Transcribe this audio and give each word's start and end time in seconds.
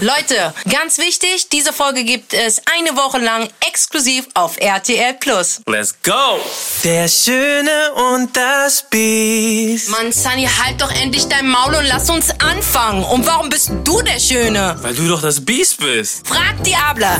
Leute, 0.00 0.54
ganz 0.70 0.98
wichtig, 0.98 1.48
diese 1.48 1.72
Folge 1.72 2.04
gibt 2.04 2.32
es 2.32 2.62
eine 2.78 2.96
Woche 2.96 3.18
lang 3.18 3.48
exklusiv 3.68 4.28
auf 4.34 4.56
RTL 4.60 5.14
Plus. 5.14 5.60
Let's 5.66 5.92
go! 6.04 6.38
Der 6.84 7.08
Schöne 7.08 7.92
und 8.14 8.36
das 8.36 8.82
Biest. 8.88 9.88
Mann, 9.90 10.12
Sunny, 10.12 10.46
halt 10.46 10.80
doch 10.80 10.92
endlich 10.92 11.26
dein 11.26 11.48
Maul 11.48 11.74
und 11.74 11.86
lass 11.88 12.08
uns 12.10 12.30
anfangen. 12.40 13.02
Und 13.02 13.26
warum 13.26 13.48
bist 13.48 13.72
du 13.82 14.00
der 14.02 14.20
Schöne? 14.20 14.76
Weil 14.82 14.94
du 14.94 15.08
doch 15.08 15.20
das 15.20 15.44
Biest 15.44 15.78
bist. 15.80 16.28
Frag 16.28 16.62
Diabla. 16.62 17.16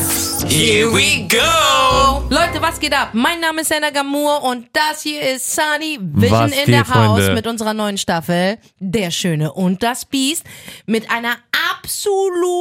Here 0.47 0.93
we 0.95 1.27
go! 1.29 2.23
Leute, 2.31 2.63
was 2.63 2.79
geht 2.79 2.95
ab? 2.95 3.11
Mein 3.13 3.41
Name 3.41 3.63
ist 3.63 3.69
Senna 3.69 3.91
Gamur 3.91 4.41
und 4.45 4.69
das 4.73 5.03
hier 5.03 5.21
ist 5.21 5.53
Sunny 5.53 5.99
Vision 6.01 6.41
Was 6.43 6.53
in 6.53 6.59
geht, 6.67 6.69
der 6.69 6.89
House 6.89 7.17
Freunde? 7.25 7.35
mit 7.35 7.47
unserer 7.49 7.75
neuen 7.75 7.99
Staffel 7.99 8.59
Der 8.79 9.11
Schöne 9.11 9.53
und 9.53 9.83
das 9.83 10.05
Biest 10.05 10.45
mit 10.87 11.11
einer 11.11 11.37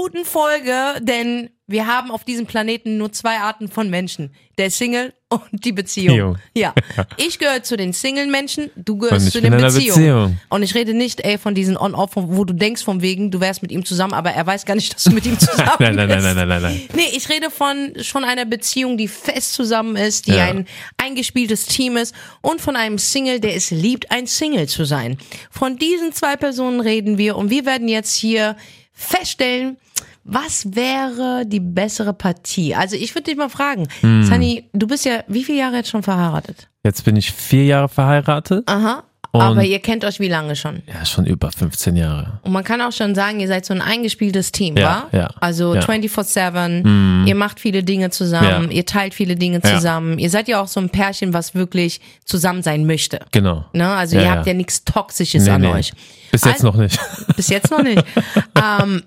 absoluten 0.08 0.26
Folge, 0.26 1.02
denn 1.02 1.50
wir 1.70 1.86
haben 1.86 2.12
auf 2.12 2.24
diesem 2.24 2.46
Planeten 2.46 2.98
nur 2.98 3.12
zwei 3.12 3.40
Arten 3.40 3.68
von 3.68 3.90
Menschen. 3.90 4.34
Der 4.58 4.72
Single 4.72 5.14
und 5.30 5.66
die 5.66 5.74
Beziehung. 5.74 6.16
Beziehung. 6.16 6.38
Ja. 6.56 6.74
Ich 7.18 7.40
gehöre 7.40 7.62
zu 7.62 7.76
den 7.76 7.92
Single-Menschen, 7.92 8.72
du 8.78 8.98
gehörst 8.98 9.32
zu 9.32 9.42
den 9.42 9.52
Beziehungen. 9.52 9.88
Beziehung. 9.96 10.40
Und 10.50 10.64
ich 10.64 10.74
rede 10.76 10.94
nicht, 10.94 11.20
ey, 11.26 11.38
von 11.38 11.54
diesen 11.56 11.76
On-Off, 11.78 12.12
wo 12.16 12.46
du 12.46 12.54
denkst 12.54 12.84
vom 12.84 13.02
wegen, 13.02 13.32
du 13.32 13.42
wärst 13.42 13.62
mit 13.62 13.72
ihm 13.72 13.84
zusammen, 13.84 14.14
aber 14.14 14.32
er 14.32 14.46
weiß 14.48 14.66
gar 14.66 14.76
nicht, 14.76 14.96
dass 14.96 15.04
du 15.04 15.12
mit 15.12 15.26
ihm 15.26 15.38
zusammen 15.40 15.72
Nein, 15.80 15.96
nein, 15.96 16.08
nein, 16.08 16.22
bist. 16.22 16.24
nein, 16.24 16.36
nein, 16.36 16.48
nein, 16.48 16.62
nein. 16.62 16.82
Nee, 16.96 17.10
ich 17.18 17.28
rede 17.30 17.50
von 17.52 17.94
schon 18.02 18.24
einer 18.24 18.46
Beziehung, 18.46 18.98
die 18.98 19.10
fest 19.10 19.54
zusammen 19.54 19.98
ist, 19.98 20.28
die 20.28 20.32
Ja. 20.32 20.46
ein 20.46 20.66
eingespieltes 20.98 21.66
Team 21.66 21.98
ist 21.98 22.16
und 22.42 22.62
von 22.62 22.78
einem 22.78 22.98
Single, 22.98 23.42
der 23.42 23.56
es 23.56 23.72
liebt, 23.72 24.10
ein 24.12 24.26
Single 24.28 24.68
zu 24.70 24.86
sein. 24.86 25.18
Von 25.52 25.78
diesen 25.78 26.14
zwei 26.14 26.38
Personen 26.38 26.80
reden 26.80 27.18
wir 27.18 27.36
und 27.36 27.50
wir 27.50 27.66
werden 27.66 27.90
jetzt 27.90 28.16
hier 28.16 28.56
feststellen, 28.94 29.78
was 30.28 30.76
wäre 30.76 31.46
die 31.48 31.60
bessere 31.62 32.14
Partie? 32.14 32.76
Also 32.76 32.96
ich 32.96 33.16
würde 33.16 33.24
dich 33.24 33.38
mal 33.38 33.50
fragen, 33.50 33.88
Hm. 34.02 34.24
Sunny, 34.24 34.70
du 34.74 34.86
bist 34.88 35.06
ja 35.06 35.24
wie 35.28 35.44
viele 35.44 35.60
Jahre 35.60 35.78
jetzt 35.78 35.90
schon 35.90 36.04
verheiratet? 36.04 36.70
Jetzt 36.84 37.04
bin 37.06 37.16
ich 37.16 37.32
vier 37.32 37.66
Jahre 37.66 37.90
verheiratet. 37.90 38.64
Aha. 38.70 39.04
Und- 39.38 39.44
Aber 39.44 39.64
ihr 39.64 39.80
kennt 39.80 40.04
euch 40.06 40.20
wie 40.20 40.28
lange 40.28 40.56
schon? 40.56 40.82
Ja, 40.88 41.06
schon 41.06 41.26
über 41.26 41.52
15 41.52 41.96
Jahre. 41.96 42.40
Und 42.44 42.52
man 42.52 42.64
kann 42.64 42.82
auch 42.82 42.92
schon 42.92 43.16
sagen, 43.16 43.40
ihr 43.40 43.48
seid 43.48 43.66
so 43.66 43.74
ein 43.74 43.82
eingespieltes 43.82 44.52
Team, 44.52 44.78
Ja, 44.78 45.08
wa? 45.12 45.18
ja, 45.18 45.30
Also 45.40 45.76
ja. 45.76 45.82
24-7, 45.82 47.26
ihr 47.28 47.36
macht 47.36 47.60
viele 47.60 47.84
Dinge 47.84 48.10
zusammen, 48.10 48.70
Ja. 48.72 48.78
ihr 48.78 48.86
teilt 48.86 49.14
viele 49.14 49.36
Dinge 49.36 49.62
zusammen. 49.62 50.20
Ihr 50.20 50.30
seid 50.30 50.48
ja 50.48 50.62
auch 50.62 50.68
so 50.68 50.80
ein 50.80 50.90
Pärchen, 50.90 51.34
was 51.34 51.56
wirklich 51.56 52.02
zusammen 52.26 52.64
sein 52.64 52.86
möchte. 52.86 53.20
Genau. 53.32 53.66
Ne? 53.74 53.88
Also 53.88 54.18
ihr 54.18 54.30
habt 54.32 54.46
ja 54.48 54.54
nichts 54.54 54.84
Toxisches 54.84 55.46
Nee, 55.46 55.50
an 55.52 55.62
nee. 55.62 55.68
euch. 55.68 55.92
Bis 56.32 56.44
jetzt 56.44 56.64
Al- 56.64 56.72
noch 56.72 56.76
nicht. 56.76 57.00
Bis 57.36 57.50
jetzt 57.50 57.72
noch 57.72 57.82
nicht. 57.84 58.04
ähm, 58.82 59.02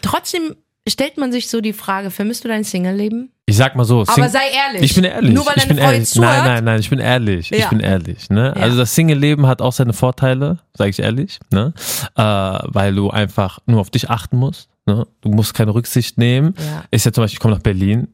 trotzdem 0.00 0.54
stellt 0.88 1.16
man 1.16 1.32
sich 1.32 1.48
so 1.48 1.60
die 1.60 1.72
Frage, 1.72 2.10
vermisst 2.10 2.44
du 2.44 2.48
dein 2.48 2.64
Single-Leben? 2.64 3.30
Ich 3.46 3.56
sag 3.56 3.76
mal 3.76 3.84
so. 3.84 4.02
Aber 4.02 4.12
Sing- 4.14 4.28
sei 4.28 4.40
ehrlich. 4.66 4.82
Ich 4.82 4.94
bin 4.94 5.04
ehrlich. 5.04 5.32
Nur 5.32 5.44
weil 5.46 5.54
ich 5.56 5.62
deine 5.64 5.74
bin 5.74 5.82
ehrlich. 5.84 6.08
zuhört. 6.08 6.32
Nein, 6.38 6.44
nein, 6.44 6.64
nein, 6.64 6.80
ich 6.80 6.90
bin 6.90 6.98
ehrlich. 6.98 7.50
Ja. 7.50 7.58
Ich 7.58 7.68
bin 7.68 7.80
ehrlich. 7.80 8.30
Ne? 8.30 8.52
Ja. 8.56 8.62
Also 8.62 8.76
das 8.78 8.94
Single-Leben 8.94 9.46
hat 9.46 9.60
auch 9.60 9.72
seine 9.72 9.92
Vorteile, 9.92 10.58
sage 10.74 10.90
ich 10.90 10.98
ehrlich, 11.00 11.38
ne? 11.50 11.72
Äh, 12.16 12.22
weil 12.22 12.94
du 12.94 13.10
einfach 13.10 13.58
nur 13.66 13.80
auf 13.80 13.90
dich 13.90 14.10
achten 14.10 14.36
musst. 14.36 14.68
Ne? 14.86 15.06
Du 15.20 15.28
musst 15.28 15.54
keine 15.54 15.74
Rücksicht 15.74 16.18
nehmen. 16.18 16.54
Ja. 16.58 16.84
Ich 16.90 17.04
ja 17.04 17.12
zum 17.12 17.22
Beispiel, 17.22 17.36
ich 17.36 17.40
komme 17.40 17.54
nach 17.54 17.62
Berlin. 17.62 18.08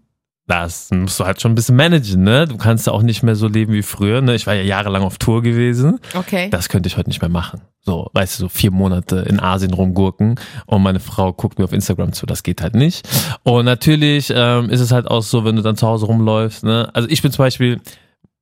Das 0.49 0.91
musst 0.91 1.21
du 1.21 1.27
halt 1.27 1.43
schon 1.43 1.53
ein 1.53 1.55
bisschen 1.55 1.77
managen, 1.77 2.23
ne? 2.23 2.47
Du 2.47 2.57
kannst 2.57 2.87
ja 2.87 2.95
auch 2.95 3.03
nicht 3.03 3.23
mehr 3.23 3.37
so 3.37 3.49
leben 3.49 3.75
wie 3.75 3.83
früher, 3.83 4.23
ne? 4.23 4.35
Ich 4.35 4.47
war 4.47 4.55
ja 4.55 4.63
jahrelang 4.63 5.03
auf 5.03 5.19
Tour 5.19 5.43
gewesen. 5.43 6.01
Okay. 6.15 6.49
Das 6.49 6.71
könnte 6.71 6.87
ich 6.87 6.97
heute 6.97 7.11
nicht 7.11 7.21
mehr 7.21 7.29
machen. 7.29 7.61
So, 7.81 8.09
weißt 8.15 8.39
du, 8.39 8.45
so 8.45 8.49
vier 8.49 8.71
Monate 8.71 9.27
in 9.29 9.41
Asien 9.41 9.75
rumgurken 9.75 10.37
und 10.65 10.83
meine 10.83 11.01
Frau 11.01 11.35
guckt 11.35 11.59
mir 11.59 11.67
auf 11.67 11.75
Instagram 11.75 12.15
zu. 12.15 12.25
Das 12.25 12.43
geht 12.43 12.63
halt 12.63 12.75
nicht. 12.75 13.07
Und 13.43 13.67
natürlich 13.67 14.33
ähm, 14.35 14.71
ist 14.71 14.81
es 14.81 14.91
halt 14.91 15.07
auch 15.07 15.21
so, 15.21 15.45
wenn 15.45 15.55
du 15.55 15.61
dann 15.61 15.77
zu 15.77 15.87
Hause 15.87 16.07
rumläufst. 16.07 16.65
Ne? 16.65 16.89
Also 16.95 17.11
ich 17.11 17.21
bin 17.21 17.31
zum 17.31 17.45
Beispiel, 17.45 17.83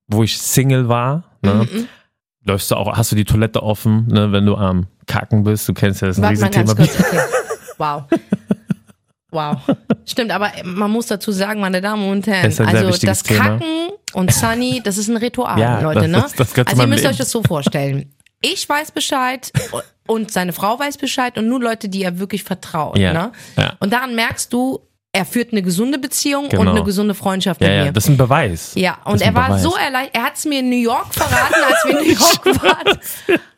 wo 0.07 0.23
ich 0.23 0.37
Single 0.37 0.87
war, 0.87 1.25
ne? 1.41 1.67
Mhm. 1.69 1.87
läufst 2.45 2.71
du 2.71 2.75
auch, 2.75 2.95
hast 2.95 3.11
du 3.11 3.17
die 3.17 3.25
Toilette 3.25 3.61
offen, 3.63 4.07
ne? 4.07 4.31
wenn 4.31 4.45
du 4.45 4.55
am 4.55 4.87
Kacken 5.07 5.43
bist. 5.43 5.67
Du 5.67 5.73
kennst 5.73 6.01
ja 6.01 6.07
das 6.07 6.17
ist 6.17 6.23
ein 6.23 6.39
Warte 6.39 6.61
Riesenthema. 6.61 7.23
Wow. 7.77 8.03
Wow. 9.31 9.57
Stimmt, 10.05 10.31
aber 10.31 10.51
man 10.63 10.89
muss 10.89 11.07
dazu 11.07 11.31
sagen, 11.31 11.59
meine 11.59 11.81
Damen 11.81 12.09
und 12.09 12.25
Herren, 12.27 12.43
Das 12.43 12.59
also 12.61 13.05
das 13.05 13.23
Thema. 13.23 13.43
Kacken 13.43 13.89
und 14.13 14.31
Sunny, 14.33 14.81
das 14.83 14.97
ist 14.97 15.09
ein 15.09 15.17
Ritual, 15.17 15.59
Ja, 15.59 15.81
Leute, 15.81 16.01
das- 16.01 16.09
ne? 16.09 16.25
das- 16.37 16.53
zu 16.53 16.61
also 16.65 16.81
ihr 16.81 16.87
müsst 16.87 17.01
Leben. 17.01 17.11
euch 17.11 17.17
das 17.17 17.29
so 17.31 17.43
vorstellen. 17.43 18.13
Ich 18.41 18.69
weiß 18.69 18.91
Bescheid 18.91 19.51
und 20.05 20.31
seine 20.31 20.53
Frau 20.53 20.79
weiß 20.79 20.97
Bescheid 20.97 21.37
und 21.37 21.47
nur 21.49 21.59
Leute, 21.61 21.89
die 21.89 22.03
er 22.03 22.19
wirklich 22.19 22.43
vertraut, 22.43 22.97
Ja, 22.97 23.11
ne? 23.11 23.31
ja. 23.57 23.73
Und 23.79 23.91
daran 23.91 24.15
merkst 24.15 24.53
du, 24.53 24.79
er 25.11 25.25
führt 25.25 25.51
eine 25.51 25.63
gesunde 25.63 25.97
Beziehung 25.97 26.43
und 26.45 26.51
Genau. 26.51 26.71
eine 26.71 26.83
gesunde 26.83 27.15
Freundschaft 27.15 27.59
Ja, 27.61 27.67
mit 27.67 27.77
ja, 27.77 27.83
mir. 27.85 27.91
das 27.91 28.03
ist 28.05 28.09
ein 28.11 28.17
Beweis. 28.17 28.73
Ja, 28.75 28.99
und 29.05 29.21
er 29.21 29.33
war 29.33 29.47
Beweis. 29.47 29.63
so 29.63 29.75
erleichtert. 29.75 30.15
Er 30.15 30.23
hat 30.23 30.35
es 30.37 30.45
mir 30.45 30.59
in 30.59 30.69
New 30.69 30.75
York 30.81 31.13
verraten, 31.13 31.55
als 31.67 31.83
wir 31.85 31.99
in 31.99 32.05
New 32.07 32.13
York 32.13 32.45
waren, 32.63 32.99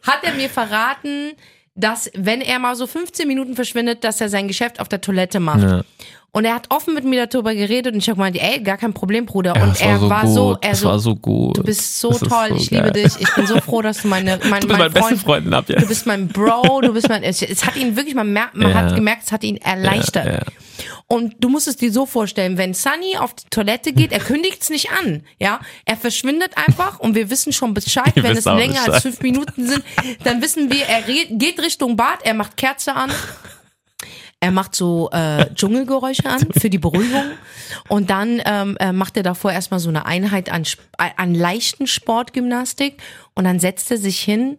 hat 0.03 0.19
er 0.23 0.33
mir 0.33 0.49
verraten, 0.49 1.33
dass 1.79 2.11
wenn 2.13 2.41
er 2.41 2.59
mal 2.59 2.75
so 2.75 2.87
15 2.87 3.27
Minuten 3.27 3.55
verschwindet, 3.55 4.03
dass 4.03 4.19
er 4.21 4.29
sein 4.29 4.47
Geschäft 4.47 4.79
auf 4.79 4.89
der 4.89 5.01
Toilette 5.01 5.39
macht. 5.39 5.63
Ja. 5.63 5.83
Und 6.31 6.45
er 6.45 6.53
hat 6.53 6.67
offen 6.69 6.93
mit 6.93 7.05
mir 7.05 7.25
darüber 7.25 7.55
geredet 7.55 7.93
und 7.93 7.99
ich 7.99 8.07
habe 8.07 8.17
gemeint, 8.17 8.37
ey, 8.39 8.61
gar 8.61 8.77
kein 8.77 8.93
Problem, 8.93 9.25
Bruder. 9.25 9.53
Ja, 9.55 9.63
und 9.63 9.81
er 9.81 9.99
war 10.09 10.27
so 10.27 10.49
gut. 10.53 10.57
er 10.65 10.75
so, 10.75 10.87
war 10.87 10.99
so 10.99 11.15
gut. 11.15 11.57
du 11.57 11.63
bist 11.63 11.99
so 11.99 12.09
Das 12.11 12.19
toll, 12.19 12.49
so 12.49 12.55
ich 12.55 12.69
liebe 12.69 12.91
geil. 12.91 13.03
dich. 13.03 13.13
Ich 13.19 13.33
bin 13.33 13.47
so 13.47 13.59
froh, 13.61 13.81
dass 13.81 14.03
du 14.03 14.07
meine, 14.09 14.39
mein, 14.49 14.61
Du 14.61 14.67
bist 14.67 14.79
mein 14.79 14.91
beste 14.93 15.07
Freund, 15.17 15.21
Freundin 15.21 15.53
ab 15.55 15.65
jetzt. 15.69 15.81
du 15.81 15.87
bist 15.87 16.05
mein 16.05 16.27
Bro, 16.27 16.81
du 16.81 16.93
bist 16.93 17.09
mein, 17.09 17.23
es, 17.23 17.41
es 17.41 17.65
hat 17.65 17.75
ihn 17.77 17.95
wirklich, 17.95 18.13
man, 18.13 18.31
merkt, 18.31 18.53
man 18.55 18.69
Ja. 18.69 18.75
hat 18.75 18.95
gemerkt, 18.95 19.23
es 19.25 19.31
hat 19.31 19.43
ihn 19.43 19.57
erleichtert. 19.57 20.25
Ja, 20.25 20.31
ja. 20.33 20.39
Und 21.07 21.43
du 21.43 21.49
musst 21.49 21.67
es 21.67 21.77
dir 21.77 21.91
so 21.91 22.05
vorstellen, 22.05 22.59
wenn 22.59 22.75
Sunny 22.75 23.17
auf 23.17 23.33
die 23.33 23.45
Toilette 23.49 23.91
geht, 23.91 24.11
er 24.11 24.19
kündigt 24.19 24.61
es 24.61 24.69
nicht 24.69 24.89
an, 24.91 25.23
ja, 25.39 25.59
er 25.85 25.97
verschwindet 25.97 26.51
einfach 26.55 26.99
und 26.99 27.15
wir 27.15 27.31
wissen 27.31 27.51
schon 27.51 27.73
Bescheid, 27.73 28.11
Ihr 28.15 28.21
wenn 28.21 28.37
es 28.37 28.45
länger 28.45 28.77
als 28.81 28.85
Bescheid. 28.85 29.01
fünf 29.01 29.21
Minuten 29.21 29.67
sind, 29.67 29.83
dann 30.23 30.43
wissen 30.43 30.71
wir, 30.71 30.85
er 30.85 31.01
geht 31.01 31.59
Richtung 31.59 31.97
Bad, 31.97 32.19
er 32.23 32.35
macht 32.35 32.55
Kerze 32.55 32.95
an, 32.95 33.09
er 34.41 34.51
macht 34.51 34.73
so 34.75 35.09
äh, 35.11 35.53
Dschungelgeräusche 35.53 36.25
an 36.29 36.47
für 36.57 36.69
die 36.69 36.77
Beruhigung 36.77 37.25
und 37.89 38.09
dann 38.09 38.41
ähm, 38.45 38.77
äh, 38.79 38.91
macht 38.93 39.17
er 39.17 39.23
davor 39.23 39.51
erstmal 39.51 39.79
so 39.79 39.89
eine 39.89 40.05
Einheit 40.05 40.49
an, 40.49 40.61
Sp- 40.63 40.81
an 41.17 41.35
leichten 41.35 41.87
Sportgymnastik 41.87 43.01
und 43.35 43.43
dann 43.43 43.59
setzt 43.59 43.91
er 43.91 43.97
sich 43.97 44.19
hin 44.19 44.57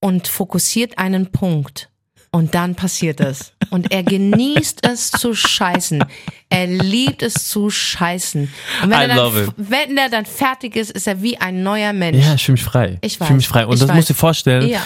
und 0.00 0.28
fokussiert 0.28 0.98
einen 0.98 1.32
Punkt. 1.32 1.88
Und 2.32 2.54
dann 2.54 2.74
passiert 2.74 3.20
es. 3.20 3.52
Und 3.70 3.92
er 3.92 4.02
genießt 4.02 4.86
es 4.86 5.10
zu 5.10 5.34
scheißen. 5.34 6.04
Er 6.50 6.66
liebt 6.66 7.22
es 7.22 7.48
zu 7.48 7.70
scheißen. 7.70 8.52
Und 8.82 8.90
wenn, 8.90 8.98
I 8.98 9.02
er 9.04 9.08
dann, 9.08 9.54
wenn 9.56 9.96
er 9.96 10.10
dann 10.10 10.26
fertig 10.26 10.76
ist, 10.76 10.90
ist 10.90 11.06
er 11.06 11.22
wie 11.22 11.38
ein 11.38 11.62
neuer 11.62 11.94
Mensch. 11.94 12.22
Ja, 12.26 12.34
ich 12.34 12.44
fühle 12.44 12.54
mich 12.54 12.64
frei. 12.64 12.98
Ich 13.00 13.16
fühle 13.16 13.34
mich 13.34 13.48
frei. 13.48 13.64
Und 13.66 13.74
ich 13.74 13.80
das 13.80 13.88
weiß. 13.88 13.96
musst 13.96 14.10
du 14.10 14.12
dir 14.12 14.18
vorstellen, 14.18 14.68
Ja, 14.68 14.82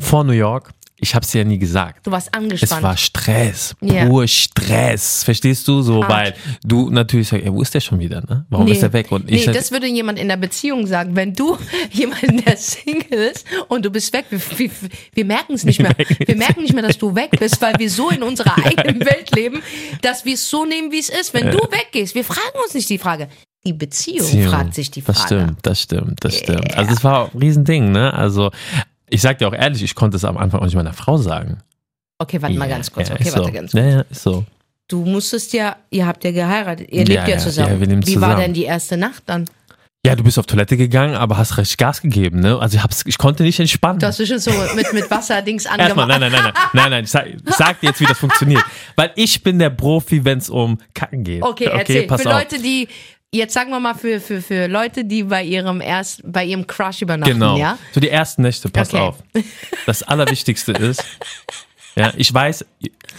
vor 0.00 0.24
New 0.24 0.32
York, 0.32 0.70
ich 1.02 1.14
habe 1.14 1.24
es 1.24 1.32
dir 1.32 1.38
ja 1.38 1.44
nie 1.44 1.58
gesagt. 1.58 2.06
du 2.06 2.10
warst 2.12 2.28
Es 2.28 2.32
angespannt. 2.32 2.82
war 2.82 2.96
Stress, 2.96 3.74
Ja. 3.80 4.06
pur 4.06 4.26
Stress, 4.28 5.24
verstehst 5.24 5.66
du? 5.68 5.82
So, 5.82 6.02
Hart. 6.02 6.10
weil 6.10 6.34
du 6.64 6.90
natürlich 6.90 7.28
sagst, 7.28 7.44
ey, 7.44 7.52
wo 7.52 7.60
ist 7.60 7.74
der 7.74 7.80
schon 7.80 7.98
wieder, 7.98 8.20
ne? 8.20 8.46
Warum 8.48 8.66
Nee. 8.66 8.72
ist 8.72 8.82
er 8.82 8.92
weg? 8.92 9.10
Und 9.10 9.30
ich 9.30 9.46
nee, 9.46 9.52
das 9.52 9.72
würde 9.72 9.86
jemand 9.88 10.18
in 10.18 10.28
der 10.28 10.36
Beziehung 10.36 10.86
sagen. 10.86 11.16
Wenn 11.16 11.34
du 11.34 11.58
jemanden, 11.90 12.44
der 12.44 12.56
Single 12.56 13.30
ist 13.32 13.44
und 13.68 13.84
du 13.84 13.90
bist 13.90 14.12
weg, 14.12 14.26
wir, 14.30 14.40
wir, 14.56 14.70
wir 15.12 15.24
merken 15.24 15.54
es 15.54 15.64
nicht 15.64 15.80
mehr. 15.80 15.92
Wir 16.26 16.36
merken 16.36 16.62
nicht 16.62 16.72
mehr, 16.72 16.82
dass 16.84 16.96
du 16.98 17.14
weg 17.14 17.30
bist, 17.38 17.60
weil 17.60 17.74
wir 17.78 17.90
so 17.90 18.08
in 18.10 18.22
unserer 18.22 18.56
eigenen 18.64 19.00
Welt 19.00 19.34
leben, 19.34 19.60
dass 20.02 20.24
wir 20.24 20.34
es 20.34 20.48
so 20.48 20.64
nehmen, 20.64 20.92
wie 20.92 20.98
es 21.00 21.08
ist. 21.08 21.34
Wenn 21.34 21.50
du 21.50 21.58
weggehst, 21.58 22.14
wir 22.14 22.24
fragen 22.24 22.56
uns 22.64 22.74
nicht 22.74 22.88
die 22.88 22.98
Frage. 22.98 23.28
Die 23.66 23.72
Beziehung, 23.72 24.18
Beziehung. 24.26 24.50
fragt 24.50 24.74
sich 24.74 24.90
die 24.90 25.02
Frage. 25.02 25.18
Das 25.18 25.26
stimmt, 25.26 25.58
das 25.62 25.80
stimmt, 25.80 26.24
das 26.24 26.36
stimmt. 26.36 26.76
Also 26.76 26.90
das 26.94 27.04
war 27.04 27.30
ein 27.32 27.38
Riesending, 27.38 27.92
ne? 27.92 28.12
Also 28.14 28.50
ich 29.12 29.20
sag 29.22 29.38
dir 29.38 29.48
auch 29.48 29.52
ehrlich, 29.54 29.82
ich 29.82 29.94
konnte 29.94 30.16
es 30.16 30.24
am 30.24 30.36
Anfang 30.36 30.60
auch 30.60 30.64
nicht 30.64 30.74
meiner 30.74 30.92
Frau 30.92 31.16
sagen. 31.16 31.58
Okay, 32.18 32.40
warte 32.40 32.56
mal 32.56 32.68
ganz 32.68 32.90
kurz. 32.92 33.08
ja, 33.08 33.14
Okay, 33.14 33.24
ist 33.28 33.34
warte 33.36 33.46
so. 33.48 33.52
ganz 33.52 33.72
kurz. 33.72 33.82
Ja, 33.84 33.90
ja, 33.90 34.00
ist 34.10 34.22
so. 34.22 34.44
Du 34.88 35.04
musstest 35.04 35.52
ja, 35.52 35.76
ihr 35.90 36.06
habt 36.06 36.22
ja 36.24 36.32
geheiratet, 36.32 36.88
ihr 36.90 37.04
lebt 37.04 37.26
ja, 37.28 37.38
zusammen. 37.38 37.72
ja, 37.74 37.80
wir 37.80 37.86
leben 37.86 38.06
Wie 38.06 38.14
war 38.20 38.28
zusammen. 38.30 38.40
denn 38.42 38.54
die 38.54 38.64
erste 38.64 38.96
Nacht 38.96 39.22
dann? 39.26 39.48
Ja, 40.04 40.16
du 40.16 40.24
bist 40.24 40.36
auf 40.38 40.46
Toilette 40.46 40.76
gegangen, 40.76 41.14
aber 41.14 41.38
hast 41.38 41.56
recht 41.58 41.78
Gas 41.78 42.02
gegeben, 42.02 42.40
ne? 42.40 42.58
Also 42.58 42.76
ich, 42.76 42.82
hab's, 42.82 43.04
ich 43.06 43.16
konnte 43.18 43.44
nicht 43.44 43.60
entspannen. 43.60 44.00
Du 44.00 44.06
hast 44.06 44.18
dich 44.18 44.28
schon 44.28 44.40
so 44.40 44.50
mit, 44.74 44.92
mit 44.92 45.08
Wasserdings 45.10 45.64
Erstmal, 45.78 45.90
angemacht. 45.90 46.08
nein, 46.08 46.20
nein, 46.20 46.32
nein, 46.32 46.42
nein, 46.42 46.52
nein, 46.72 46.90
nein, 46.90 47.04
ich 47.04 47.10
sag, 47.10 47.26
ich 47.28 47.54
sag 47.54 47.80
dir 47.80 47.86
jetzt, 47.90 48.00
wie 48.00 48.06
das 48.06 48.18
funktioniert. 48.18 48.64
Weil 48.96 49.12
ich 49.14 49.42
bin 49.44 49.60
der 49.60 49.70
Profi, 49.70 50.24
wenn 50.24 50.38
es 50.38 50.50
um 50.50 50.78
Kacken 50.92 51.22
geht. 51.22 51.42
Okay, 51.44 51.66
erzähl. 51.66 52.06
pass 52.08 52.22
für 52.22 52.30
auf. 52.34 52.42
Leute, 52.42 52.60
die, 52.60 52.88
jetzt 53.34 53.54
sagen 53.54 53.70
wir 53.70 53.80
mal 53.80 53.94
für, 53.94 54.20
für, 54.20 54.40
für 54.42 54.66
Leute, 54.66 55.04
die 55.04 55.24
bei 55.24 55.42
ihrem 55.42 55.80
erst, 55.80 56.22
bei 56.24 56.44
ihrem 56.44 56.66
Crush 56.66 57.02
übernachten, 57.02 57.32
Genau. 57.34 57.56
ja? 57.56 57.78
So 57.92 58.00
die 58.00 58.10
ersten 58.10 58.42
Nächte, 58.42 58.68
pass 58.68 58.92
Okay. 58.92 59.02
auf. 59.02 59.16
Das 59.86 60.02
Allerwichtigste 60.02 60.72
ist, 60.72 61.02
ja, 61.96 62.12
ich 62.16 62.32
weiß, 62.32 62.64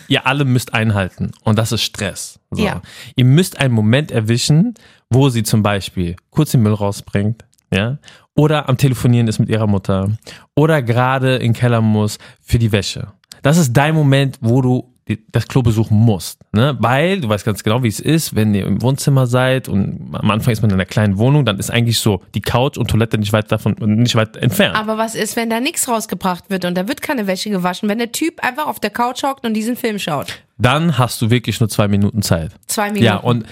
ihr- 0.07 0.25
alle 0.27 0.45
müsst 0.45 0.73
einhalten 0.73 1.31
und 1.43 1.57
das 1.57 1.71
ist 1.71 1.81
Stress. 1.83 2.39
So. 2.51 2.63
Ja. 2.63 2.81
Ihr 3.15 3.25
müsst 3.25 3.57
einen 3.59 3.73
Moment 3.73 4.11
erwischen, 4.11 4.75
wo 5.09 5.29
sie 5.29 5.43
zum 5.43 5.63
Beispiel 5.63 6.15
kurz 6.29 6.51
den 6.51 6.61
Müll 6.61 6.73
rausbringt, 6.73 7.45
ja, 7.71 7.97
oder 8.35 8.69
am 8.69 8.77
Telefonieren 8.77 9.27
ist 9.27 9.39
mit 9.39 9.49
ihrer 9.49 9.67
Mutter 9.67 10.11
oder 10.55 10.81
gerade 10.81 11.35
in 11.35 11.41
den 11.41 11.53
Keller 11.53 11.81
muss 11.81 12.17
für 12.41 12.59
die 12.59 12.71
Wäsche. 12.71 13.13
Das 13.41 13.57
ist 13.57 13.73
dein 13.73 13.93
Moment, 13.95 14.37
wo 14.41 14.61
du 14.61 14.92
das 15.31 15.47
Klo 15.47 15.61
besuchen 15.61 15.97
musst. 15.97 16.39
Ne? 16.53 16.77
Weil 16.79 17.19
du 17.19 17.29
weißt 17.29 17.45
ganz 17.45 17.63
genau, 17.63 17.83
wie 17.83 17.89
es 17.89 17.99
ist, 17.99 18.35
wenn 18.35 18.55
ihr 18.55 18.65
im 18.65 18.81
Wohnzimmer 18.81 19.27
seid 19.27 19.67
und 19.67 20.11
am 20.13 20.31
Anfang 20.31 20.53
ist 20.53 20.61
man 20.61 20.71
in 20.71 20.75
einer 20.75 20.85
kleinen 20.85 21.17
Wohnung, 21.17 21.45
dann 21.45 21.59
ist 21.59 21.69
eigentlich 21.69 21.99
so 21.99 22.21
die 22.33 22.41
Couch 22.41 22.77
und 22.77 22.89
Toilette 22.89 23.17
nicht 23.17 23.33
weit 23.33 23.51
davon, 23.51 23.75
nicht 23.79 24.15
weit 24.15 24.37
entfernt. 24.37 24.75
Aber 24.75 24.97
was 24.97 25.15
ist, 25.15 25.35
wenn 25.35 25.49
da 25.49 25.59
nichts 25.59 25.87
rausgebracht 25.87 26.49
wird 26.49 26.65
und 26.65 26.75
da 26.75 26.87
wird 26.87 27.01
keine 27.01 27.27
Wäsche 27.27 27.49
gewaschen, 27.49 27.89
wenn 27.89 27.97
der 27.97 28.11
Typ 28.11 28.43
einfach 28.43 28.67
auf 28.67 28.79
der 28.79 28.91
Couch 28.91 29.23
hockt 29.23 29.45
und 29.45 29.53
diesen 29.53 29.75
Film 29.75 29.99
schaut? 29.99 30.43
dann 30.57 30.97
hast 30.97 31.21
du 31.21 31.29
wirklich 31.29 31.59
nur 31.59 31.69
zwei 31.69 31.87
Minuten 31.87 32.21
Zeit. 32.21 32.51
Zwei 32.67 32.87
Minuten. 32.87 33.05
Ja, 33.05 33.17
und 33.17 33.45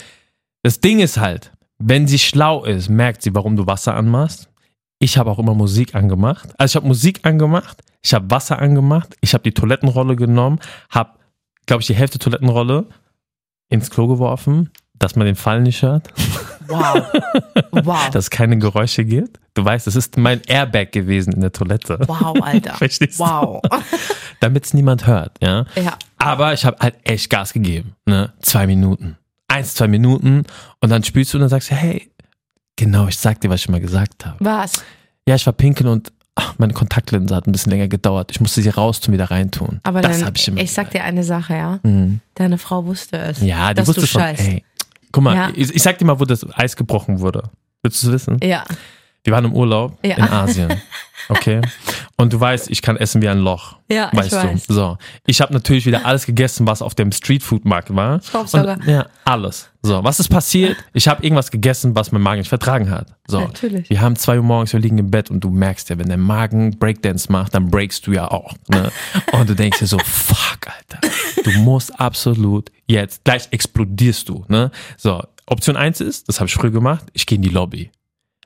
das 0.64 0.80
Ding 0.80 1.00
ist 1.00 1.18
halt, 1.18 1.52
wenn 1.78 2.08
sie 2.08 2.20
schlau 2.20 2.64
ist, 2.64 2.90
merkt 2.90 3.22
sie, 3.22 3.34
warum 3.36 3.56
du 3.56 3.68
Wasser 3.68 3.96
anmachst. 3.96 4.50
Ich 5.00 5.18
habe 5.18 5.32
auch 5.32 5.40
immer 5.40 5.56
Musik 5.56 5.96
angemacht. 5.96 6.50
Also 6.58 6.74
ich 6.74 6.76
habe 6.76 6.88
Musik 6.88 7.22
angemacht, 7.24 7.82
ich 8.04 8.14
habe 8.14 8.30
Wasser 8.30 8.60
angemacht, 8.60 9.16
ich 9.22 9.34
habe 9.34 9.44
die 9.44 9.52
Toilettenrolle 9.52 10.16
genommen, 10.16 10.60
habe, 10.90 11.12
glaube 11.66 11.82
ich, 11.82 11.88
die 11.88 11.96
Hälfte 11.96 12.20
Toilettenrolle 12.20 12.86
ins 13.70 13.90
Klo 13.90 14.08
geworfen, 14.08 14.72
dass 14.98 15.16
man 15.16 15.26
den 15.26 15.36
Fall 15.36 15.62
nicht 15.62 15.82
hört, 15.82 16.10
Wow. 16.68 17.04
Wow. 17.72 18.10
dass 18.12 18.26
es 18.26 18.30
keine 18.30 18.58
Geräusche 18.58 19.04
gibt. 19.04 19.40
Du 19.54 19.66
weißt, 19.66 19.88
das 19.88 19.96
ist 19.96 20.18
mein 20.18 20.42
Airbag 20.48 20.92
gewesen 20.92 21.34
in 21.34 21.42
der 21.42 21.52
Toilette. 21.52 22.00
wow, 22.08 22.36
Alter. 22.42 22.74
Verstehst 22.78 23.20
du? 23.20 23.24
Wow. 23.24 23.62
Damit 24.40 24.66
es 24.66 24.74
niemand 24.74 25.06
hört, 25.06 25.38
ja. 25.42 25.66
Ja. 25.76 25.98
Aber 26.18 26.54
ich 26.54 26.66
habe 26.66 26.78
halt 26.80 26.96
echt 27.04 27.30
Gas 27.30 27.52
gegeben. 27.54 27.96
Ne? 28.06 28.32
Zwei 28.42 28.68
Minuten. 28.68 29.18
Eins, 29.48 29.76
zwei 29.76 29.88
Minuten. 29.88 30.44
Und 30.80 30.90
dann 30.90 31.04
spielst 31.04 31.34
du 31.34 31.38
und 31.38 31.42
dann 31.42 31.50
sagst 31.50 31.72
du, 31.72 31.76
hey, 31.76 32.10
genau, 32.78 33.08
ich 33.08 33.18
sag 33.18 33.42
dir, 33.42 33.50
was 33.50 33.62
ich 33.62 33.70
mal 33.70 33.82
gesagt 33.82 34.26
habe. 34.26 34.38
Was? 34.40 34.84
Ja, 35.28 35.36
ich 35.36 35.46
war 35.46 35.54
pinkeln 35.54 35.90
und 35.90 36.14
ach, 36.42 36.56
meine 36.58 36.74
Kontaktlinse 36.74 37.36
hat 37.36 37.48
ein 37.48 37.52
bisschen 37.52 37.72
länger 37.72 37.88
gedauert. 37.88 38.32
Ich 38.32 38.40
musste 38.42 38.62
sie 38.62 38.70
raustun, 38.70 39.14
wieder 39.14 39.30
reintun. 39.32 39.80
Aber 39.84 40.02
das 40.02 40.18
dann, 40.18 40.26
habe 40.28 40.38
ich 40.38 40.48
immer 40.48 40.60
ich 40.62 40.72
sag 40.72 40.90
dir 40.92 41.04
eine 41.04 41.24
Sache, 41.24 41.54
ja. 41.54 41.80
Mhm. 41.84 42.20
Deine 42.36 42.58
Frau 42.58 42.86
wusste 42.86 43.18
es. 43.18 43.42
Ja, 43.42 43.74
die 43.74 43.86
wusste 43.86 44.02
du 44.02 44.08
schon, 44.08 44.22
scheißt. 44.22 44.42
ey, 44.48 44.64
guck 45.12 45.24
mal, 45.24 45.36
Ja. 45.36 45.50
ich, 45.56 45.74
ich 45.74 45.82
sag 45.84 45.98
dir 46.00 46.06
mal, 46.06 46.20
wo 46.20 46.26
das 46.26 46.46
Eis 46.58 46.76
gebrochen 46.76 47.20
wurde. 47.20 47.44
Willst 47.84 48.04
du 48.04 48.08
es 48.08 48.14
wissen? 48.14 48.40
Ja. 48.44 48.64
Wir 49.24 49.34
waren 49.34 49.46
im 49.46 49.54
Urlaub 49.54 49.98
Ja. 50.04 50.16
in 50.16 50.24
Asien. 50.24 50.82
Okay? 51.30 51.62
Und 52.18 52.34
du 52.34 52.40
weißt, 52.40 52.70
ich 52.72 52.82
kann 52.82 52.98
essen 52.98 53.22
wie 53.22 53.30
ein 53.30 53.38
Loch. 53.40 53.78
Ja, 53.90 54.10
ich 54.12 54.18
weißt 54.18 54.32
weiß. 54.34 54.68
du. 54.68 54.74
So. 54.74 54.98
Ich 55.28 55.40
habe 55.42 55.54
natürlich 55.54 55.86
wieder 55.86 56.06
alles 56.06 56.26
gegessen, 56.26 56.66
was 56.66 56.82
auf 56.82 56.96
dem 56.96 57.12
Streetfood-Markt 57.12 57.96
war. 57.96 58.22
Staubsauger. 58.24 58.74
Und, 58.74 58.86
ja, 58.86 59.06
alles. 59.24 59.70
So, 59.84 60.04
was 60.04 60.20
ist 60.20 60.30
passiert? 60.30 60.78
Ich 60.94 61.08
habe 61.08 61.24
irgendwas 61.24 61.52
gegessen, 61.52 61.96
was 61.96 62.12
mein 62.12 62.22
Magen 62.24 62.40
nicht 62.40 62.50
vertragen 62.50 62.90
hat. 62.90 63.08
So. 63.28 63.40
Natürlich. 63.42 63.90
Wir 63.90 64.02
haben 64.02 64.16
zwei 64.16 64.38
Uhr 64.38 64.44
morgens, 64.44 64.74
wir 64.74 64.80
liegen 64.80 64.98
im 64.98 65.12
Bett 65.12 65.30
und 65.30 65.40
du 65.42 65.50
merkst 65.52 65.90
ja, 65.92 66.00
wenn 66.00 66.10
dein 66.10 66.20
Magen 66.20 66.78
Breakdance 66.80 67.32
macht, 67.32 67.54
dann 67.54 67.70
breakst 67.70 68.08
du 68.08 68.14
ja 68.14 68.30
auch. 68.30 68.54
Ne? 68.68 68.92
Und 69.34 69.50
du 69.50 69.56
denkst 69.56 69.80
dir 69.80 69.88
so, 69.88 70.00
fuck, 70.00 70.68
Alter. 70.68 71.08
Du 71.44 71.52
musst 71.60 72.00
absolut 72.00 72.72
jetzt, 72.88 73.24
gleich 73.24 73.48
explodierst 73.52 74.28
du. 74.30 74.44
Ne? 74.48 74.72
So, 74.98 75.24
Option 75.46 75.78
eins 75.78 76.02
ist, 76.02 76.28
das 76.30 76.40
habe 76.40 76.48
ich 76.48 76.54
früh 76.56 76.72
gemacht, 76.72 77.06
ich 77.14 77.26
gehe 77.26 77.36
in 77.38 77.42
die 77.42 77.50
Lobby. 77.50 77.92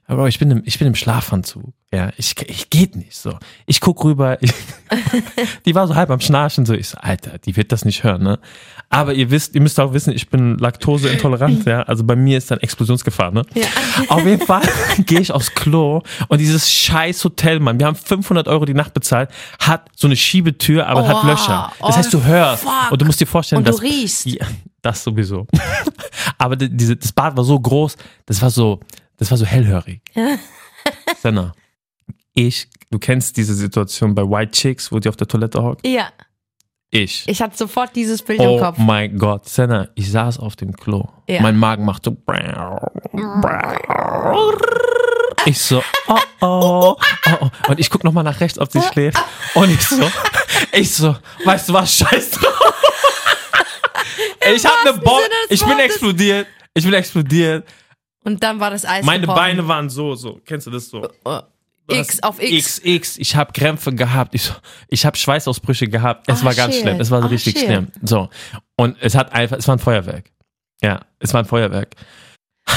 Aber 0.08 0.28
ich 0.28 0.38
bin 0.38 0.52
im, 0.52 0.62
ich 0.66 0.78
bin 0.78 0.88
im 0.88 0.94
Schlafanzug. 0.96 1.74
Ja, 1.92 2.12
ich, 2.18 2.36
ich 2.48 2.70
geht 2.70 2.96
nicht 2.96 3.16
so. 3.16 3.40
Ich 3.66 3.82
guck 3.82 4.04
rüber, 4.04 4.38
ich, 4.44 4.52
die 5.66 5.74
war 5.74 5.88
so 5.88 5.96
halb 5.96 6.12
am 6.12 6.20
Schnarchen, 6.20 6.66
so 6.66 6.74
ich 6.74 6.90
so, 6.90 6.98
Alter, 7.00 7.40
die 7.40 7.56
wird 7.56 7.72
das 7.72 7.86
nicht 7.86 8.04
hören, 8.04 8.22
ne? 8.22 8.40
Aber 8.90 9.14
ihr 9.16 9.32
wisst, 9.32 9.56
ihr 9.56 9.62
müsst 9.62 9.80
auch 9.80 9.94
wissen, 9.94 10.14
ich 10.14 10.30
bin 10.30 10.60
laktoseintolerant, 10.60 11.66
ja. 11.66 11.82
Also 11.84 12.04
bei 12.04 12.16
mir 12.16 12.38
ist 12.38 12.52
dann 12.52 12.60
Explosionsgefahr, 12.60 13.32
ne? 13.32 13.44
Ja. 13.56 13.66
Auf 14.10 14.24
jeden 14.26 14.46
Fall 14.46 14.62
gehe 15.06 15.20
ich 15.22 15.32
aufs 15.32 15.54
Klo 15.56 16.04
und 16.28 16.40
dieses 16.40 16.72
scheiß 16.72 17.24
Hotel, 17.24 17.60
Mann, 17.60 17.80
wir 17.80 17.88
haben 17.88 17.96
500 17.96 18.48
Euro 18.48 18.66
die 18.66 18.74
Nacht 18.76 18.94
bezahlt, 18.94 19.32
hat 19.60 19.90
so 19.96 20.08
eine 20.08 20.16
Schiebetür, 20.16 20.86
aber 20.88 21.08
hat 21.08 21.18
Oh, 21.24 21.28
Löcher. 21.28 21.72
Das 21.80 21.90
oh, 21.90 21.98
heißt, 21.98 22.14
du 22.14 22.24
hörst 22.24 22.64
fuck. 22.64 22.92
und 22.92 23.02
du 23.02 23.06
musst 23.06 23.20
dir 23.22 23.26
vorstellen, 23.28 23.60
Und 23.60 23.68
du 23.68 23.72
dass 23.72 23.82
riechst. 23.82 24.26
ja, 24.28 24.46
das 24.84 25.04
sowieso. 25.04 25.48
aber 26.38 26.56
die- 26.56 26.70
diese, 26.70 26.96
das 26.96 27.12
Bad 27.12 27.36
war 27.36 27.44
so 27.44 27.60
groß, 27.60 27.96
das 28.28 28.40
war 28.42 28.50
so, 28.52 28.80
das 29.18 29.32
war 29.32 29.38
so 29.38 29.46
hellhörig. 29.46 30.02
Senna, 31.22 31.54
ich, 32.34 32.68
du 32.92 33.00
kennst 33.00 33.38
diese 33.38 33.54
Situation 33.54 34.14
bei 34.16 34.24
White 34.24 34.52
Chicks, 34.52 34.92
wo 34.92 35.00
die 35.00 35.10
auf 35.10 35.16
der 35.18 35.28
Toilette 35.28 35.62
hockt? 35.64 35.86
Ja. 35.88 36.10
Ich. 36.92 37.24
Ich 37.28 37.42
hatte 37.42 37.58
sofort 37.58 37.96
dieses 37.96 38.22
Bild 38.22 38.40
im 38.40 38.48
Oh 38.48 38.60
Kopf. 38.60 38.78
mein 38.78 39.18
Gott, 39.18 39.48
Senna, 39.50 39.90
ich 39.96 40.10
saß 40.12 40.40
auf 40.40 40.56
dem 40.56 40.74
Klo. 40.76 41.08
Ja. 41.28 41.42
Mein 41.42 41.58
Magen 41.58 41.84
macht 41.84 42.06
so. 42.06 42.16
Ich 45.46 45.60
so, 45.60 45.84
oh 46.08 46.18
oh, 46.42 46.96
oh, 46.98 47.38
oh. 47.42 47.50
Und 47.70 47.80
ich 47.80 47.90
guck 47.90 48.04
noch 48.04 48.14
mal 48.14 48.24
nach 48.24 48.40
rechts, 48.40 48.58
ob 48.60 48.72
sie 48.72 48.82
schläft. 48.82 49.18
Und 49.54 49.70
ich 49.70 49.82
so, 49.86 50.10
ich 50.72 50.92
so, 50.94 51.16
weißt 51.44 51.70
du 51.70 51.74
was, 51.74 51.94
scheiß 51.96 52.32
drauf. 52.32 52.74
Ich 54.54 54.64
hab 54.64 54.84
ne 54.86 54.94
Bombe, 54.94 55.24
ich 55.50 55.66
bin 55.66 55.80
explodiert. 55.80 56.46
Ich 56.76 56.84
bin 56.84 56.94
explodiert. 56.94 57.68
Und 58.26 58.44
dann 58.44 58.60
war 58.60 58.72
das 58.72 58.84
Eis 58.86 59.06
Meine 59.06 59.22
gebrochen. 59.22 59.38
Beine 59.38 59.68
waren 59.68 59.90
so, 59.90 60.16
so. 60.16 60.42
Kennst 60.46 60.68
du 60.68 60.72
das 60.72 60.90
so? 60.90 61.08
Oh, 61.24 61.40
X 61.88 62.22
auf 62.24 62.42
X. 62.42 62.80
X, 62.80 62.82
X. 62.84 63.18
Ich 63.20 63.36
habe 63.36 63.54
Krämpfe 63.54 63.94
gehabt. 63.94 64.34
Ich, 64.36 64.52
ich 64.90 65.06
habe 65.06 65.16
Schweißausbrüche 65.16 65.88
gehabt. 65.88 66.30
Es 66.30 66.42
Oh, 66.42 66.46
war 66.46 66.56
ganz 66.56 66.74
shit. 66.74 66.82
schlimm. 66.84 67.00
Es 67.00 67.12
war 67.12 67.24
Oh, 67.24 67.28
richtig 67.28 67.58
shit. 67.58 67.66
schlimm. 67.68 67.88
So. 68.02 68.30
Und 68.76 68.98
es 69.00 69.16
hat 69.16 69.32
einfach, 69.32 69.58
es 69.58 69.68
war 69.68 69.76
ein 69.76 69.80
Feuerwerk. 69.80 70.32
Ja, 70.82 71.06
es 71.20 71.34
war 71.34 71.42
ein 71.44 71.46
Feuerwerk. 71.46 71.96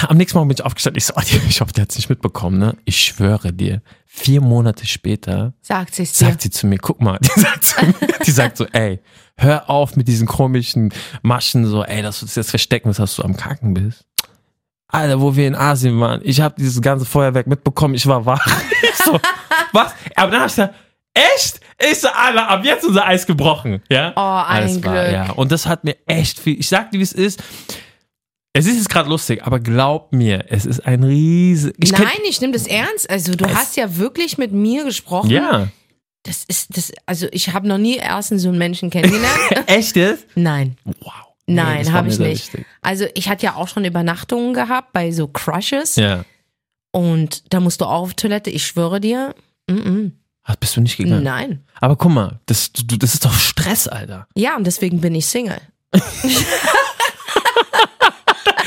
Am 0.07 0.19
nächsten 0.19 0.37
Morgen 0.37 0.49
bin 0.49 0.57
ich 0.59 0.65
aufgestanden. 0.65 0.99
Ich 0.99 1.07
so, 1.07 1.15
oh, 1.17 1.23
ich 1.49 1.61
hoffe, 1.63 1.73
der 1.73 1.83
hat's 1.83 1.97
nicht 1.97 2.11
mitbekommen, 2.11 2.59
ne? 2.59 2.77
Ich 2.85 3.01
schwöre 3.03 3.55
dir, 3.55 3.81
vier 4.05 4.43
Monate 4.43 4.87
später 4.87 5.55
Sagt 5.63 5.95
sie 5.95 6.03
es 6.03 6.19
sagt 6.19 6.43
sie 6.43 6.51
zu 6.51 6.67
mir, 6.67 6.77
guck 6.79 7.01
mal, 7.01 7.19
die 7.23 7.41
sagt, 7.41 7.65
zu 7.65 7.87
mir, 7.87 7.95
die 8.27 8.31
sagt 8.31 8.59
so, 8.59 8.67
ey, 8.67 9.01
hör 9.39 9.71
auf 9.71 9.97
mit 9.97 10.07
diesen 10.07 10.27
komischen 10.27 10.93
Maschen, 11.23 11.65
so, 11.65 11.83
ey, 11.83 12.03
dass 12.03 12.21
du 12.21 12.27
das 12.27 12.35
jetzt 12.35 12.51
verstecken, 12.51 12.93
dass 12.93 13.17
du 13.17 13.23
am 13.23 13.35
Kacken 13.39 13.73
bist. 13.73 14.05
Alter, 14.91 15.21
wo 15.21 15.37
wir 15.37 15.47
in 15.47 15.55
Asien 15.55 16.01
waren, 16.01 16.21
ich 16.25 16.41
habe 16.41 16.55
dieses 16.59 16.81
ganze 16.81 17.05
Feuerwerk 17.05 17.47
mitbekommen, 17.47 17.95
ich 17.95 18.07
war 18.07 18.25
wach. 18.27 18.45
Ich 18.83 19.05
so, 19.05 19.19
was? 19.73 19.93
Aber 20.17 20.31
dann 20.31 20.41
hab 20.41 20.49
ich 20.49 20.55
gesagt, 20.55 20.75
echt? 21.15 21.61
Ich 21.91 22.01
so, 22.01 22.09
Alter, 22.09 22.49
ab 22.49 22.65
jetzt 22.65 22.85
unser 22.85 23.07
Eis 23.07 23.27
gebrochen, 23.27 23.83
ja? 23.91 24.13
Oh, 24.17 24.21
ein 24.49 24.63
Alles 24.63 24.85
war, 24.85 24.93
Glück. 25.05 25.13
ja. 25.13 25.31
Und 25.33 25.53
das 25.53 25.67
hat 25.67 25.85
mir 25.85 25.97
echt 26.07 26.39
viel, 26.39 26.59
ich 26.59 26.69
sag 26.69 26.91
dir, 26.91 26.99
wie 26.99 27.03
es 27.03 27.13
ist, 27.13 27.43
es 28.55 28.67
ist 28.67 28.77
jetzt 28.77 28.89
gerade 28.89 29.09
lustig, 29.09 29.45
aber 29.45 29.61
glaub 29.61 30.13
mir, 30.13 30.47
es 30.49 30.65
ist 30.67 30.87
ein 30.87 31.05
riese, 31.05 31.73
ich 31.79 31.93
kenn- 31.93 32.05
Nein, 32.05 32.19
ich 32.29 32.41
nehme 32.41 32.53
das 32.55 32.67
ernst. 32.67 33.09
Also 33.11 33.35
du 33.35 33.47
hast 33.53 33.77
ja 33.77 33.97
wirklich 33.99 34.39
mit 34.39 34.53
mir 34.53 34.85
gesprochen. 34.85 35.31
ja, 35.31 35.69
Das 36.25 36.45
ist 36.49 36.77
das. 36.77 36.93
Also 37.07 37.27
ich 37.31 37.53
habe 37.53 37.69
noch 37.69 37.79
nie 37.79 37.97
erstens 37.97 38.43
so 38.43 38.49
einen 38.49 38.59
Menschen 38.59 38.91
kennengelernt. 38.91 39.39
echt 39.67 39.97
jetzt? 39.97 40.27
Nein, 40.35 40.77
Wow. 41.01 41.13
Nee, 41.49 41.55
nein, 41.55 41.87
war 41.87 41.93
habe 41.95 42.09
ich 42.09 42.19
nicht. 42.19 42.53
wichtig. 42.53 42.67
Also 42.83 43.07
ich 43.15 43.29
hatte 43.29 43.47
ja 43.47 43.55
auch 43.57 43.69
schon 43.69 43.85
Übernachtungen 43.85 44.55
gehabt 44.55 44.93
bei 44.93 45.11
so 45.13 45.27
Crushes 45.29 45.97
Ja. 45.97 46.25
und 46.93 47.53
da 47.53 47.61
musst 47.61 47.81
du 47.81 47.87
auch 47.87 48.03
auf 48.03 48.15
Toilette. 48.15 48.51
Ich 48.51 48.67
schwöre 48.67 49.01
dir. 49.01 49.35
Mm 49.69 49.75
-mm. 49.75 50.13
Ach, 50.45 50.57
bist 50.57 50.77
du 50.77 50.81
nicht 50.81 50.97
gegangen? 50.97 51.23
Nein. 51.25 51.65
Aber 51.81 51.97
guck 51.97 52.11
mal, 52.13 52.41
das, 52.47 52.71
das 52.73 53.15
ist 53.15 53.25
doch 53.25 53.35
Stress, 53.35 53.87
Alter. 53.89 54.27
Ja, 54.35 54.57
und 54.57 54.67
deswegen 54.67 55.01
bin 55.01 55.15
ich 55.15 55.27
Single. 55.27 55.61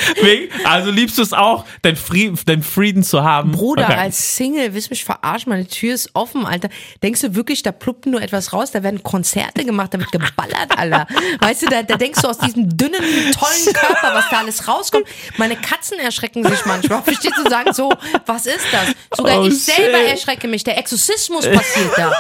Also 0.64 0.92
liebst 0.92 1.18
du 1.18 1.22
es 1.22 1.34
auch, 1.34 1.66
dein, 1.82 1.96
Frieden, 1.96 2.40
dein 2.46 2.64
Frieden 2.64 3.04
zu 3.04 3.24
haben? 3.24 3.52
Bruder, 3.52 3.84
Okay. 3.86 3.96
als 3.96 4.36
Single, 4.36 4.74
willst 4.74 4.90
du 4.90 4.92
mich 4.94 5.04
verarschen? 5.04 5.50
Meine 5.50 5.68
Tür 5.68 5.94
ist 5.94 6.10
offen, 6.14 6.46
Alter. 6.46 6.70
Denkst 7.04 7.22
du 7.22 7.36
wirklich, 7.36 7.64
da 7.64 7.72
pluppt 7.72 8.06
nur 8.06 8.22
etwas 8.22 8.54
raus? 8.54 8.72
Da 8.72 8.84
werden 8.84 9.04
Konzerte 9.04 9.66
gemacht, 9.66 9.94
da 9.94 10.00
wird 10.00 10.12
geballert, 10.12 10.78
Alter. 10.78 11.08
Weißt 11.40 11.64
du, 11.64 11.68
da, 11.68 11.84
da 11.84 11.96
denkst 11.98 12.22
du 12.22 12.28
aus 12.28 12.38
diesem 12.38 12.78
dünnen, 12.78 13.02
tollen 13.34 13.74
Körper, 13.74 14.14
was 14.14 14.30
da 14.30 14.40
alles 14.40 14.68
rauskommt. 14.68 15.06
Meine 15.38 15.56
Katzen 15.56 16.00
erschrecken 16.00 16.44
sich 16.48 16.66
manchmal. 16.66 17.02
Verstehst 17.04 17.36
du, 17.44 17.50
sagen 17.50 17.74
so, 17.74 17.92
was 18.26 18.46
ist 18.46 18.66
das? 18.72 18.94
Sogar 19.18 19.42
Oh, 19.42 19.46
ich 19.48 19.64
selber 19.64 19.98
shit. 20.00 20.08
erschrecke 20.10 20.48
mich. 20.48 20.64
Der 20.64 20.78
Exorzismus 20.78 21.46
passiert 21.48 21.92
da. 21.98 22.12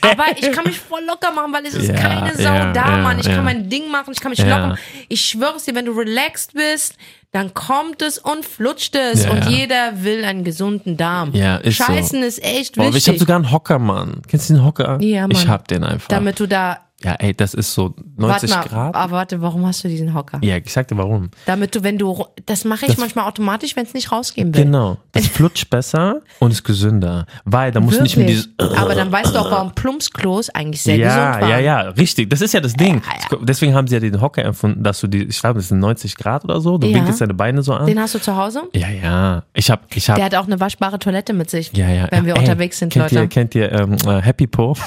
Aber 0.00 0.24
ich 0.36 0.52
kann 0.52 0.64
mich 0.64 0.78
voll 0.78 1.02
locker 1.06 1.32
machen, 1.32 1.52
weil 1.52 1.64
es 1.66 1.74
ist 1.74 1.88
Ja, 1.88 1.94
keine 1.94 2.34
Sau 2.36 2.42
ja, 2.42 2.72
da, 2.72 2.96
ja, 2.96 2.96
Mann. 2.98 3.18
Ich 3.18 3.26
kann 3.26 3.44
mein 3.44 3.68
Ding 3.68 3.90
machen, 3.90 4.12
ich 4.12 4.20
kann 4.20 4.30
mich 4.30 4.38
locken. 4.44 4.76
Ich 5.08 5.24
schwöre 5.24 5.56
es 5.56 5.64
dir, 5.64 5.74
wenn 5.74 5.84
du 5.86 5.92
relaxed 5.92 6.54
bist, 6.54 6.96
dann 7.32 7.54
kommt 7.54 8.02
es 8.02 8.18
und 8.18 8.44
flutscht 8.44 8.94
es. 8.96 9.26
Und 9.26 9.46
jeder 9.48 10.02
will 10.02 10.24
einen 10.24 10.44
gesunden 10.44 10.96
Darm. 10.96 11.32
Ja, 11.34 11.56
ist 11.56 11.78
so. 11.78 11.84
Scheißen 11.84 12.22
ist 12.22 12.42
echt 12.42 12.76
Boah, 12.76 12.88
ich 12.88 12.94
wichtig. 12.94 13.08
habe 13.08 13.18
sogar 13.18 13.36
einen 13.36 13.52
Hocker, 13.52 13.78
Mann. 13.78 14.22
Kennst 14.28 14.50
du 14.50 14.54
den 14.54 14.64
Hocker? 14.64 14.98
Ja, 15.00 15.22
Mann. 15.22 15.30
Ich 15.32 15.46
hab 15.46 15.68
den 15.68 15.84
einfach. 15.84 16.08
damit 16.08 16.40
du 16.40 16.46
da, 16.46 16.78
ja, 17.04 17.12
ey, 17.18 17.34
das 17.34 17.52
ist 17.52 17.74
so 17.74 17.94
warte 18.16 18.46
90 18.46 18.50
mal, 18.50 18.62
Grad. 18.64 18.94
aber 18.94 19.12
warte, 19.12 19.42
warum 19.42 19.66
hast 19.66 19.84
du 19.84 19.88
diesen 19.88 20.14
Hocker? 20.14 20.38
Ja, 20.42 20.56
ich 20.56 20.72
sag 20.72 20.88
dir 20.88 20.96
warum. 20.96 21.30
Damit 21.44 21.74
du, 21.74 21.82
wenn 21.82 21.98
du, 21.98 22.24
das 22.46 22.64
mache 22.64 22.86
ich 22.86 22.92
Das- 22.92 22.98
manchmal 22.98 23.26
automatisch, 23.26 23.76
wenn 23.76 23.84
es 23.84 23.92
nicht 23.92 24.10
rausgehen 24.12 24.54
will. 24.54 24.64
Genau. 24.64 24.96
Das 25.12 25.26
flutscht 25.26 25.68
besser 25.68 26.22
und 26.38 26.52
ist 26.52 26.64
gesünder. 26.64 27.26
Weil 27.44 27.70
da 27.70 27.80
musst 27.80 27.98
du 27.98 28.02
nicht 28.02 28.16
mehr 28.16 28.26
Wirklich. 28.26 28.48
dieses. 28.58 28.78
Aber 28.78 28.94
dann 28.94 29.12
weißt 29.12 29.34
du 29.34 29.38
auch, 29.40 29.50
warum 29.50 29.74
Plumpsklos 29.74 30.48
eigentlich 30.50 30.82
sehr 30.82 30.96
ja, 30.96 31.06
gesund 31.32 31.42
waren. 31.42 31.50
ja, 31.50 31.58
ja, 31.58 31.80
richtig. 31.90 32.30
Das 32.30 32.40
ist 32.40 32.54
ja 32.54 32.60
das 32.60 32.72
Ding. 32.72 33.02
Ja, 33.06 33.36
ja. 33.36 33.38
Deswegen 33.42 33.74
haben 33.74 33.86
sie 33.88 33.94
ja 33.94 34.00
den 34.00 34.20
Hocker 34.22 34.42
erfunden, 34.42 34.82
dass 34.82 35.00
du 35.00 35.06
die, 35.06 35.24
ich 35.24 35.38
glaube, 35.38 35.58
das 35.58 35.68
sind 35.68 35.80
90 35.80 36.16
Grad 36.16 36.44
oder 36.44 36.60
so. 36.62 36.78
Du 36.78 36.86
Ja. 36.86 36.96
winkelst 36.96 37.20
deine 37.20 37.34
Beine 37.34 37.62
so 37.62 37.74
an. 37.74 37.84
Den 37.86 38.00
hast 38.00 38.14
du 38.14 38.20
zu 38.20 38.34
Hause? 38.36 38.62
ja, 38.74 38.88
ja. 38.88 39.42
Ich 39.52 39.70
hab, 39.70 39.94
ich 39.94 40.08
hab. 40.08 40.16
Der 40.16 40.24
hat 40.24 40.34
auch 40.34 40.46
eine 40.46 40.58
waschbare 40.60 40.98
Toilette 40.98 41.34
mit 41.34 41.50
sich. 41.50 41.72
ja, 41.76 41.88
ja. 41.90 42.08
Wenn 42.10 42.24
wir 42.24 42.34
Ey, 42.34 42.40
unterwegs 42.40 42.78
sind, 42.78 42.90
kennt 42.92 43.10
Leute. 43.12 43.16
Ihr, 43.24 43.26
kennt 43.28 43.54
ihr 43.54 43.70
ähm, 43.70 43.96
äh, 44.06 44.22
Happy 44.22 44.46
Po? 44.46 44.74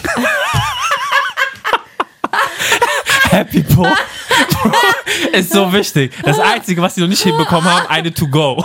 Happy 3.30 3.62
Po 3.64 3.86
ist 5.34 5.52
so 5.52 5.72
wichtig. 5.72 6.12
Das 6.24 6.40
Einzige, 6.40 6.82
was 6.82 6.96
sie 6.96 7.02
noch 7.02 7.08
nicht 7.08 7.22
hinbekommen 7.22 7.70
haben, 7.70 7.88
eine 7.88 8.14
to 8.14 8.28
go. 8.28 8.64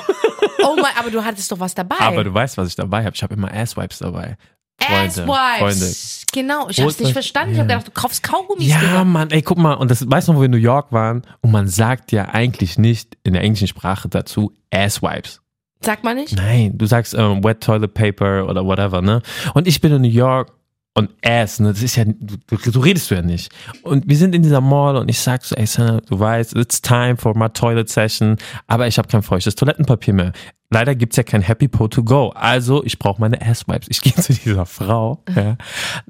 Oh 0.63 0.77
mein, 0.77 0.93
aber 0.99 1.11
du 1.11 1.23
hattest 1.25 1.51
doch 1.53 1.61
was 1.61 1.75
dabei. 1.75 1.97
Aber 2.01 2.25
du 2.25 2.33
weißt, 2.33 2.57
was 2.57 2.69
ich 2.69 2.77
dabei 2.77 3.05
habe. 3.05 3.15
Ich 3.15 3.23
habe 3.23 3.35
immer 3.35 3.53
Asswipes 3.53 3.99
dabei. 3.99 4.37
Freunde, 4.81 5.27
Asswipes. 5.31 6.23
Genau, 6.33 6.69
ich 6.69 6.81
hab's 6.81 6.99
nicht 6.99 7.13
verstanden. 7.13 7.53
Ich 7.53 7.57
Ja. 7.59 7.63
hab 7.63 7.69
gedacht, 7.69 7.87
du 7.89 7.91
kaufst 7.93 8.23
Kaugummis, 8.23 8.67
Ja, 8.69 8.81
Digga. 8.81 9.05
Mann, 9.05 9.31
ey, 9.31 9.43
guck 9.43 9.59
mal, 9.59 9.75
und 9.75 9.91
das 9.91 10.09
weißt 10.11 10.29
du 10.29 10.33
noch, 10.33 10.39
wo 10.39 10.43
wir 10.43 10.47
in 10.47 10.51
New 10.51 10.57
York 10.57 10.91
waren 10.93 11.23
und 11.43 11.53
man 11.53 11.69
sagt 11.69 12.11
ja 12.13 12.31
eigentlich 12.31 12.77
nicht 12.79 13.17
in 13.23 13.35
der 13.35 13.43
englischen 13.43 13.69
Sprache 13.69 14.09
dazu 14.09 14.53
Asswipes. 14.73 15.41
Sag 15.81 16.03
mal 16.03 16.15
nicht. 16.15 16.35
Nein, 16.35 16.77
du 16.77 16.87
sagst 16.87 17.15
ähm, 17.15 17.45
Wet 17.45 17.61
Toilet 17.63 17.93
Paper 17.95 18.47
oder 18.49 18.65
whatever, 18.65 19.01
ne? 19.03 19.21
Und 19.53 19.69
ich 19.69 19.81
bin 19.81 19.93
in 19.93 20.03
New 20.03 20.09
York 20.09 20.51
und 20.97 21.11
Ass, 21.25 21.59
ne? 21.59 21.73
Das 21.73 21.83
ist 21.83 21.97
ja, 21.97 22.05
du, 22.07 22.37
du, 22.47 22.81
redest 22.81 23.11
du 23.11 23.17
ja 23.17 23.23
nicht. 23.23 23.51
Und 23.83 24.09
wir 24.09 24.17
sind 24.17 24.35
in 24.35 24.43
dieser 24.43 24.61
Mall 24.61 24.97
und 24.97 25.09
ich 25.09 25.19
sag 25.19 25.45
so, 25.45 25.57
ey, 25.57 25.67
Sana, 25.67 26.01
du 26.01 26.19
weißt, 26.21 26.55
it's 26.57 26.81
time 26.81 27.17
for 27.17 27.37
my 27.37 27.49
toilet 27.49 27.89
session, 27.89 28.37
aber 28.69 28.87
ich 28.87 28.97
habe 28.97 29.09
kein 29.09 29.23
feuchtes 29.23 29.57
Toilettenpapier 29.57 30.15
mehr. 30.15 30.33
Leider 30.71 30.95
gibt's 30.95 31.17
ja 31.17 31.23
kein 31.23 31.43
Happy 31.43 31.69
Po 31.69 31.87
to 31.89 32.03
go. 32.03 32.31
Also, 32.31 32.83
ich 32.85 32.99
brauche 32.99 33.21
meine 33.21 33.41
Ass-Wipes. 33.41 33.87
Ich 33.91 34.01
gehe 34.03 34.15
zu 34.15 34.33
dieser 34.33 34.67
Frau. 34.67 35.23
Ja. 35.35 35.57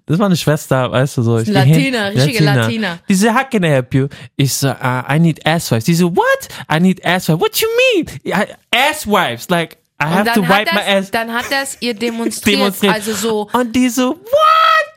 Das 0.06 0.18
war 0.18 0.26
eine 0.26 0.36
Schwester, 0.36 0.90
weißt 0.90 1.16
du 1.18 1.22
so. 1.22 1.38
Ich 1.38 1.46
geh 1.46 1.52
hin- 1.62 1.92
Latina, 1.94 2.06
richtige 2.08 2.44
Latina. 2.44 2.98
Die 3.08 3.14
so, 3.14 3.28
how 3.34 3.48
can 3.50 3.62
I 3.64 3.68
help 3.68 3.92
you? 3.94 4.08
Ich 4.36 4.54
so, 4.54 4.68
uh, 4.68 5.02
I 5.10 5.18
need 5.18 5.44
ass-wipes. 5.46 5.84
Die 5.84 5.94
so, 5.94 6.14
what? 6.14 6.48
I 6.72 6.78
need 6.80 7.04
ass-wipes. 7.04 7.40
What 7.42 7.56
you 7.60 7.68
mean? 7.94 8.06
Ass-wipes. 8.70 9.48
Like, 9.50 9.76
I 10.00 10.06
have 10.06 10.32
to 10.34 10.42
wipe 10.42 10.66
hat, 10.70 10.72
my 10.74 10.80
das, 10.80 11.04
ass. 11.04 11.10
dann 11.10 11.32
hat 11.32 11.44
das 11.50 11.76
ihr 11.80 11.94
demonstriert. 11.98 12.58
Demonstriert. 12.60 12.94
Also 12.94 13.12
so, 13.14 13.48
Und 13.52 13.74
die 13.74 13.88
so, 13.88 14.10
what? 14.10 14.18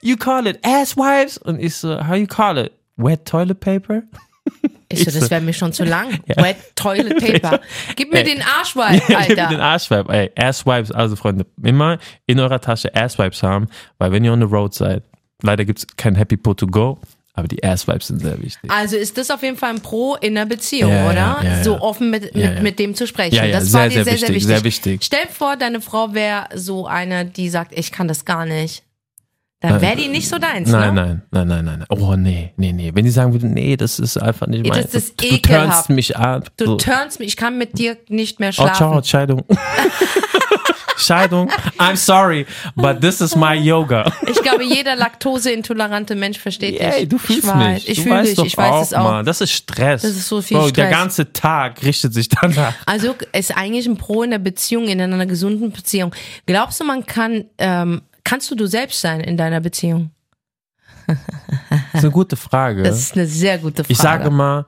You 0.01 0.15
call 0.17 0.45
it 0.47 0.59
ass-wipes? 0.63 1.37
Und 1.37 1.59
ich 1.59 1.75
so, 1.75 2.07
how 2.07 2.15
you 2.15 2.27
call 2.27 2.57
it? 2.57 2.71
Wet 2.97 3.25
toilet 3.25 3.59
paper? 3.59 4.03
ich 4.89 5.03
so, 5.03 5.11
das 5.19 5.29
wäre 5.29 5.41
mir 5.41 5.53
schon 5.53 5.73
zu 5.73 5.83
lang. 5.83 6.19
Ja. 6.27 6.43
Wet 6.43 6.57
Toilet 6.75 7.17
Paper. 7.41 7.59
Gib 7.95 8.11
mir 8.13 8.19
Ey. 8.19 8.35
den 8.35 8.41
Arschweib, 8.41 9.01
Gib 9.07 9.09
mir 9.17 9.25
den 9.25 9.39
Alter. 9.39 9.61
Arschwipe. 9.61 10.13
Ey, 10.13 10.31
Asswipes, 10.35 10.91
also 10.91 11.15
Freunde, 11.15 11.45
immer 11.63 11.97
in 12.27 12.39
eurer 12.39 12.59
Tasche 12.61 12.93
Asswipes 12.95 13.43
haben, 13.43 13.67
weil 13.97 14.11
wenn 14.11 14.23
ihr 14.23 14.31
on 14.31 14.39
the 14.39 14.47
road 14.47 14.73
seid, 14.73 15.03
leider 15.41 15.65
gibt's 15.65 15.85
kein 15.97 16.15
Happy 16.15 16.37
Po 16.37 16.53
to 16.53 16.65
go, 16.67 16.97
aber 17.33 17.47
die 17.47 17.61
Asswipes 17.63 18.07
sind 18.07 18.19
sehr 18.21 18.41
wichtig. 18.41 18.71
Also 18.71 18.95
ist 18.95 19.17
das 19.17 19.29
auf 19.31 19.43
jeden 19.43 19.57
Fall 19.57 19.71
ein 19.71 19.81
Pro 19.81 20.15
in 20.15 20.35
der 20.35 20.45
Beziehung, 20.45 20.91
Ja, 20.91 21.09
oder? 21.09 21.37
ja. 21.43 21.63
So 21.63 21.79
offen 21.81 22.09
mit, 22.09 22.33
mit, 22.33 22.63
mit 22.63 22.79
dem 22.79 22.95
zu 22.95 23.05
sprechen. 23.05 23.35
Ja, 23.35 23.43
ja, 23.45 23.59
das 23.59 23.69
sehr, 23.71 23.81
war 23.81 23.89
dir 23.89 23.93
sehr 23.95 24.03
sehr, 24.05 24.17
sehr 24.17 24.29
wichtig, 24.29 24.35
wichtig. 24.35 24.47
sehr 24.47 24.63
wichtig. 24.63 25.03
Stell 25.03 25.25
dir 25.25 25.31
vor, 25.33 25.55
deine 25.57 25.81
Frau 25.81 26.13
wäre 26.13 26.45
so 26.55 26.87
eine, 26.87 27.25
die 27.25 27.49
sagt, 27.49 27.77
ich 27.77 27.91
kann 27.91 28.07
das 28.07 28.23
gar 28.25 28.45
nicht. 28.45 28.83
Dann 29.59 29.81
wäre 29.81 29.95
die 29.95 30.07
nicht 30.07 30.29
so 30.29 30.37
deins, 30.37 30.69
Nein, 30.69 30.93
ne? 30.93 31.21
nein, 31.31 31.47
nein, 31.47 31.65
nein, 31.65 31.79
nein. 31.79 31.85
Oh, 31.89 32.15
nee, 32.15 32.53
nee, 32.57 32.71
nee. 32.73 32.91
Wenn 32.93 33.05
die 33.05 33.09
sagen 33.11 33.33
würden, 33.33 33.53
nee, 33.55 33.75
das 33.75 33.97
ist 33.97 34.15
einfach 34.17 34.45
nicht 34.45 34.67
mein. 34.67 34.83
das 34.83 34.93
ist 34.93 35.19
du, 35.19 35.29
du 35.29 35.37
turnst 35.41 35.89
mich 35.89 36.15
ab. 36.15 36.49
Du 36.57 36.65
so. 36.65 36.75
turnst 36.77 37.19
mich, 37.19 37.29
ich 37.29 37.37
kann 37.37 37.57
mit 37.57 37.77
dir 37.79 37.97
nicht 38.07 38.39
mehr 38.39 38.49
Oh, 38.49 38.51
schlafen. 38.53 38.75
ciao, 38.75 39.03
Scheidung. 39.03 39.43
Scheidung. 40.97 41.49
I'm 41.77 41.95
sorry, 41.95 42.45
but 42.75 43.01
this 43.01 43.21
is 43.21 43.35
my 43.35 43.53
yoga. 43.53 44.11
Ich 44.27 44.41
glaube, 44.41 44.63
jeder 44.63 44.95
laktoseintolerante 44.95 46.15
Mensch 46.15 46.39
versteht 46.39 46.79
Ey, 46.79 47.01
dich. 47.01 47.09
du 47.09 47.17
fühlst 47.19 47.43
ich 47.43 47.49
weiß, 47.49 47.73
mich. 47.73 47.89
Ich 47.89 48.01
fühle 48.01 48.23
dich, 48.23 48.35
doch 48.35 48.45
ich 48.45 48.57
weiß 48.57 48.71
auch, 48.71 48.81
es 48.81 48.93
auch. 48.93 49.03
Mann. 49.03 49.25
Das 49.25 49.39
ist 49.41 49.51
Stress. 49.51 50.01
Das 50.01 50.11
ist 50.11 50.27
so 50.27 50.41
viel 50.41 50.57
Bro, 50.57 50.71
Der 50.71 50.85
Stress. 50.87 50.91
ganze 50.91 51.33
Tag 51.33 51.83
richtet 51.83 52.13
sich 52.13 52.29
danach. 52.29 52.73
Also 52.87 53.13
ist 53.31 53.55
eigentlich 53.55 53.85
ein 53.85 53.97
Pro 53.97 54.23
in 54.23 54.31
der 54.31 54.39
Beziehung, 54.39 54.87
in 54.87 54.99
einer 54.99 55.25
gesunden 55.27 55.71
Beziehung. 55.71 56.13
Glaubst 56.47 56.79
du, 56.79 56.83
man 56.83 57.05
kann, 57.05 57.45
ähm, 57.59 58.01
kannst 58.27 58.51
du 58.51 58.55
du 58.55 58.67
selbst 58.67 59.01
sein 59.01 59.21
in 59.21 59.37
deiner 59.37 59.61
Beziehung? 59.61 60.11
Das 61.07 61.17
ist 61.93 62.03
eine 62.03 62.11
gute 62.11 62.35
Frage. 62.35 62.83
Das 62.83 62.99
ist 62.99 63.15
eine 63.15 63.25
sehr 63.25 63.57
gute 63.57 63.83
Frage. 63.83 63.93
ich 63.93 63.97
sage 63.97 64.29
mal, 64.29 64.65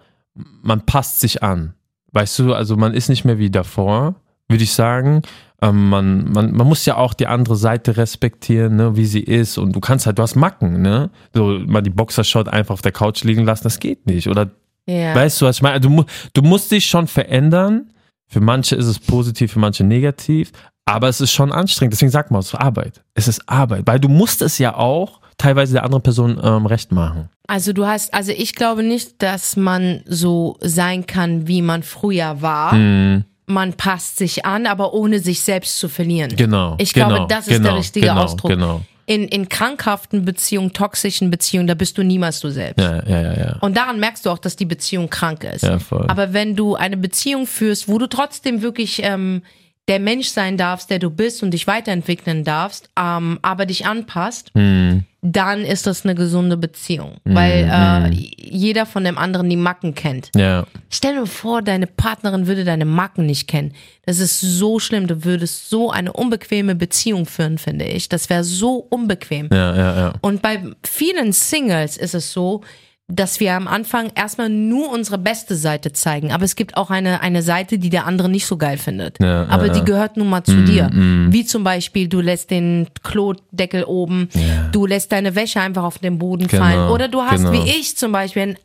man 0.61 0.85
passt 0.85 1.19
sich 1.19 1.43
an. 1.43 1.73
Weißt 2.11 2.39
du, 2.39 2.53
also 2.53 2.75
man 2.75 2.93
ist 2.93 3.09
nicht 3.09 3.25
mehr 3.25 3.37
wie 3.37 3.51
davor, 3.51 4.15
würde 4.47 4.63
ich 4.63 4.73
sagen. 4.73 5.21
Ähm, 5.61 5.89
man, 5.89 6.31
man, 6.31 6.53
man 6.53 6.67
muss 6.67 6.85
ja 6.85 6.95
auch 6.95 7.13
die 7.13 7.27
andere 7.27 7.55
Seite 7.55 7.97
respektieren, 7.97 8.77
ne, 8.77 8.95
wie 8.95 9.05
sie 9.05 9.19
ist. 9.19 9.57
Und 9.57 9.75
du 9.75 9.79
kannst 9.81 10.05
halt, 10.05 10.17
du 10.17 10.23
hast 10.23 10.35
Macken, 10.35 10.81
ne? 10.81 11.09
So 11.33 11.59
mal 11.59 11.81
die 11.81 11.89
Boxershot 11.89 12.47
einfach 12.47 12.73
auf 12.73 12.81
der 12.81 12.93
Couch 12.93 13.23
liegen 13.23 13.43
lassen, 13.43 13.63
das 13.65 13.79
geht 13.79 14.07
nicht. 14.07 14.29
Oder 14.29 14.51
ja. 14.87 15.13
weißt 15.13 15.41
du, 15.41 15.45
was 15.45 15.57
ich 15.57 15.61
meine? 15.61 15.81
Du, 15.81 16.05
du 16.33 16.41
musst 16.41 16.71
dich 16.71 16.85
schon 16.85 17.07
verändern. 17.07 17.91
Für 18.29 18.41
manche 18.41 18.75
ist 18.75 18.86
es 18.86 19.00
positiv, 19.00 19.53
für 19.53 19.59
manche 19.59 19.83
negativ. 19.83 20.51
Aber 20.86 21.07
es 21.07 21.21
ist 21.21 21.31
schon 21.31 21.51
anstrengend. 21.51 21.93
Deswegen 21.93 22.12
sag 22.12 22.31
mal, 22.31 22.39
es 22.39 22.48
ist 22.48 22.55
Arbeit. 22.55 23.03
Es 23.13 23.27
ist 23.27 23.48
Arbeit. 23.48 23.83
Weil 23.86 24.00
du 24.00 24.07
musst 24.07 24.41
es 24.41 24.57
ja 24.57 24.75
auch 24.75 25.19
teilweise 25.38 25.74
der 25.74 25.83
anderen 25.83 26.03
Person 26.03 26.39
ähm, 26.41 26.65
recht 26.65 26.91
machen. 26.91 27.29
Also 27.48 27.74
du 27.74 27.88
hast, 27.88 28.13
also 28.13 28.31
ich 28.31 28.53
glaube 28.53 28.83
nicht, 28.83 29.21
dass 29.21 29.55
man 29.55 30.01
so 30.05 30.57
sein 30.62 31.07
kann, 31.07 31.48
wie 31.48 31.62
man 31.62 31.81
früher 31.81 32.41
war. 32.41 32.74
Mhm. 32.74 33.25
Man 33.48 33.74
passt 33.74 34.17
sich 34.17 34.45
an, 34.45 34.67
aber 34.67 34.93
ohne 34.93 35.19
sich 35.19 35.41
selbst 35.41 35.79
zu 35.79 35.89
verlieren. 35.89 36.36
Genau. 36.36 36.75
Ich 36.77 36.93
genau, 36.93 37.07
glaube, 37.07 37.27
das 37.27 37.48
ist 37.48 37.57
genau, 37.57 37.69
der 37.69 37.77
richtige 37.79 38.07
genau, 38.07 38.24
Ausdruck. 38.24 38.51
Genau. 38.51 38.81
In, 39.09 39.27
in 39.27 39.49
krankhaften 39.49 40.23
Beziehungen, 40.23 40.71
toxischen 40.71 41.31
Beziehungen, 41.31 41.65
da 41.65 41.73
bist 41.73 41.97
du 41.97 42.03
niemals 42.03 42.41
du 42.41 42.51
selbst. 42.51 42.79
Ja, 42.79 43.03
ja, 43.07 43.21
ja, 43.23 43.33
ja. 43.33 43.57
Und 43.59 43.75
daran 43.75 43.99
merkst 43.99 44.23
du 44.23 44.29
auch, 44.29 44.37
dass 44.37 44.55
die 44.55 44.65
Beziehung 44.65 45.09
krank 45.09 45.43
ist. 45.43 45.63
Ja, 45.63 45.79
voll. 45.79 46.05
Aber 46.07 46.31
wenn 46.33 46.55
du 46.55 46.75
eine 46.75 46.95
Beziehung 46.95 47.47
führst, 47.47 47.87
wo 47.87 47.97
du 47.97 48.05
trotzdem 48.05 48.61
wirklich 48.61 49.01
ähm, 49.03 49.41
der 49.89 50.00
Mensch 50.00 50.29
sein 50.29 50.55
darfst, 50.55 50.89
der 50.89 51.00
du 51.00 51.10
bist 51.10 51.43
und 51.43 51.51
dich 51.51 51.67
weiterentwickeln 51.67 52.46
darfst, 52.46 52.89
ähm, 52.98 53.39
aber 53.41 53.65
dich 53.65 53.86
anpasst, 53.86 54.51
Hm. 54.55 55.03
dann 55.22 55.65
ist 55.65 55.86
das 55.88 56.05
eine 56.05 56.15
gesunde 56.15 56.55
Beziehung. 56.55 57.17
Weil 57.25 57.67
äh, 57.69 58.10
jeder 58.38 58.86
von 58.86 59.03
dem 59.03 59.17
anderen 59.17 59.50
die 59.50 59.58
Macken 59.58 59.96
kennt. 59.96 60.29
Ja, 60.36 60.65
Stell 60.89 61.15
dir 61.15 61.25
vor, 61.25 61.62
deine 61.62 61.88
Partnerin 61.88 62.48
würde 62.48 62.63
deine 62.63 62.86
Macken 62.86 63.25
nicht 63.25 63.48
kennen. 63.48 63.74
Das 64.05 64.19
ist 64.19 64.39
so 64.39 64.79
schlimm. 64.79 65.08
Du 65.08 65.25
würdest 65.25 65.69
so 65.69 65.91
eine 65.91 66.13
unbequeme 66.13 66.75
Beziehung 66.75 67.25
führen, 67.25 67.58
finde 67.58 67.86
ich. 67.86 68.08
Das 68.10 68.29
wäre 68.29 68.43
so 68.43 68.75
unbequem. 68.89 69.50
ja, 69.51 69.75
ja, 69.75 69.96
ja. 69.98 70.13
Und 70.22 70.41
bei 70.41 70.62
vielen 70.86 71.34
Singles 71.34 71.98
ist 71.98 72.15
es 72.15 72.31
so, 72.31 72.62
dass 73.11 73.39
wir 73.39 73.55
am 73.55 73.67
Anfang 73.67 74.11
erstmal 74.13 74.49
nur 74.49 74.91
unsere 74.91 75.17
beste 75.17 75.55
Seite 75.55 75.91
zeigen. 75.91 76.31
Aber 76.31 76.45
es 76.45 76.55
gibt 76.55 76.77
auch 76.77 76.91
eine, 76.91 77.21
eine 77.21 77.41
Seite, 77.41 77.79
die 77.79 77.89
der 77.89 78.05
andere 78.05 78.29
nicht 78.29 78.45
so 78.45 78.55
geil 78.55 78.77
findet. 78.77 79.17
Ja, 79.19 79.47
Aber 79.49 79.65
ja, 79.67 79.73
die 79.73 79.79
ja. 79.79 79.85
gehört 79.85 80.15
nun 80.15 80.29
mal 80.29 80.43
zu 80.43 80.63
dir. 80.63 80.89
Wie 80.93 81.43
zum 81.43 81.63
Beispiel, 81.63 82.07
du 82.07 82.21
lässt 82.21 82.51
den 82.51 82.87
Klodeckel 83.03 83.83
oben, 83.83 84.29
du 84.71 84.85
lässt 84.85 85.11
deine 85.11 85.35
Wäsche 85.35 85.59
einfach 85.59 85.83
auf 85.83 85.97
den 85.97 86.19
Boden 86.19 86.47
Genau, 86.47 86.63
fallen. 86.63 86.89
Oder 86.91 87.07
du 87.07 87.21
hast, 87.21 87.43
genau. 87.43 87.53
wie 87.53 87.69
ich 87.69 87.97
zum 87.97 88.11
Beispiel, 88.11 88.43
eine 88.43 88.55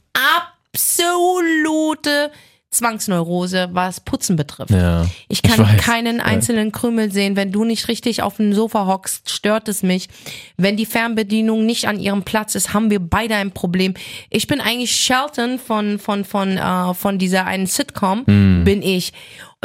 absolute 0.72 2.30
Zwangsneurose, 2.74 3.68
was 3.72 4.00
Putzen 4.00 4.36
betrifft. 4.36 4.70
ja. 4.70 5.06
Ich 5.28 5.42
kann 5.42 5.58
weiß. 5.58 5.80
keinen 5.80 6.20
einzelnen 6.20 6.72
Krümel 6.72 7.10
sehen. 7.10 7.36
Wenn 7.36 7.52
du 7.52 7.64
nicht 7.64 7.88
richtig 7.88 8.22
auf 8.22 8.36
dem 8.36 8.52
Sofa 8.52 8.86
hockst, 8.86 9.30
stört 9.30 9.68
es 9.68 9.82
mich. 9.82 10.08
Wenn 10.56 10.76
die 10.76 10.86
Fernbedienung 10.86 11.64
nicht 11.64 11.86
an 11.88 11.98
ihrem 11.98 12.22
Platz 12.22 12.54
ist, 12.54 12.74
haben 12.74 12.90
wir 12.90 13.00
beide 13.00 13.34
ein 13.36 13.52
Problem. 13.52 13.94
Ich 14.30 14.46
bin 14.46 14.60
eigentlich 14.60 14.94
Shelton 14.94 15.58
von 15.58 15.98
von 15.98 16.24
von 16.24 16.56
äh, 16.58 16.94
von 16.94 17.18
dieser 17.18 17.46
einen 17.46 17.66
Sitcom 17.66 18.24
Hm. 18.26 18.62
bin 18.64 18.82
ich. 18.82 19.12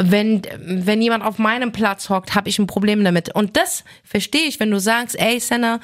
Wenn 0.02 0.42
wenn 0.64 1.02
jemand 1.02 1.24
auf 1.24 1.38
meinem 1.38 1.72
Platz 1.72 2.08
hockt, 2.08 2.34
habe 2.34 2.48
ich 2.48 2.58
ein 2.58 2.66
Problem 2.66 3.04
damit. 3.04 3.34
Und 3.34 3.56
das 3.56 3.84
verstehe 4.02 4.46
ich, 4.46 4.58
wenn 4.60 4.70
du 4.70 4.80
sagst, 4.80 5.18
ey 5.18 5.38
Senna, 5.40 5.80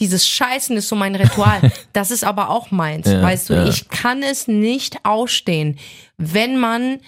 dieses 0.00 0.26
Scheißen 0.28 0.76
ist 0.76 0.88
so 0.88 0.96
mein 0.96 1.14
Ritual. 1.14 1.60
Das 1.92 2.10
ist 2.12 2.22
aber 2.22 2.50
auch 2.50 2.70
meins. 2.70 3.08
Ja, 3.08 3.20
weißt 3.22 3.50
du, 3.50 3.54
ja. 3.54 3.66
ich 3.66 3.88
kann 3.88 4.22
es 4.22 4.46
nicht 4.46 5.04
ausstehen, 5.04 5.78
wenn 6.16 6.56
man 6.56 7.00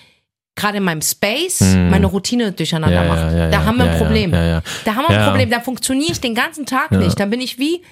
gerade 0.56 0.78
in 0.78 0.85
meinem 0.85 1.02
Space 1.02 1.61
meine 1.61 2.06
Routine 2.06 2.50
durcheinander 2.52 3.00
Hm. 3.00 3.06
Ja, 3.06 3.14
macht. 3.14 3.37
ja, 3.37 3.50
da 3.50 3.64
haben 3.64 3.78
wir 3.78 3.85
ein 3.90 3.99
Problem. 3.99 4.32
Da 4.32 4.62
haben 4.94 5.04
wir 5.09 5.18
ein. 5.18 5.28
Problem. 5.28 5.50
Da 5.50 5.61
funktioniere 5.61 6.12
ich 6.12 6.20
den 6.20 6.35
ganzen 6.35 6.66
Tag 6.66 6.90
nicht. 6.92 7.20
Dann 7.20 7.30
bin 7.30 7.40
ich 7.40 7.59
wie, 7.59 7.82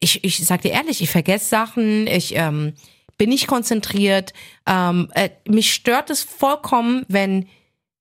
ich, 0.00 0.24
ich 0.24 0.44
sag 0.44 0.62
dir 0.62 0.72
ehrlich, 0.72 1.02
ich 1.02 1.10
vergesse 1.10 1.46
Sachen, 1.48 2.06
ich 2.06 2.34
ähm, 2.34 2.72
bin 3.18 3.28
nicht 3.28 3.46
konzentriert. 3.46 4.32
Ähm, 4.66 5.10
äh, 5.14 5.30
mich 5.48 5.72
stört 5.74 6.10
es 6.10 6.22
vollkommen, 6.22 7.04
wenn, 7.08 7.48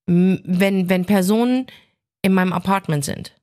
wenn, 0.08 0.90
wenn 0.90 1.06
Personen 1.06 1.68
in 2.22 2.34
meinem 2.34 2.54
Apartment 2.54 3.06
sind. 3.06 3.34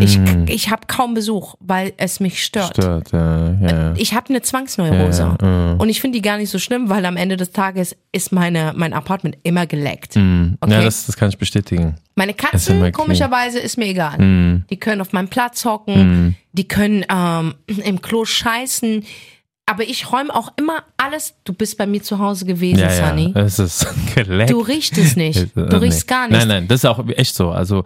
Ich, 0.00 0.16
Mm, 0.16 0.44
ich 0.46 0.70
habe 0.70 0.82
kaum 0.86 1.12
Besuch, 1.14 1.56
weil 1.58 1.92
es 1.96 2.20
mich 2.20 2.44
stört. 2.44 2.68
stört, 2.76 3.10
ja, 3.10 3.50
ja. 3.60 3.94
Ich 3.96 4.14
habe 4.14 4.28
eine 4.28 4.40
Zwangsneurose. 4.40 5.22
Ja, 5.22 5.36
ja, 5.42 5.66
ja. 5.70 5.72
Und 5.72 5.88
ich 5.88 6.00
finde 6.00 6.18
die 6.18 6.22
gar 6.22 6.36
nicht 6.38 6.50
so 6.50 6.60
schlimm, 6.60 6.88
weil 6.88 7.04
am 7.04 7.16
Ende 7.16 7.36
des 7.36 7.50
Tages 7.50 7.96
ist 8.12 8.30
meine, 8.30 8.72
mein 8.76 8.92
Apartment 8.92 9.38
immer 9.42 9.66
geleckt. 9.66 10.14
Mm. 10.14 10.54
Okay. 10.60 10.72
Ja, 10.72 10.82
das, 10.82 11.06
das 11.06 11.16
kann 11.16 11.30
ich 11.30 11.38
bestätigen. 11.38 11.96
Meine 12.14 12.30
Ist 12.30 12.38
Katzen, 12.38 12.78
clean. 12.78 12.92
komischerweise, 12.92 13.58
ist 13.58 13.76
mir 13.76 13.86
egal. 13.86 14.18
Mm. 14.18 14.64
Die 14.70 14.76
können 14.76 15.00
auf 15.00 15.12
meinem 15.12 15.26
Platz 15.28 15.64
hocken, 15.64 16.36
die 16.52 16.68
können 16.68 17.04
ähm, 17.12 17.54
im 17.66 18.00
Klo 18.00 18.24
scheißen. 18.24 19.04
Aber 19.66 19.82
ich 19.82 20.12
räume 20.12 20.32
auch 20.32 20.52
immer 20.56 20.84
alles. 20.96 21.34
Du 21.42 21.52
bist 21.52 21.76
bei 21.76 21.86
mir 21.86 22.02
zu 22.04 22.20
Hause 22.20 22.44
gewesen, 22.44 22.78
Ja, 22.78 22.92
ja, 22.92 23.08
Sunny. 23.08 23.32
es 23.34 23.58
ist 23.58 23.86
geleckt. 24.14 24.50
Du 24.52 24.60
riechst 24.60 24.96
es 24.98 25.16
nicht. 25.16 25.38
Äh, 25.56 25.66
Du 25.68 25.80
riechst 25.80 26.06
gar 26.06 26.28
nicht. 26.28 26.38
Nein, 26.38 26.46
nein, 26.48 26.68
das 26.68 26.80
ist 26.80 26.84
auch 26.84 27.04
echt 27.16 27.34
so. 27.34 27.50
Also 27.50 27.82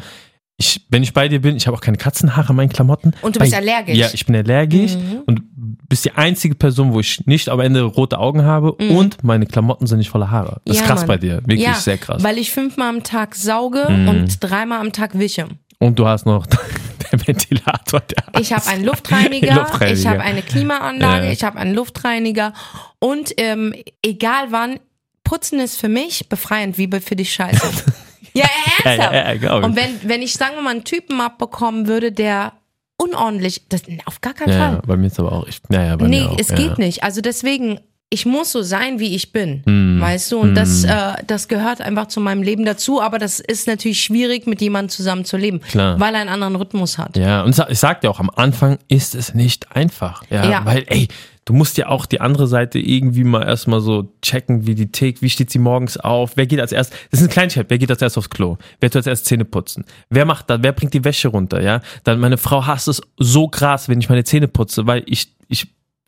ich, 0.59 0.87
wenn 0.89 1.03
ich 1.03 1.13
bei 1.13 1.29
dir 1.29 1.41
bin, 1.41 1.55
ich 1.57 1.67
habe 1.67 1.77
auch 1.77 1.81
keine 1.83 1.99
Katzenhaare 1.99 2.49
an 2.51 2.57
meinen 2.57 2.71
Klamotten. 2.71 3.13
Und 3.23 3.37
du 3.37 3.41
bist 3.41 3.53
Bei- 3.53 3.59
allergisch. 3.59 3.97
Ja, 3.97 4.09
ich 4.13 4.25
bin 4.25 4.35
allergisch 4.37 4.93
und 5.27 5.43
bist 5.89 6.05
die 6.07 6.13
einzige 6.13 6.55
Person, 6.55 6.93
wo 6.95 7.01
ich 7.01 7.27
nicht 7.27 7.49
am 7.51 7.61
Ende 7.61 7.83
rote 7.83 8.19
Augen 8.19 8.43
habe 8.45 8.73
und 8.73 9.23
meine 9.23 9.47
Klamotten 9.47 9.87
sind 9.87 9.99
nicht 9.99 10.09
voller 10.11 10.31
Haare. 10.31 10.61
Das 10.65 10.77
ist 10.77 10.83
Mhm. 10.83 10.87
Ja, 10.87 10.89
krass 10.89 11.01
Mann. 11.01 11.09
bei 11.09 11.17
dir, 11.19 11.35
wirklich 11.43 11.61
ja, 11.63 11.75
sehr 11.75 11.99
krass. 11.99 12.23
Mhm. 12.23 12.27
Weil 12.27 12.39
ich 12.39 12.51
fünfmal 12.51 12.89
am 12.89 13.03
Tag 13.03 13.35
sauge 13.35 13.87
und 13.87 14.39
dreimal 14.41 14.81
am 14.81 14.93
Tag 14.93 15.19
wische. 15.19 15.47
Und 15.79 15.99
du 15.99 16.07
hast 16.09 16.25
noch 16.25 16.47
der 17.13 17.27
Ventilator, 17.27 18.01
der 18.01 18.41
Ich 18.41 18.53
habe 18.53 18.67
einen 18.67 18.85
Luftreiniger, 18.87 19.55
Luftreiniger. 19.57 19.99
ich 20.01 20.07
habe 20.07 20.23
eine 20.23 20.41
Klimaanlage, 20.43 21.27
Ja. 21.27 21.33
ich 21.33 21.45
habe 21.45 21.59
einen 21.59 21.75
Luftreiniger 21.75 22.55
und 22.99 23.35
ähm, 23.37 23.75
egal 24.03 24.47
wann, 24.51 24.81
Putzen 25.23 25.61
ist 25.61 25.77
für 25.79 25.89
mich 25.91 26.29
befreiend, 26.31 26.79
wie 26.79 26.89
für 27.01 27.15
dich 27.17 27.33
scheiße. 27.35 27.61
ja, 28.37 28.47
ernsthaft. 28.85 29.13
Ja, 29.15 29.33
ja, 29.33 29.33
ja, 29.33 29.55
und 29.65 29.77
wenn, 29.77 30.01
wenn 30.09 30.23
ich, 30.23 30.35
sagen 30.35 30.55
wir 30.57 30.63
mal, 30.63 30.71
einen 30.71 30.85
Typen 30.85 31.21
abbekommen 31.21 31.87
würde, 31.87 32.13
der 32.13 32.53
unordentlich, 32.99 33.69
das, 33.69 33.83
auf 34.07 34.21
gar 34.21 34.35
keinen 34.35 34.53
Ja, 34.53 34.59
Fall. 34.59 34.73
ja, 34.75 34.83
bei 34.87 34.97
mir 34.97 35.07
ist 35.09 35.19
aber 35.21 35.33
auch, 35.33 35.47
ich, 35.47 35.61
ja, 35.71 35.85
ja, 35.85 35.97
bei 35.97 36.07
Nee, 36.09 36.21
mir 36.21 36.31
auch, 36.31 36.39
es 36.39 36.49
ja. 36.49 36.57
geht 36.57 36.79
nicht. 36.79 37.03
Also 37.03 37.21
deswegen, 37.21 37.81
ich 38.09 38.25
muss 38.25 38.53
so 38.53 38.63
sein, 38.63 39.01
wie 39.01 39.15
ich 39.15 39.33
bin. 39.33 39.63
Hm. 39.67 40.01
Weißt 40.01 40.31
du? 40.33 40.39
Und 40.39 40.55
das, 40.55 40.85
äh, 40.85 41.15
das 41.27 41.49
gehört 41.49 41.81
einfach 41.81 42.07
zu 42.07 42.21
meinem 42.21 42.43
Leben 42.43 42.65
dazu. 42.65 43.03
Aber 43.03 43.19
das 43.19 43.41
ist 43.41 43.67
natürlich 43.67 44.01
schwierig, 44.01 44.47
mit 44.47 44.61
jemandem 44.61 44.91
zusammen 44.91 45.25
zu 45.25 45.37
leben. 45.37 45.61
Klar. 45.61 45.99
Weil 46.01 46.15
er 46.15 46.21
einen 46.21 46.31
anderen 46.31 46.55
Rhythmus 46.57 46.99
hat. 46.99 47.17
Ja, 47.17 47.43
und 47.43 47.59
ich 47.69 47.79
sag 47.79 48.01
dir 48.03 48.11
auch, 48.11 48.21
am 48.21 48.31
Anfang 48.31 48.79
ist 48.89 49.15
es 49.17 49.35
nicht 49.35 49.73
einfach. 49.75 50.23
Ja, 50.31 50.49
Ja. 50.49 50.65
weil, 50.65 50.85
ey, 50.87 51.09
du 51.47 51.55
musst 51.55 51.79
ja 51.79 51.89
auch 51.89 52.05
die 52.05 52.21
andere 52.21 52.47
Seite 52.47 52.79
irgendwie 52.79 53.25
mal 53.25 53.43
erstmal 53.43 53.81
so 53.81 54.13
checken, 54.21 54.67
wie 54.67 54.75
die 54.75 54.91
tickt, 54.93 55.23
wie 55.23 55.31
steht 55.31 55.51
sie 55.51 55.59
morgens 55.59 55.97
auf, 55.97 56.37
wer 56.37 56.47
geht 56.47 56.61
als 56.61 56.73
erst, 56.73 56.93
das 57.11 57.21
ist 57.21 57.29
ein 57.29 57.31
Kleinigkeit, 57.31 57.67
wer 57.71 57.79
geht 57.79 57.91
als 57.91 58.03
erst 58.03 58.19
aufs 58.19 58.29
Klo, 58.29 58.59
wer 58.81 58.91
tut 58.91 58.97
als 58.99 59.07
erst 59.07 59.27
Zähne 59.27 59.45
putzen, 59.45 59.85
wer 60.11 60.27
macht 60.27 60.51
das, 60.51 60.59
wer 60.63 60.73
bringt 60.73 60.93
die 60.93 61.05
Wäsche 61.05 61.29
runter, 61.29 61.63
ja, 61.63 61.81
dann 62.05 62.21
meine 62.21 62.37
Frau 62.37 62.67
hasst 62.67 62.89
es 62.89 63.01
so 63.17 63.49
krass, 63.49 63.89
wenn 63.89 64.01
ich 64.01 64.09
meine 64.09 64.25
Zähne 64.25 64.49
putze, 64.49 64.87
weil 64.87 65.05
ich, 65.07 65.36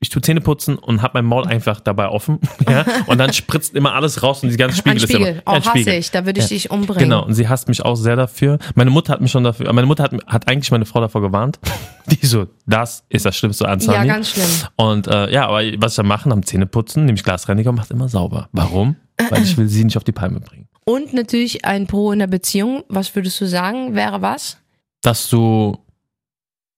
ich, 0.01 0.11
tue 0.11 0.23
Zähne 0.23 0.41
putzen 0.41 0.77
und 0.79 1.03
hab 1.03 1.15
mein 1.15 1.25
Maul 1.25 1.45
einfach 1.47 1.81
dabei 1.81 2.09
offen, 2.09 2.39
ja, 2.69 2.85
und 3.07 3.19
dann 3.19 3.33
spritzt 3.33 3.75
immer 3.75 3.95
alles 3.95 4.23
raus 4.23 4.43
und 4.43 4.51
die 4.51 4.57
ganze 4.57 4.77
Spiegel 4.77 4.93
Ein 4.99 5.05
ist 5.05 5.11
immer, 5.11 5.25
Spiegel, 5.27 5.43
auch 5.45 5.53
ein 5.55 5.61
hasse 5.61 5.71
Spiegel. 5.71 5.95
ich. 5.95 6.11
Da 6.13 6.25
würde 6.27 6.39
ich 6.41 6.45
Ja. 6.51 6.55
dich 6.57 6.71
umbringen. 6.71 7.03
Genau, 7.03 7.25
und 7.25 7.35
sie 7.35 7.49
hasst 7.49 7.69
mich 7.69 7.85
auch 7.85 7.97
sehr 7.97 8.17
dafür. 8.17 8.59
Meine 8.75 8.91
Mutter 8.91 9.13
hat 9.13 9.21
mich 9.21 9.31
schon 9.33 9.45
dafür, 9.45 9.73
meine 9.73 9.87
Mutter 9.87 10.05
hat, 10.05 10.13
hat 10.27 10.49
eigentlich 10.49 10.71
meine 10.71 10.85
Frau 10.87 11.01
davor 11.01 11.21
gewarnt. 11.21 11.59
Die 12.11 12.25
so, 12.27 12.47
das 12.67 13.05
ist 13.09 13.27
das 13.27 13.37
Schlimmste 13.37 13.69
an 13.69 13.81
Ja, 13.81 13.87
Sani. 13.93 14.09
ganz 14.09 14.31
schlimm. 14.31 14.47
Und 14.77 15.09
äh, 15.09 15.31
ja, 15.33 15.47
aber 15.49 15.61
was 15.79 15.93
ich 15.93 15.97
dann 15.97 16.07
mache, 16.07 16.31
am 16.31 16.45
Zähneputzen, 16.45 17.05
nehme 17.05 17.17
ich 17.19 17.25
Glasreiniger 17.25 17.71
und 17.71 17.77
mache 17.77 17.93
immer 17.93 18.09
sauber. 18.09 18.49
Warum? 18.53 18.97
Weil 19.31 19.43
ich 19.43 19.57
will 19.59 19.69
sie 19.69 19.85
nicht 19.85 19.97
auf 19.97 20.05
die 20.05 20.13
Palme 20.13 20.41
bringen. 20.41 20.69
Und 20.85 21.13
natürlich 21.13 21.65
ein 21.67 21.87
Pro 21.87 22.13
in 22.13 22.21
der 22.21 22.29
Beziehung. 22.29 22.83
Was 22.89 23.15
würdest 23.15 23.39
du 23.43 23.47
sagen? 23.47 23.95
Wäre 23.95 24.23
was? 24.23 24.57
Dass 25.03 25.29
du, 25.29 25.77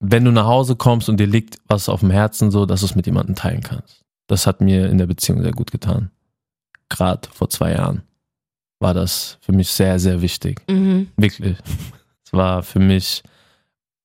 wenn 0.00 0.24
du 0.24 0.32
nach 0.32 0.46
Hause 0.46 0.76
kommst 0.76 1.08
und 1.08 1.18
dir 1.18 1.26
liegt 1.26 1.58
was 1.68 1.88
auf 1.88 2.00
dem 2.00 2.10
Herzen, 2.10 2.50
so, 2.50 2.66
dass 2.66 2.80
du 2.80 2.86
es 2.86 2.94
mit 2.94 3.06
jemandem 3.06 3.34
teilen 3.36 3.62
kannst. 3.62 4.02
Das 4.26 4.46
hat 4.46 4.60
mir 4.60 4.88
in 4.88 4.98
der 4.98 5.06
Beziehung 5.06 5.42
sehr 5.42 5.52
gut 5.52 5.70
getan. 5.70 6.10
Gerade 6.88 7.28
vor 7.32 7.50
zwei 7.50 7.72
Jahren 7.72 8.02
war 8.80 8.94
das 8.94 9.38
für 9.42 9.52
mich 9.52 9.68
sehr, 9.70 9.98
sehr 9.98 10.22
wichtig. 10.22 10.62
Mhm. 10.68 11.08
Wirklich. 11.16 11.58
Es 12.24 12.32
war 12.32 12.62
für 12.62 12.78
mich 12.80 13.22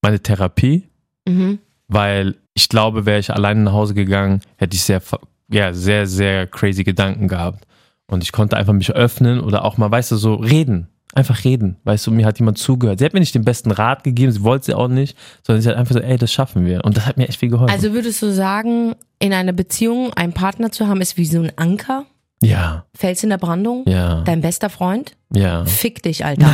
meine 0.02 0.20
Therapie, 0.22 0.84
Mhm. 1.28 1.60
weil 1.88 2.36
ich 2.54 2.70
glaube, 2.70 3.06
wäre 3.06 3.20
ich 3.20 3.32
alleine 3.34 3.62
nach 3.62 3.72
Hause 3.74 3.94
gegangen, 3.94 4.42
hätte 4.58 4.76
ich 4.76 4.84
sehr, 4.84 5.02
ja, 5.50 5.74
sehr, 5.74 6.06
sehr 6.08 6.46
crazy 6.48 6.84
Gedanken 6.84 7.28
gehabt. 7.28 7.66
Und 8.08 8.24
ich 8.24 8.32
konnte 8.32 8.58
einfach 8.58 8.74
mich 8.74 8.92
öffnen 8.92 9.40
oder 9.40 9.64
auch 9.64 9.78
mal, 9.78 9.90
weißt 9.90 10.12
du, 10.12 10.18
so 10.18 10.36
reden. 10.36 10.88
Einfach 11.16 11.44
reden. 11.46 11.78
Weißt 11.86 12.06
du, 12.06 12.12
mir 12.12 12.26
hat 12.26 12.38
jemand 12.40 12.58
zugehört. 12.58 13.00
Sie 13.00 13.06
hat 13.06 13.14
mir 13.14 13.22
nicht 13.22 13.34
den 13.34 13.46
besten 13.46 13.72
Rat 13.72 14.04
gegeben, 14.04 14.32
sie 14.34 14.44
wollte 14.44 14.66
sie 14.66 14.74
auch 14.74 14.90
nicht, 14.90 15.18
sondern 15.44 15.62
sie 15.62 15.70
hat 15.70 15.78
einfach 15.78 15.96
so, 15.96 16.02
ey, 16.02 16.18
das 16.18 16.32
schaffen 16.32 16.66
wir. 16.66 16.84
Und 16.84 16.98
das 16.98 17.06
hat 17.06 17.16
mir 17.18 17.28
echt 17.30 17.40
viel 17.40 17.50
geholfen. 17.50 17.74
Also 17.74 17.94
würdest 17.94 18.22
du 18.22 18.34
sagen, 18.34 18.96
in 19.20 19.32
einer 19.34 19.54
Beziehung 19.54 20.12
einen 20.14 20.34
Partner 20.34 20.72
zu 20.74 20.88
haben, 20.88 21.00
ist 21.02 21.16
wie 21.18 21.26
so 21.26 21.40
ein 21.42 21.52
Anker? 21.56 22.06
ja, 22.44 22.86
Fels 22.94 23.24
in 23.24 23.30
der 23.30 23.38
Brandung? 23.38 23.86
ja, 23.88 24.22
Dein 24.24 24.42
bester 24.42 24.70
Freund? 24.70 25.16
ja. 25.34 25.64
Fick 25.66 26.04
dich, 26.04 26.26
Alter. 26.26 26.50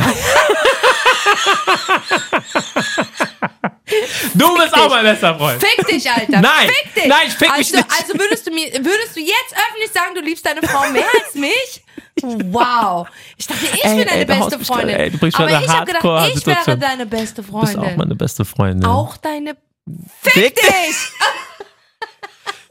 Du 4.34 4.54
bist 4.58 4.74
auch 4.74 4.88
mein 4.90 5.04
bester 5.04 5.36
Freund. 5.36 5.62
Fick 5.62 5.86
dich, 5.86 6.10
Alter. 6.10 6.40
Nein, 6.40 6.68
Fick 6.68 6.94
dich. 6.94 7.06
nein, 7.06 7.20
ich 7.26 7.32
fick 7.34 7.48
mich 7.48 7.58
also, 7.58 7.76
nicht. 7.76 7.88
Also 7.90 8.14
würdest 8.18 8.46
du 8.46 8.50
mir, 8.52 8.66
würdest 8.72 9.16
du 9.16 9.20
jetzt 9.20 9.54
öffentlich 9.68 9.92
sagen, 9.92 10.14
du 10.14 10.20
liebst 10.20 10.44
deine 10.46 10.62
Frau 10.62 10.88
mehr 10.90 11.04
als 11.24 11.34
mich? 11.34 11.82
Wow. 12.22 13.08
Ich 13.36 13.46
dachte, 13.46 13.64
ich 13.64 13.84
Ey, 13.84 13.96
bin 13.96 14.06
deine 14.06 14.20
ey, 14.20 14.24
beste 14.26 14.58
mich 14.58 14.66
Freundin. 14.66 14.96
ey, 14.96 15.10
du 15.10 15.18
bringst 15.18 15.38
Aber 15.38 15.48
ich 15.48 15.54
habe 15.54 15.62
gedacht, 15.86 15.86
ich 15.86 16.00
Hardcore-Situation. 16.00 16.66
wäre 16.66 16.78
deine 16.78 17.06
beste 17.06 17.42
Du 17.42 17.60
bist 17.60 17.72
auch 17.76 17.80
Freundin. 17.80 17.96
meine 17.96 18.14
beste 18.14 18.44
Freundin. 18.44 18.84
Auch 18.86 19.16
deine. 19.16 19.56
Fick 20.22 20.32
Fick 20.32 20.54
dich! 20.56 20.96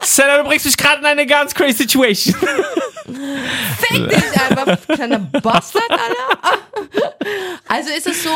Sarah, 0.04 0.38
du 0.38 0.44
bringst 0.48 0.64
mich 0.66 0.76
gerade 0.76 0.98
in 1.00 1.06
eine 1.06 1.26
ganz 1.26 1.54
crazy 1.54 1.84
Situation. 1.84 2.34
Fick 2.34 4.08
dich 4.08 4.40
einfach, 4.40 4.78
kleiner 4.86 5.18
Bastard, 5.18 5.90
Alter. 5.90 6.58
Also 7.68 7.90
ist 7.90 8.06
es 8.06 8.22
so, 8.24 8.30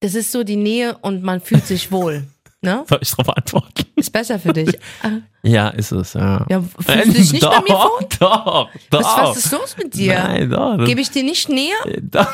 das 0.00 0.14
ist 0.14 0.32
so 0.32 0.44
die 0.44 0.56
Nähe 0.56 0.96
und 1.02 1.22
man 1.22 1.40
fühlt 1.40 1.66
sich 1.66 1.90
wohl. 1.92 2.24
Ne? 2.60 2.84
Soll 2.88 2.98
ich 3.02 3.10
darauf 3.12 3.28
antworten? 3.36 3.84
Ist 3.94 4.10
besser 4.12 4.40
für 4.40 4.52
dich. 4.52 4.76
Ja, 5.44 5.68
ist 5.68 5.92
es, 5.92 6.14
ja. 6.14 6.44
Ja, 6.50 6.60
fühlst 6.60 7.06
du 7.06 7.12
dich 7.12 7.32
nicht 7.32 7.44
doch, 7.44 7.52
bei 7.54 7.62
mir 7.62 7.78
wohl? 7.78 8.06
Doch, 8.18 8.68
doch. 8.90 9.00
Was, 9.00 9.28
was 9.28 9.36
ist 9.36 9.52
los 9.52 9.76
mit 9.78 9.94
dir? 9.94 10.14
Nein, 10.14 10.50
doch. 10.50 10.84
Gebe 10.84 11.00
ich 11.00 11.08
dir 11.12 11.22
nicht 11.22 11.48
Nähe? 11.48 11.76
doch, 12.02 12.26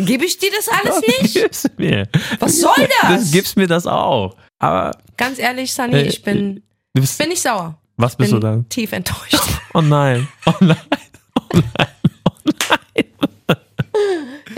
Gebe 0.00 0.24
ich 0.24 0.38
dir 0.38 0.50
das 0.50 0.68
alles 0.68 1.00
nicht? 1.20 1.34
gibst 1.34 1.78
mir. 1.78 2.08
Was 2.40 2.60
soll 2.60 2.74
das? 3.00 3.10
Das 3.22 3.30
gibst 3.30 3.56
mir 3.56 3.68
das 3.68 3.86
auch. 3.86 4.34
Aber 4.58 4.90
Ganz 5.16 5.38
ehrlich, 5.38 5.72
Sunny, 5.72 5.94
Äh, 5.98 6.08
ich 6.08 6.22
bin, 6.24 6.64
du 6.92 7.00
bist, 7.02 7.16
bin 7.18 7.28
nicht 7.28 7.40
sauer. 7.40 7.78
was 7.96 8.16
bist 8.16 8.32
du 8.32 8.40
dann? 8.40 8.68
tief 8.68 8.90
enttäuscht. 8.90 9.38
Oh 9.72 9.80
nein, 9.80 10.26
oh 10.46 10.52
nein. 10.60 10.76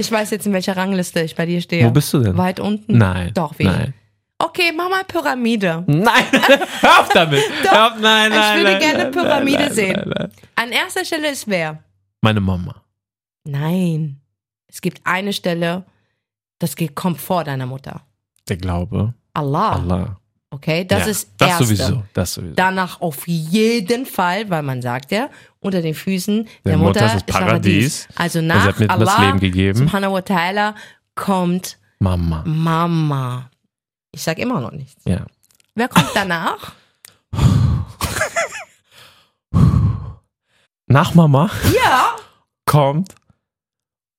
Ich 0.07 0.12
weiß 0.12 0.31
jetzt, 0.31 0.47
in 0.47 0.53
welcher 0.53 0.77
Rangliste 0.77 1.21
ich 1.21 1.35
bei 1.35 1.47
dir 1.47 1.61
stehe. 1.61 1.85
Wo 1.85 1.90
bist 1.90 2.14
du 2.14 2.21
denn? 2.21 2.37
Weit 2.37 2.61
unten? 2.61 2.97
Nein. 2.97 3.33
Doch, 3.35 3.59
wie? 3.59 3.64
Nein. 3.64 3.92
Okay, 4.38 4.71
mach 4.77 4.88
mal 4.88 5.03
Pyramide. 5.03 5.83
Nein, 5.88 6.25
hör 6.81 7.01
auf 7.01 7.09
damit. 7.09 7.42
Hör 7.62 7.87
auf, 7.88 8.01
nein, 8.01 8.31
Ich 8.31 8.38
nein, 8.38 8.59
würde 8.59 8.71
nein, 8.71 8.81
gerne 8.81 9.03
nein, 9.03 9.11
Pyramide 9.12 9.59
nein, 9.59 9.73
sehen. 9.73 10.14
An 10.55 10.71
erster 10.71 11.05
Stelle 11.05 11.33
ist 11.33 11.49
wer? 11.49 11.83
Meine 12.21 12.40
Mama. 12.40 12.83
Nein. 13.42 14.21
Es 14.69 14.81
gibt 14.81 15.01
eine 15.05 15.33
Stelle, 15.33 15.85
das 16.61 16.77
kommt 16.95 17.21
vor 17.21 17.42
deiner 17.42 17.66
Mutter. 17.66 18.03
Der 18.49 18.59
Glaube. 18.59 19.12
Allah. 19.33 19.73
Allah. 19.73 20.21
Okay, 20.51 20.85
das 20.85 21.01
ja, 21.01 21.11
ist 21.11 21.31
das 21.38 21.49
erste. 21.49 21.64
sowieso. 21.64 22.03
Das 22.12 22.35
sowieso. 22.35 22.55
Danach 22.55 23.01
auf 23.01 23.27
jeden 23.27 24.07
Fall, 24.07 24.49
weil 24.51 24.62
man 24.62 24.81
sagt 24.83 25.11
ja, 25.11 25.31
unter 25.66 25.83
den 25.83 25.94
Füßen 25.94 26.44
der, 26.44 26.50
Der 26.64 26.79
Mutter, 26.79 27.02
Mutter 27.02 27.16
ist 27.16 27.29
das 27.29 27.40
Paradies. 27.40 28.09
Also 28.14 28.40
nach 28.40 28.62
sie 28.62 28.68
hat 28.68 28.79
mir 28.81 28.87
das 28.88 29.09
Allah 29.09 29.26
Leben 29.26 29.40
gegeben. 29.40 29.79
subhanahu 29.79 30.14
wa 30.14 30.18
ta'ala 30.20 30.74
kommt 31.14 31.79
Mama. 31.98 32.42
Mama. 32.46 33.50
Ich 34.12 34.22
sag 34.22 34.38
immer 34.38 34.61
noch 34.61 34.72
nichts. 34.72 35.02
Ja. 35.07 35.26
Wer 35.74 35.88
kommt 35.88 36.11
danach? 36.14 36.72
Nach 40.88 41.14
Mama 41.14 41.50
ja. 41.74 42.14
kommt 42.64 43.14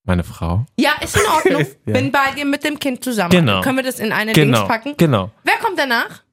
meine 0.04 0.24
Frau. 0.24 0.66
Ja, 0.78 0.92
ist 1.02 1.16
in 1.18 1.26
Ordnung. 1.26 1.66
Ja. 1.86 1.94
Bin 1.94 2.12
bei 2.12 2.32
dir 2.32 2.44
mit 2.46 2.64
dem 2.66 2.78
Kind 2.80 3.04
zusammen. 3.04 3.32
Genau. 3.32 3.62
Können 3.62 3.78
wir 3.78 3.84
das 3.84 4.00
in 4.00 4.12
eine 4.12 4.34
Genau. 4.34 4.58
Dings 4.60 4.68
packen? 4.68 4.98
Genau. 4.98 5.32
Wer 5.44 5.58
kommt 5.58 5.80
danach? 5.80 6.24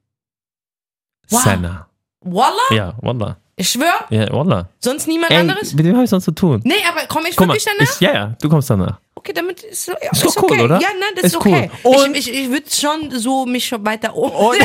Wow. 1.29 1.41
Senna. 1.43 1.87
Wallah? 2.21 2.71
Ja, 2.71 2.93
Wallah. 3.01 3.37
Ich 3.57 3.69
schwör, 3.69 3.93
Ja, 4.09 4.31
Wallah. 4.33 4.67
sonst 4.79 5.07
niemand 5.07 5.31
Ey, 5.31 5.37
anderes? 5.37 5.73
mit 5.73 5.85
dem 5.85 5.93
habe 5.95 6.03
ich 6.03 6.09
sonst 6.09 6.25
zu 6.25 6.31
tun. 6.31 6.59
Nee, 6.65 6.73
aber 6.89 7.07
komm 7.07 7.25
ich 7.25 7.35
Guck 7.37 7.47
mal, 7.47 7.53
wirklich 7.53 7.65
danach? 7.77 7.93
ich, 7.93 7.99
ja, 8.01 8.13
ja, 8.13 8.35
du 8.41 8.49
kommst 8.49 8.69
danach. 8.69 8.99
okay, 9.15 9.31
damit 9.33 9.63
ist, 9.63 9.87
ja, 9.87 9.93
Ist 10.11 10.23
ist, 10.25 10.35
doch 10.37 10.43
cool, 10.43 10.51
okay. 10.51 10.61
oder? 10.63 10.81
Ja, 10.81 10.89
nein, 10.89 11.09
das 11.15 11.23
Ist 11.25 11.31
ist, 11.31 11.37
okay. 11.37 11.71
cool. 11.85 11.95
Und- 11.95 12.17
ich 12.17 12.29
ich, 12.29 12.37
ich 12.43 12.49
würde 12.49 12.69
schon 12.69 13.11
so 13.17 13.45
mich 13.45 13.65
schon 13.65 13.85
weiter 13.85 14.13
um. 14.15 14.29
Und, 14.31 14.57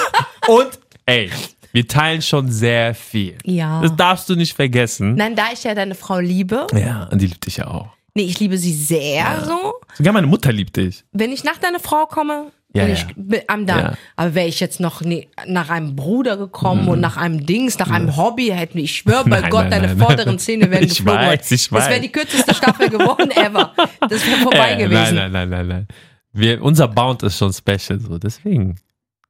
und, 0.48 0.68
ey, 1.04 1.30
wir 1.72 1.86
teilen 1.86 2.22
schon 2.22 2.50
sehr 2.50 2.94
viel. 2.94 3.36
Ja. 3.44 3.82
Das 3.82 3.94
darfst 3.94 4.28
du 4.30 4.34
nicht 4.34 4.54
vergessen. 4.56 5.14
Nein, 5.14 5.36
da 5.36 5.48
ich 5.52 5.64
ja 5.64 5.74
deine 5.74 5.94
Frau 5.94 6.18
liebe, 6.18 6.66
Ja, 6.72 7.06
und 7.12 7.20
die 7.20 7.26
liebt 7.26 7.44
dich 7.44 7.58
ja 7.58 7.66
auch. 7.66 7.88
nee, 8.14 8.22
ich 8.24 8.40
liebe 8.40 8.56
sie 8.56 8.72
sehr 8.72 9.44
so. 9.44 9.74
Sogar 9.98 10.14
meine 10.14 10.26
Mutter 10.26 10.52
liebt 10.52 10.76
dich. 10.76 11.04
Wenn 11.12 11.32
ich 11.32 11.44
nach 11.44 11.58
deiner 11.58 11.80
Frau 11.80 12.06
komme, 12.06 12.50
Ja, 12.74 12.84
bin 12.84 12.94
ja. 12.94 13.00
ich 13.38 13.50
am 13.50 13.66
da. 13.66 13.78
Ja. 13.80 13.92
Aber 14.16 14.34
wäre 14.34 14.46
ich 14.46 14.60
jetzt 14.60 14.78
noch 14.78 15.00
nie, 15.00 15.28
nach 15.46 15.70
einem 15.70 15.96
Bruder 15.96 16.36
gekommen 16.36 16.88
und 16.88 17.00
nach 17.00 17.16
einem 17.16 17.46
Dings, 17.46 17.78
nach 17.78 17.90
einem 17.90 18.16
Hobby, 18.16 18.48
hätten 18.48 18.76
ich 18.78 18.96
schwöre 18.96 19.24
bei 19.24 19.36
Mhm. 19.38 19.42
Nein, 19.42 19.50
Gott, 19.50 19.60
nein, 19.62 19.70
deine 19.70 19.86
nein, 19.94 19.98
vorderen. 19.98 20.38
Zähne 20.38 20.70
wären 20.70 20.84
Ich 20.84 20.98
geflogen. 20.98 21.20
weiß, 21.26 21.50
ich 21.50 21.68
Das 21.70 21.72
wäre 21.84 21.94
weiß. 21.96 22.00
die 22.02 22.12
kürzeste 22.12 22.54
Staffel 22.54 22.90
geworden 22.90 23.30
ever. 23.30 23.72
Das 24.00 24.26
wäre 24.26 24.38
vorbei 24.42 24.74
gewesen. 24.74 25.14
Nein, 25.14 25.32
nein, 25.32 25.32
nein, 25.32 25.48
nein, 25.50 25.66
nein. 25.68 25.88
Wir, 26.34 26.62
unser 26.62 26.88
Bound 26.88 27.22
ist 27.22 27.38
schon 27.38 27.52
special, 27.52 27.98
so 28.00 28.18
deswegen. 28.18 28.78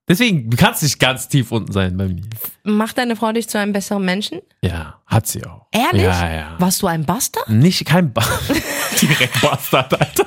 Deswegen, 0.08 0.48
du 0.50 0.56
kannst 0.56 0.82
nicht 0.82 0.98
ganz 0.98 1.28
tief 1.28 1.52
unten 1.52 1.70
sein 1.70 1.96
bei 1.96 2.08
mir. 2.08 2.22
Macht 2.64 2.96
deine 2.98 3.14
Frau 3.14 3.30
dich 3.30 3.46
zu 3.48 3.58
einem 3.58 3.72
besseren 3.74 4.04
Menschen? 4.04 4.40
Ja, 4.64 5.00
hat 5.06 5.26
sie 5.26 5.44
auch. 5.44 5.66
Ehrlich? 5.70 6.02
Ja, 6.02 6.32
ja. 6.34 6.54
Warst 6.58 6.80
du 6.82 6.86
ein 6.86 7.04
Bastard? 7.04 7.48
Nicht 7.50 7.84
kein 7.84 8.12
ba 8.12 8.24
Direkt 9.02 9.40
Bastard, 9.42 10.00
Alter. 10.00 10.26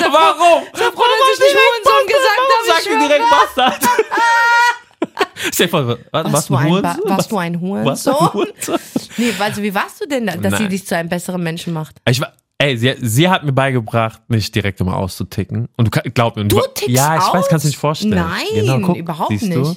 Sag 0.00 0.12
warum? 0.12 0.62
Sei 0.72 0.84
froh, 0.84 1.02
dass 1.02 1.34
ich 1.34 1.40
nicht 1.40 1.56
Hurensohn 1.56 2.06
gesagt 2.06 2.40
habe. 2.50 2.66
Sag 2.66 2.80
ich 2.82 2.90
mir 2.90 3.08
direkt 3.08 3.30
Bastard. 3.30 3.80
Stell 5.52 5.66
dir 5.66 5.70
vor, 5.70 5.98
warte, 6.10 6.32
Warst 6.32 6.48
du 6.48 6.54
du 6.54 6.58
ein, 6.58 6.68
Hurensohn? 6.70 7.00
warst 7.10 7.32
du 7.32 7.38
ein 7.38 7.52
du 7.54 7.60
Hurensohn? 7.60 8.78
Nee, 9.16 9.32
also 9.38 9.62
wie 9.62 9.72
warst 9.74 10.00
du 10.00 10.06
denn, 10.08 10.26
da- 10.26 10.36
dass 10.36 10.54
sie 10.56 10.62
Nein. 10.64 10.70
dich 10.70 10.86
zu 10.86 10.96
einem 10.96 11.08
besseren 11.08 11.42
Menschen 11.42 11.72
macht? 11.72 11.96
Ich 12.08 12.20
war, 12.20 12.32
ey, 12.58 12.76
sie, 12.76 12.94
sie 13.00 13.28
hat 13.28 13.44
mir 13.44 13.52
beigebracht, 13.52 14.22
nicht 14.28 14.52
direkt 14.54 14.80
immer 14.80 14.96
auszuticken. 14.96 15.68
Und 15.76 15.94
du 15.94 16.00
glaub 16.10 16.34
mir, 16.36 16.44
Du 16.46 16.56
war- 16.56 16.74
tickst 16.74 16.88
Ja, 16.96 17.16
ich 17.16 17.22
weiß, 17.22 17.46
kannst 17.48 17.50
du 17.50 17.56
aus? 17.56 17.64
nicht 17.64 17.76
vorstellen. 17.76 18.14
Nein, 18.14 18.44
genau, 18.54 18.80
guck, 18.80 18.96
überhaupt 18.96 19.30
nicht. 19.30 19.54
Du? 19.54 19.76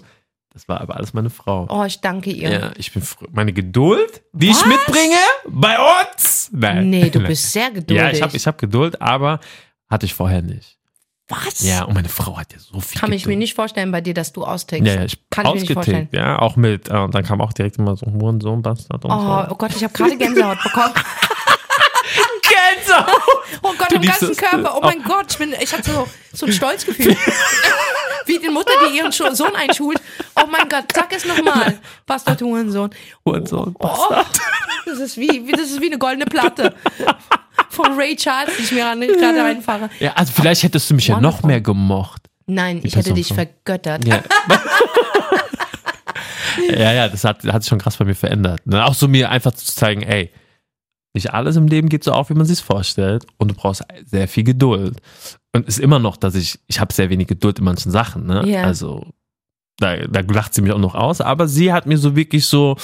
Das 0.53 0.67
war 0.67 0.81
aber 0.81 0.95
alles 0.95 1.13
meine 1.13 1.29
Frau. 1.29 1.67
Oh, 1.69 1.83
ich 1.85 2.01
danke 2.01 2.31
ihr. 2.31 2.49
Ja, 2.49 2.71
ich 2.77 2.91
bin 2.91 3.03
meine 3.31 3.53
Geduld, 3.53 4.23
die 4.33 4.49
Was? 4.49 4.61
ich 4.61 4.65
mitbringe 4.65 5.15
bei 5.47 5.77
uns. 5.77 6.49
Nein. 6.51 6.89
Nee, 6.89 7.09
du 7.11 7.19
bist 7.27 7.51
sehr 7.51 7.69
geduldig. 7.69 7.95
Ja, 8.03 8.09
ich 8.09 8.21
habe 8.23 8.35
ich 8.35 8.47
hab 8.47 8.57
Geduld, 8.57 8.99
aber 8.99 9.39
hatte 9.89 10.05
ich 10.05 10.13
vorher 10.13 10.41
nicht. 10.41 10.77
Was? 11.29 11.59
Ja, 11.59 11.83
und 11.83 11.93
meine 11.93 12.07
Frau 12.07 12.37
hat 12.37 12.53
ja 12.53 12.59
so 12.59 12.79
viel 12.79 12.99
Kann 13.01 13.11
ich 13.11 13.25
mir 13.25 13.35
nicht 13.35 13.53
vorstellen 13.53 13.91
bei 13.91 13.99
dir, 13.99 14.13
dass 14.13 14.31
du 14.31 14.45
austickst. 14.45 14.87
Ja, 14.87 14.93
ja, 14.95 15.03
ich 15.03 15.19
Kann 15.29 15.45
ich 15.47 15.53
mir 15.55 15.59
nicht 15.59 15.73
vorstellen. 15.73 15.97
ausgetickt, 16.07 16.15
ja, 16.15 16.39
auch 16.39 16.55
mit, 16.55 16.87
äh, 16.89 16.93
und 16.97 17.13
dann 17.13 17.23
kam 17.25 17.41
auch 17.41 17.51
direkt 17.51 17.77
immer 17.77 17.97
so 17.97 18.05
ein 18.05 18.13
Hurensohn, 18.13 18.61
Bastard 18.61 19.03
und 19.03 19.11
Oh, 19.11 19.15
so. 19.19 19.47
oh 19.51 19.55
Gott, 19.55 19.75
ich 19.75 19.83
habe 19.83 19.91
gerade 19.93 20.15
Gänsehaut 20.15 20.63
bekommen. 20.63 20.93
Gänsehaut! 22.41 23.21
Oh 23.61 23.73
Gott, 23.77 23.91
im 23.91 24.01
ganzen. 24.01 24.35
Körper. 24.35 24.77
Oh 24.77 24.81
mein 24.81 25.03
Gott, 25.03 25.25
ich 25.31 25.37
bin, 25.37 25.53
ich 25.61 25.73
hatte 25.73 25.91
so, 25.91 26.07
so 26.33 26.45
ein 26.45 26.53
Stolzgefühl. 26.53 27.15
Wie 28.25 28.39
die 28.39 28.49
Mutter, 28.49 28.71
die 28.89 28.97
ihren 28.97 29.11
Sohn 29.11 29.55
einschult. 29.55 30.01
Oh 30.35 30.45
mein 30.49 30.67
Gott, 30.69 30.85
sag 30.93 31.11
es 31.13 31.25
nochmal. 31.25 31.79
Bastard 32.05 32.41
Hurensohn. 32.41 32.89
Hurensohn, 33.25 33.73
Oh, 33.79 33.83
Bastard. 33.87 34.39
das 34.85 34.99
ist 34.99 35.17
wie, 35.17 35.51
das 35.51 35.61
ist 35.71 35.81
wie 35.81 35.87
eine 35.87 35.97
goldene 35.97 36.25
Platte. 36.25 36.73
Von 37.77 37.93
Ray 37.97 38.15
Charles, 38.15 38.55
die 38.57 38.63
ich 38.63 38.71
mir 38.71 38.83
gerade 38.95 39.43
einfahre. 39.43 39.89
Ja, 39.99 40.13
also 40.13 40.33
vielleicht 40.33 40.63
hättest 40.63 40.89
du 40.89 40.95
mich 40.95 41.07
ja 41.07 41.15
noch 41.15 41.43
Wonderful. 41.43 41.47
mehr 41.47 41.61
gemocht. 41.61 42.23
Nein, 42.47 42.81
ich 42.83 42.95
hätte 42.95 43.13
dich 43.13 43.27
von- 43.29 43.35
vergöttert. 43.37 44.05
Ja. 44.05 44.21
ja, 46.69 46.93
ja, 46.93 47.09
das 47.09 47.23
hat, 47.23 47.43
hat 47.45 47.63
sich 47.63 47.69
schon 47.69 47.79
krass 47.79 47.97
bei 47.97 48.05
mir 48.05 48.15
verändert. 48.15 48.65
Ne? 48.65 48.83
Auch 48.85 48.93
so 48.93 49.07
mir 49.07 49.29
einfach 49.29 49.51
zu 49.53 49.65
zeigen, 49.65 50.01
ey, 50.01 50.31
nicht 51.13 51.33
alles 51.33 51.55
im 51.55 51.67
Leben 51.67 51.89
geht 51.89 52.03
so 52.03 52.11
auf, 52.11 52.29
wie 52.29 52.33
man 52.35 52.45
sich 52.45 52.61
vorstellt. 52.61 53.25
Und 53.37 53.49
du 53.51 53.55
brauchst 53.55 53.83
sehr 54.05 54.27
viel 54.27 54.43
Geduld. 54.43 54.99
Und 55.53 55.67
es 55.67 55.77
ist 55.77 55.83
immer 55.83 55.99
noch, 55.99 56.17
dass 56.17 56.35
ich, 56.35 56.59
ich 56.67 56.79
habe 56.79 56.93
sehr 56.93 57.09
wenig 57.09 57.27
Geduld 57.27 57.59
in 57.59 57.65
manchen 57.65 57.91
Sachen. 57.91 58.25
Ne? 58.27 58.43
Ja. 58.47 58.63
Also 58.63 59.05
da, 59.77 59.95
da 60.07 60.19
lacht 60.21 60.53
sie 60.53 60.61
mich 60.61 60.71
auch 60.71 60.77
noch 60.79 60.95
aus. 60.95 61.21
Aber 61.21 61.47
sie 61.47 61.73
hat 61.73 61.85
mir 61.85 61.97
so 61.97 62.15
wirklich 62.15 62.45
so 62.45 62.75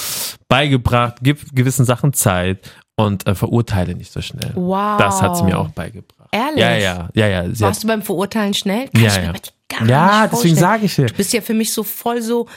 beigebracht, 0.47 1.17
gib 1.21 1.55
gewissen 1.55 1.85
Sachen 1.85 2.13
Zeit 2.13 2.71
und 2.95 3.25
äh, 3.27 3.35
verurteile 3.35 3.95
nicht 3.95 4.11
so 4.11 4.21
schnell. 4.21 4.51
Wow. 4.55 4.97
Das 4.99 5.21
hat 5.21 5.35
sie 5.37 5.43
mir 5.43 5.57
auch 5.59 5.69
beigebracht. 5.69 6.29
Ehrlich? 6.31 6.59
Ja, 6.59 6.75
ja, 6.77 7.09
ja, 7.13 7.27
ja. 7.27 7.43
Sie 7.45 7.49
hat, 7.63 7.69
Warst 7.69 7.83
du 7.83 7.87
beim 7.87 8.01
Verurteilen 8.01 8.53
schnell? 8.53 8.87
Kann 8.89 9.01
Ja, 9.03 9.21
ja. 9.21 9.85
ja, 9.87 10.27
deswegen 10.27 10.55
sage 10.55 10.85
ich 10.85 10.95
dir. 10.95 11.05
Du 11.07 11.13
bist 11.15 11.33
ja 11.33 11.41
für 11.41 11.53
mich 11.53 11.71
so 11.73 11.83
voll 11.83 12.21
so, 12.21 12.47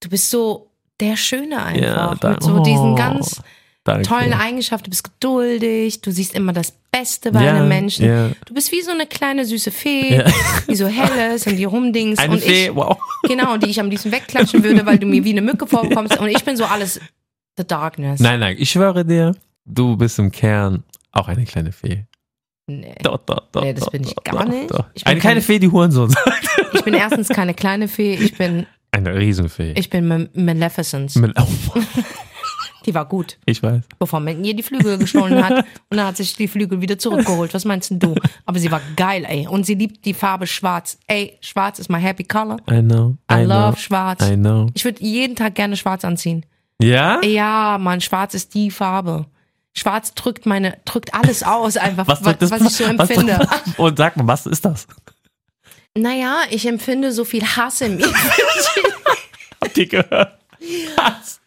du 0.00 0.08
bist 0.08 0.30
so 0.30 0.70
der 1.00 1.16
Schöne 1.16 1.62
einfach. 1.62 1.82
Ja, 1.82 2.14
da- 2.20 2.30
mit 2.30 2.42
so 2.42 2.60
diesen 2.62 2.92
oh, 2.92 2.94
ganz 2.96 3.40
Danke. 3.84 4.08
tollen 4.08 4.32
Eigenschaften. 4.32 4.84
Du 4.84 4.90
bist 4.90 5.04
geduldig, 5.04 6.00
du 6.00 6.10
siehst 6.10 6.34
immer 6.34 6.52
das 6.52 6.72
Beste 6.90 7.30
bei 7.32 7.44
Ja, 7.44 7.54
einem 7.54 7.68
Menschen. 7.68 8.04
ja. 8.06 8.30
Du 8.46 8.54
bist 8.54 8.72
wie 8.72 8.82
so 8.82 8.90
eine 8.90 9.06
kleine 9.06 9.44
süße 9.44 9.70
Fee, 9.70 10.16
Ja. 10.16 10.24
die 10.68 10.74
so 10.74 10.86
hell 10.86 11.34
ist 11.34 11.46
und 11.46 11.56
die 11.56 11.64
rumdings. 11.64 12.18
Eine 12.18 12.34
und 12.34 12.42
Fee, 12.42 12.66
ich, 12.66 12.74
wow. 12.74 12.98
genau, 13.22 13.56
die 13.56 13.70
ich 13.70 13.78
am 13.80 13.88
liebsten 13.90 14.10
wegklatschen 14.12 14.62
würde, 14.64 14.84
weil 14.86 14.98
du 14.98 15.06
mir 15.06 15.22
wie 15.24 15.30
eine 15.30 15.42
Mücke 15.42 15.66
vorkommst. 15.66 16.18
Und 16.18 16.28
ich 16.28 16.44
bin 16.44 16.56
so 16.56 16.64
alles 16.64 17.00
the 17.56 17.64
darkness. 17.66 18.20
Nein, 18.20 18.40
nein, 18.40 18.56
ich 18.58 18.70
schwöre 18.70 19.04
dir, 19.04 19.34
du 19.68 19.96
bist 19.96 20.18
im 20.18 20.30
Kern 20.32 20.82
auch 21.12 21.28
eine 21.28 21.44
kleine 21.44 21.72
Fee. 21.72 22.04
Nee. 22.66 22.94
Doch, 23.02 23.18
doch, 23.24 23.42
doch. 23.52 23.62
Nee, 23.62 23.72
das 23.72 23.88
bin 23.90 24.04
ich 24.04 24.14
gar 24.24 24.44
nicht. 24.46 24.70
Doch. 24.70 24.84
Ich 24.94 25.04
bin 25.04 25.10
Eine 25.12 25.20
kleine 25.20 25.34
keine- 25.36 25.40
Fee, 25.42 25.58
die 25.58 25.68
Hurensohn 25.70 26.10
sagt. 26.10 26.48
Ich 26.74 26.82
bin 26.84 26.92
erstens 26.94 27.28
keine 27.28 27.54
kleine 27.54 27.88
Fee, 27.88 28.14
ich 28.14 28.36
bin, 28.36 28.66
Eine 28.90 29.14
Riesenfee. 29.14 29.72
ich 29.72 29.88
bin 29.88 30.06
Ma- 30.06 30.26
Maleficent. 30.34 31.16
Mit- 31.16 31.34
oh, 31.40 31.46
Die 32.86 32.94
war 32.94 33.06
gut. 33.06 33.38
ich 33.44 33.62
weiß. 33.62 33.82
bevor 33.98 34.20
man 34.20 34.42
ihr 34.44 34.54
die 34.54 34.62
Flügel 34.62 34.96
gestohlen 34.98 35.44
hat 35.44 35.64
und 35.90 35.96
dann 35.96 36.06
hat 36.06 36.16
sich 36.16 36.34
die 36.36 36.48
Flügel 36.48 36.80
wieder 36.80 36.98
zurückgeholt. 36.98 37.52
Was 37.52 37.64
meinst 37.66 37.90
denn 37.90 37.98
du? 37.98 38.14
Aber 38.46 38.58
sie 38.58 38.70
war 38.70 38.80
geil, 38.96 39.26
ey. 39.28 39.46
Und 39.46 39.66
sie 39.66 39.74
liebt 39.74 40.04
die 40.06 40.14
Farbe 40.14 40.46
schwarz. 40.46 40.98
Ey, 41.06 41.36
schwarz 41.42 41.78
ist 41.80 41.90
my 41.90 42.00
happy 42.00 42.24
color. 42.24 42.56
I 42.70 42.80
know. 42.80 43.16
I, 43.30 43.40
I, 43.40 43.44
love 43.44 43.72
know. 43.72 43.76
schwarz. 43.76 44.26
I 44.26 44.36
know. 44.36 44.68
Ich 44.74 44.84
würde 44.86 45.02
jeden 45.02 45.36
Tag 45.36 45.54
gerne 45.54 45.76
schwarz 45.76 46.04
anziehen. 46.04 46.46
Ja? 46.80 47.20
Ja, 47.22 47.76
Mann, 47.78 48.00
schwarz 48.00 48.32
ist 48.34 48.54
die 48.54 48.70
Farbe. 48.70 49.26
Schwarz 49.78 50.14
drückt 50.14 50.44
meine, 50.46 50.78
drückt 50.84 51.14
alles 51.14 51.42
aus 51.42 51.76
einfach, 51.76 52.06
was, 52.06 52.20
das- 52.20 52.50
was 52.50 52.60
ich 52.62 52.76
so 52.76 52.84
was- 52.84 53.10
empfinde. 53.10 53.48
Und 53.76 53.96
sag 53.96 54.16
mal, 54.16 54.26
was 54.26 54.46
ist 54.46 54.64
das? 54.64 54.86
naja, 55.96 56.42
ich 56.50 56.66
empfinde 56.66 57.10
so 57.12 57.24
viel 57.24 57.44
Hass 57.44 57.80
in 57.80 57.96
mir. 57.96 58.06
Habt 59.62 59.76
ihr 59.78 59.86
gehört? 59.86 60.37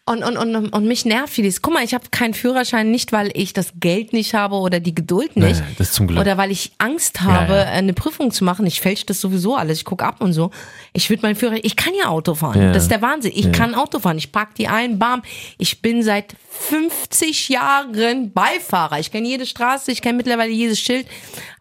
Und, 0.04 0.24
und, 0.24 0.36
und, 0.36 0.68
und 0.70 0.84
mich 0.86 1.04
nervt 1.04 1.32
vieles. 1.32 1.62
Guck 1.62 1.74
mal, 1.74 1.84
ich 1.84 1.94
habe 1.94 2.04
keinen 2.10 2.34
Führerschein 2.34 2.90
nicht, 2.90 3.12
weil 3.12 3.30
ich 3.34 3.52
das 3.52 3.72
Geld 3.78 4.12
nicht 4.12 4.34
habe 4.34 4.56
oder 4.56 4.80
die 4.80 4.94
Geduld 4.94 5.36
nicht. 5.36 5.60
Nee, 5.60 5.74
das 5.78 5.92
zum 5.92 6.08
Glück. 6.08 6.20
Oder 6.20 6.36
weil 6.36 6.50
ich 6.50 6.72
Angst 6.78 7.20
habe, 7.20 7.52
Ja, 7.52 7.64
ja. 7.64 7.70
eine 7.70 7.92
Prüfung 7.92 8.32
zu 8.32 8.42
machen. 8.42 8.66
Ich 8.66 8.80
fälsche 8.80 9.06
das 9.06 9.20
sowieso 9.20 9.54
alles. 9.54 9.78
Ich 9.78 9.84
gucke 9.84 10.04
ab 10.04 10.20
und 10.20 10.32
so. 10.32 10.50
Ich 10.92 11.08
würde 11.08 11.22
meinen 11.22 11.36
Führer, 11.36 11.64
ich 11.64 11.76
kann 11.76 11.92
ja 11.94 12.08
Auto 12.08 12.34
fahren. 12.34 12.60
Ja. 12.60 12.72
Das 12.72 12.82
ist 12.82 12.90
der 12.90 13.00
Wahnsinn. 13.00 13.30
Ich 13.32 13.52
kann 13.52 13.76
Auto 13.76 14.00
fahren. 14.00 14.18
Ich 14.18 14.32
park 14.32 14.56
die 14.56 14.66
ein, 14.66 14.98
bam. 14.98 15.22
Ich 15.56 15.82
bin 15.82 16.02
seit 16.02 16.34
50 16.50 17.48
Jahren 17.48 18.32
Beifahrer. 18.32 18.98
Ich 18.98 19.12
kenne 19.12 19.28
jede 19.28 19.46
Straße, 19.46 19.92
ich 19.92 20.02
kenne 20.02 20.16
mittlerweile 20.16 20.50
jedes 20.50 20.80
Schild. 20.80 21.06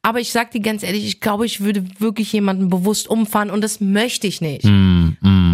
Aber 0.02 0.20
ich 0.20 0.32
sag 0.32 0.50
dir 0.50 0.62
ganz 0.62 0.82
ehrlich, 0.82 1.06
ich 1.06 1.20
glaube, 1.22 1.46
ich 1.46 1.62
würde 1.62 1.86
wirklich 2.00 2.34
jemanden 2.34 2.70
bewusst 2.70 3.08
umfahren 3.08 3.52
und 3.52 3.62
das 3.62 3.80
möchte 3.80 4.26
ich 4.26 4.42
nicht. 4.42 4.66
Mm, 4.66 5.16
mm. 5.22 5.51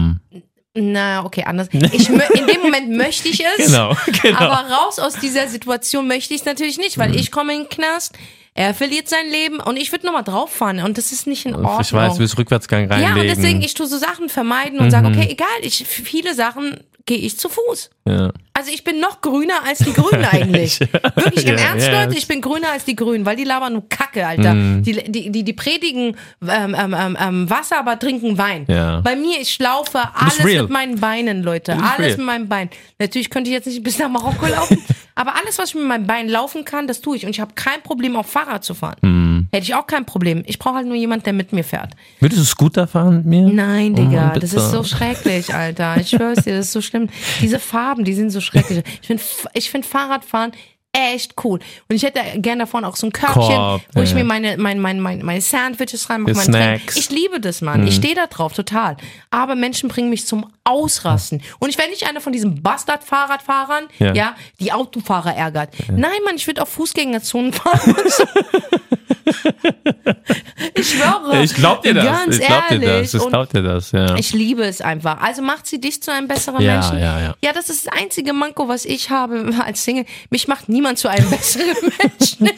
Na, 0.98 1.24
okay, 1.24 1.44
anders. 1.44 1.68
Ich, 1.72 2.10
in 2.10 2.48
dem 2.48 2.62
Moment 2.62 2.90
möchte 2.90 3.30
ich 3.30 3.44
es. 3.46 3.68
Genau, 3.68 3.96
genau. 4.24 4.40
Aber 4.40 4.74
raus 4.74 4.98
aus 4.98 5.14
dieser 5.14 5.48
Situation 5.48 6.08
möchte 6.08 6.34
ich 6.34 6.40
es 6.42 6.46
natürlich 6.46 6.80
nicht, 6.80 6.98
weil 6.98 7.16
ich 7.16 7.32
komme 7.32 7.54
in 7.54 7.60
den 7.62 7.70
Knast, 7.70 8.18
er 8.56 8.74
verliert 8.74 9.08
sein 9.08 9.30
Leben 9.30 9.60
und 9.60 9.78
ich 9.78 9.92
würde 9.92 10.08
nochmal 10.08 10.24
drauf 10.24 10.52
fahren 10.52 10.80
und 10.80 10.98
das 10.98 11.12
ist 11.12 11.28
nicht 11.28 11.46
in 11.46 11.54
Ordnung. 11.54 11.82
Ich 11.82 11.94
weiß, 11.94 12.16
du 12.16 12.20
willst 12.20 12.36
Rückwärtsgang 12.40 12.90
ja, 12.90 12.96
reinlegen. 12.96 13.22
und 13.22 13.28
deswegen, 13.28 13.62
ich 13.62 13.76
tue 13.76 13.86
so 13.86 14.00
Sachen 14.00 14.30
vermeiden 14.30 14.80
und 14.80 14.90
sage, 14.90 15.08
okay, 15.08 15.28
egal, 15.30 15.48
ich, 15.62 15.86
viele 15.86 16.34
Sachen 16.34 16.84
gehe 17.06 17.20
ich 17.20 17.38
zu 17.38 17.50
Fuß. 17.50 17.92
ja. 18.08 18.32
Also 18.58 18.72
ich 18.74 18.84
bin 18.84 19.00
noch 19.00 19.22
grüner 19.22 19.54
als 19.68 19.78
die 19.80 19.94
Grünen 19.94 20.26
eigentlich. 20.32 20.80
Wirklich, 20.80 21.46
im 21.46 21.58
Ja, 21.58 21.64
Ernst, 21.64 21.88
ja, 21.88 22.02
Leute, 22.04 22.18
ich 22.18 22.28
bin 22.28 22.42
grüner 22.42 22.72
als 22.72 22.86
die 22.86 22.96
Grünen, 22.96 23.24
weil 23.24 23.36
die 23.36 23.44
labern 23.44 23.74
nur 23.74 23.88
Kacke, 23.88 24.26
Alter. 24.26 24.56
Mhm. 24.56 24.82
Die, 24.82 24.94
die, 25.12 25.30
die, 25.32 25.44
die 25.44 25.54
predigen 25.54 26.16
ähm, 26.42 26.76
ähm, 26.76 26.96
ähm, 26.98 27.18
ähm, 27.22 27.50
Wasser, 27.52 27.78
aber 27.78 28.00
trinken 28.00 28.36
Wein. 28.40 28.66
Ja. 28.68 29.02
Bei 29.02 29.16
mir, 29.16 29.40
ich 29.40 29.60
laufe 29.60 30.00
alles 30.16 30.44
mit 30.44 30.70
meinen 30.72 31.00
Beinen, 31.00 31.44
Leute. 31.44 31.74
Alles 31.74 32.00
real. 32.00 32.18
mit 32.18 32.26
meinen 32.26 32.50
Beinen. 32.50 32.72
Natürlich 32.98 33.30
könnte 33.30 33.52
ich 33.52 33.54
jetzt 33.54 33.68
nicht 33.68 33.84
bis 33.84 34.00
nach 34.00 34.10
Marokko 34.10 34.48
laufen, 34.48 34.84
aber 35.14 35.36
alles, 35.36 35.60
was 35.60 35.70
ich 35.70 35.76
mit 35.76 35.86
meinen 35.86 36.08
Beinen 36.08 36.30
laufen 36.32 36.66
kann, 36.66 36.88
das 36.88 37.02
tue 37.02 37.16
ich. 37.16 37.26
Und 37.26 37.30
ich 37.32 37.40
habe 37.40 37.54
kein 37.54 37.82
Problem, 37.84 38.16
auf 38.16 38.26
Fahrrad 38.26 38.64
zu 38.64 38.74
fahren. 38.74 38.98
Mhm. 39.02 39.48
Hätte 39.52 39.64
ich 39.66 39.76
auch 39.76 39.86
kein 39.86 40.06
Problem. 40.06 40.42
Ich 40.48 40.58
brauche 40.58 40.76
halt 40.78 40.88
nur 40.88 40.96
jemanden, 40.96 41.26
der 41.26 41.34
mit 41.34 41.54
mir 41.54 41.64
fährt. 41.64 41.94
Würdest 42.20 42.42
du 42.42 42.46
Scooter 42.46 42.88
fahren 42.88 43.18
mit 43.18 43.26
mir? 43.28 43.42
Nein, 43.54 43.94
Oh, 43.94 43.96
Digga, 44.02 44.30
bitte. 44.30 44.40
das 44.48 44.54
ist 44.54 44.72
so 44.72 44.84
schrecklich, 44.84 45.54
Alter. 45.54 45.98
Ich 46.00 46.10
schwör's 46.10 46.44
dir, 46.44 46.56
das 46.56 46.68
ist 46.68 46.72
so 46.74 46.82
schlimm. 46.82 47.08
Diese 47.42 47.60
Farben, 47.60 48.04
die 48.04 48.14
sind 48.14 48.32
so 48.32 48.42
schrecklich. 48.48 48.84
Ich 49.02 49.08
finde 49.08 49.24
ich 49.54 49.70
find 49.70 49.86
Fahrradfahren 49.86 50.52
echt 50.98 51.36
cool. 51.44 51.60
Und 51.90 51.96
ich 51.96 52.04
hätte 52.04 52.22
gerne 52.40 52.64
davon 52.64 52.84
auch 52.84 52.96
so 52.96 53.08
ein 53.08 53.14
Körbchen, 53.14 53.56
Korb, 53.56 53.82
wo 53.94 54.02
ich 54.02 54.10
ja. 54.10 54.16
mir 54.16 54.24
meine, 54.24 54.58
meine, 54.58 54.80
meine, 54.80 55.00
meine, 55.00 55.24
meine 55.24 55.42
Sandwiches 55.42 56.10
reinmache, 56.10 56.34
meine. 56.34 56.46
Snacks. 56.46 56.98
Ich 56.98 57.10
liebe 57.10 57.40
das, 57.40 57.62
Mann. 57.62 57.86
Ich 57.88 57.96
stehe 57.96 58.16
da 58.16 58.28
drauf, 58.28 58.54
total. 58.54 58.98
Aber 59.30 59.56
Menschen 59.56 59.90
bringen 59.90 60.10
mich 60.10 60.26
zum 60.26 60.52
Ausrasten. 60.64 61.42
Und 61.60 61.70
ich 61.70 61.78
werde 61.78 61.92
nicht 61.92 62.08
einer 62.08 62.22
von 62.22 62.34
diesen 62.34 62.64
Bastard-Fahrradfahrern, 62.64 63.86
ja. 64.00 64.14
Ja. 64.14 64.36
die 64.60 64.72
Autofahrer 64.72 65.36
ärgert. 65.36 65.70
Nein, 65.90 66.12
Mann, 66.26 66.36
ich 66.36 66.48
würde 66.48 66.64
auf 66.64 66.70
Fußgängerzonen 66.70 67.54
fahren. 67.54 67.96
ich 70.76 70.90
schwöre. 70.92 71.44
Ich 71.44 71.54
glaub 71.54 71.82
dir 71.84 71.94
das. 71.94 72.06
Ganz 72.06 72.38
ich 72.38 72.46
glaub 72.46 72.68
dir 72.70 72.82
ehrlich. 72.82 73.12
das. 73.12 73.22
Ich 73.22 73.28
glaub 73.30 73.50
dir 73.50 73.62
das, 73.64 73.92
ja. 73.92 74.16
ich 74.16 74.34
liebe 74.34 74.64
es 74.64 74.82
einfach. 74.82 75.22
Also 75.22 75.42
macht 75.42 75.68
sie 75.68 75.80
dich 75.80 76.02
zu 76.02 76.12
einem 76.12 76.28
besseren 76.28 76.62
Ja, 76.62 76.74
Menschen. 76.74 77.00
ja, 77.00 77.20
ja. 77.20 77.36
Ja, 77.44 77.54
das 77.54 77.70
ist 77.70 77.86
das 77.88 77.94
einzige 77.94 78.34
Manko, 78.34 78.68
was 78.68 78.86
ich 78.86 79.10
habe 79.10 79.50
als 79.66 79.84
Single. 79.84 80.06
Mich 80.30 80.48
macht 80.48 80.70
niemand 80.70 80.98
zu 81.00 81.08
einem 81.10 81.30
besseren 81.30 81.76
Menschen. 82.02 82.50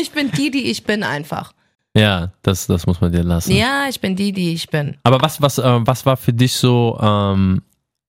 Ich 0.00 0.10
bin 0.12 0.30
die, 0.32 0.50
die 0.50 0.70
ich 0.70 0.84
bin 0.84 1.02
einfach. 1.02 1.52
ja, 1.94 2.30
das, 2.42 2.66
das 2.66 2.86
muss 2.86 3.00
man 3.00 3.12
dir 3.12 3.22
lassen. 3.22 3.52
Ja, 3.52 3.88
ich 3.88 4.00
bin 4.00 4.16
die, 4.16 4.32
die 4.32 4.52
ich 4.52 4.68
bin. 4.68 4.96
Aber 5.02 5.20
was, 5.20 5.40
was, 5.40 5.58
äh, 5.58 5.62
was 5.86 6.04
war 6.06 6.16
für 6.16 6.32
dich 6.32 6.52
so 6.54 6.98
ähm, 7.00 7.62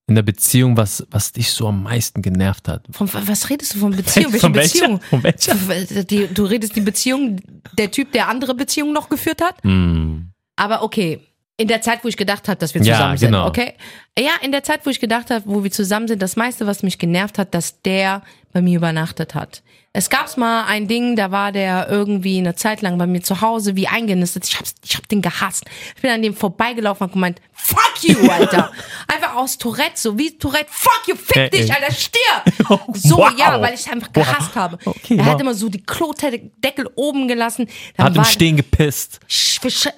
in 0.08 0.14
der 0.14 0.22
Beziehung, 0.22 0.76
was, 0.76 1.06
was 1.10 1.32
dich 1.32 1.52
so 1.52 1.68
am 1.68 1.82
meisten 1.82 2.22
genervt 2.22 2.66
hat? 2.66 2.82
Von, 2.90 3.10
was 3.12 3.50
redest 3.50 3.74
du 3.74 3.78
von 3.78 3.94
Beziehung? 3.94 4.32
Welche 4.32 4.40
Von? 4.40 4.52
Beziehung? 4.52 5.00
Von 5.02 5.22
welcher? 5.22 6.02
Die, 6.04 6.26
du 6.28 6.44
redest 6.44 6.74
die 6.74 6.80
Beziehung, 6.80 7.40
der 7.76 7.90
Typ, 7.90 8.12
der 8.12 8.28
andere 8.28 8.54
Beziehungen 8.54 8.94
noch 8.94 9.10
geführt 9.10 9.42
hat? 9.42 9.62
Hm. 9.62 10.30
Aber 10.56 10.82
okay. 10.82 11.20
In 11.58 11.68
der 11.68 11.82
Zeit, 11.82 12.04
wo 12.04 12.08
ich 12.08 12.16
gedacht 12.16 12.48
habe, 12.48 12.56
dass 12.58 12.72
wir 12.72 12.82
Ja, 12.82 12.94
zusammen 12.94 13.18
sind, 13.18 13.28
genau. 13.32 13.48
okay? 13.48 13.74
Ja, 14.18 14.30
in 14.42 14.52
der 14.52 14.62
Zeit, 14.62 14.86
wo 14.86 14.90
ich 14.90 15.00
gedacht 15.00 15.28
habe, 15.30 15.42
wo 15.44 15.62
wir 15.62 15.70
zusammen 15.72 16.08
sind, 16.08 16.22
das 16.22 16.36
meiste, 16.36 16.66
was 16.66 16.82
mich 16.82 16.98
genervt 16.98 17.36
hat, 17.36 17.52
dass 17.52 17.82
der 17.82 18.22
bei 18.52 18.62
mir 18.62 18.76
übernachtet 18.76 19.34
hat. 19.34 19.62
Es 19.94 20.10
gab's 20.10 20.36
mal 20.36 20.64
ein 20.66 20.86
Ding, 20.86 21.16
da 21.16 21.30
war 21.30 21.50
der 21.50 21.88
irgendwie 21.88 22.38
eine 22.38 22.54
Zeit 22.54 22.82
lang 22.82 22.98
bei 22.98 23.06
mir 23.06 23.22
zu 23.22 23.40
Hause 23.40 23.74
wie 23.74 23.88
eingenistet. 23.88 24.44
Ich 24.46 24.56
hab's, 24.58 24.74
ich 24.84 24.96
hab 24.96 25.08
den 25.08 25.22
gehasst. 25.22 25.64
Ich 25.96 26.02
bin 26.02 26.10
an 26.10 26.22
dem 26.22 26.34
vorbeigelaufen 26.36 27.06
und 27.06 27.12
gemeint, 27.14 27.40
fuck 27.54 27.94
you, 28.02 28.16
Alter. 28.30 28.70
Einfach 29.08 29.34
aus 29.34 29.56
Tourette, 29.58 29.92
so 29.96 30.16
wie 30.18 30.36
Tourette, 30.38 30.66
fuck 30.70 31.02
you, 31.08 31.16
fick 31.16 31.36
Äh, 31.36 31.50
dich, 31.50 31.70
äh. 31.70 31.72
Alter, 31.72 31.92
stirb. 31.92 32.80
So, 32.94 33.16
Wow. 33.16 33.32
ja, 33.38 33.60
weil 33.60 33.74
ich 33.74 33.90
einfach 33.90 34.12
gehasst 34.12 34.54
habe. 34.54 34.78
Okay, 34.84 35.16
er 35.16 35.24
wow. 35.24 35.32
hat 35.32 35.40
immer 35.40 35.54
so 35.54 35.68
die 35.70 35.82
Klodeckel 35.82 36.88
oben 36.94 37.26
gelassen. 37.26 37.66
Dann 37.96 38.06
Hat 38.06 38.16
im 38.16 38.24
Stehen 38.24 38.56
gepisst. 38.56 39.20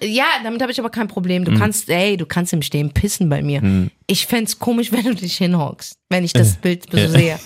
Ja, 0.00 0.24
damit 0.44 0.62
habe 0.62 0.70
ich 0.72 0.78
aber 0.78 0.90
kein 0.90 1.08
Problem. 1.08 1.44
Du 1.44 1.58
kannst, 1.58 1.90
ey, 1.90 2.16
du 2.16 2.26
kannst 2.26 2.52
im 2.52 2.62
Stehen 2.62 2.92
pissen 2.92 3.28
bei 3.28 3.42
mir. 3.42 3.90
Ich 4.06 4.26
fänd's 4.26 4.58
komisch, 4.58 4.92
wenn 4.92 5.04
du 5.04 5.14
dich 5.14 5.36
hinhockst, 5.36 5.94
wenn 6.08 6.24
ich 6.24 6.32
das 6.32 6.54
Bild 6.56 6.86
so 6.90 6.96
Ja. 6.96 7.08
sehe. 7.08 7.40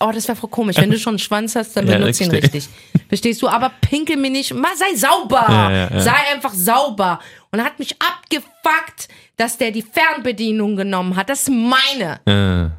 Oh, 0.00 0.10
das 0.12 0.28
wäre 0.28 0.36
voll 0.36 0.50
komisch. 0.50 0.76
Wenn 0.76 0.90
du 0.90 0.98
schon 0.98 1.12
einen 1.12 1.18
Schwanz 1.18 1.56
hast, 1.56 1.76
dann 1.76 1.86
Ja, 1.88 1.98
benutze 1.98 2.24
ihn 2.24 2.30
richtig. 2.30 2.68
Verstehst 3.08 3.42
du? 3.42 3.48
Aber 3.48 3.70
pinkel 3.80 4.16
mir 4.16 4.30
nicht. 4.30 4.54
Mal 4.54 4.76
sei 4.76 4.94
sauber. 4.94 5.44
Ja, 5.48 5.70
ja. 5.90 6.00
Sei 6.00 6.14
einfach 6.32 6.52
sauber. 6.52 7.18
Und 7.50 7.58
er 7.58 7.64
hat 7.64 7.78
mich 7.78 7.96
abgefuckt, 8.00 9.08
dass 9.36 9.56
der 9.58 9.70
die 9.70 9.82
Fernbedienung 9.82 10.76
genommen 10.76 11.16
hat. 11.16 11.28
Das 11.30 11.42
ist 11.42 11.50
meine. 11.50 12.20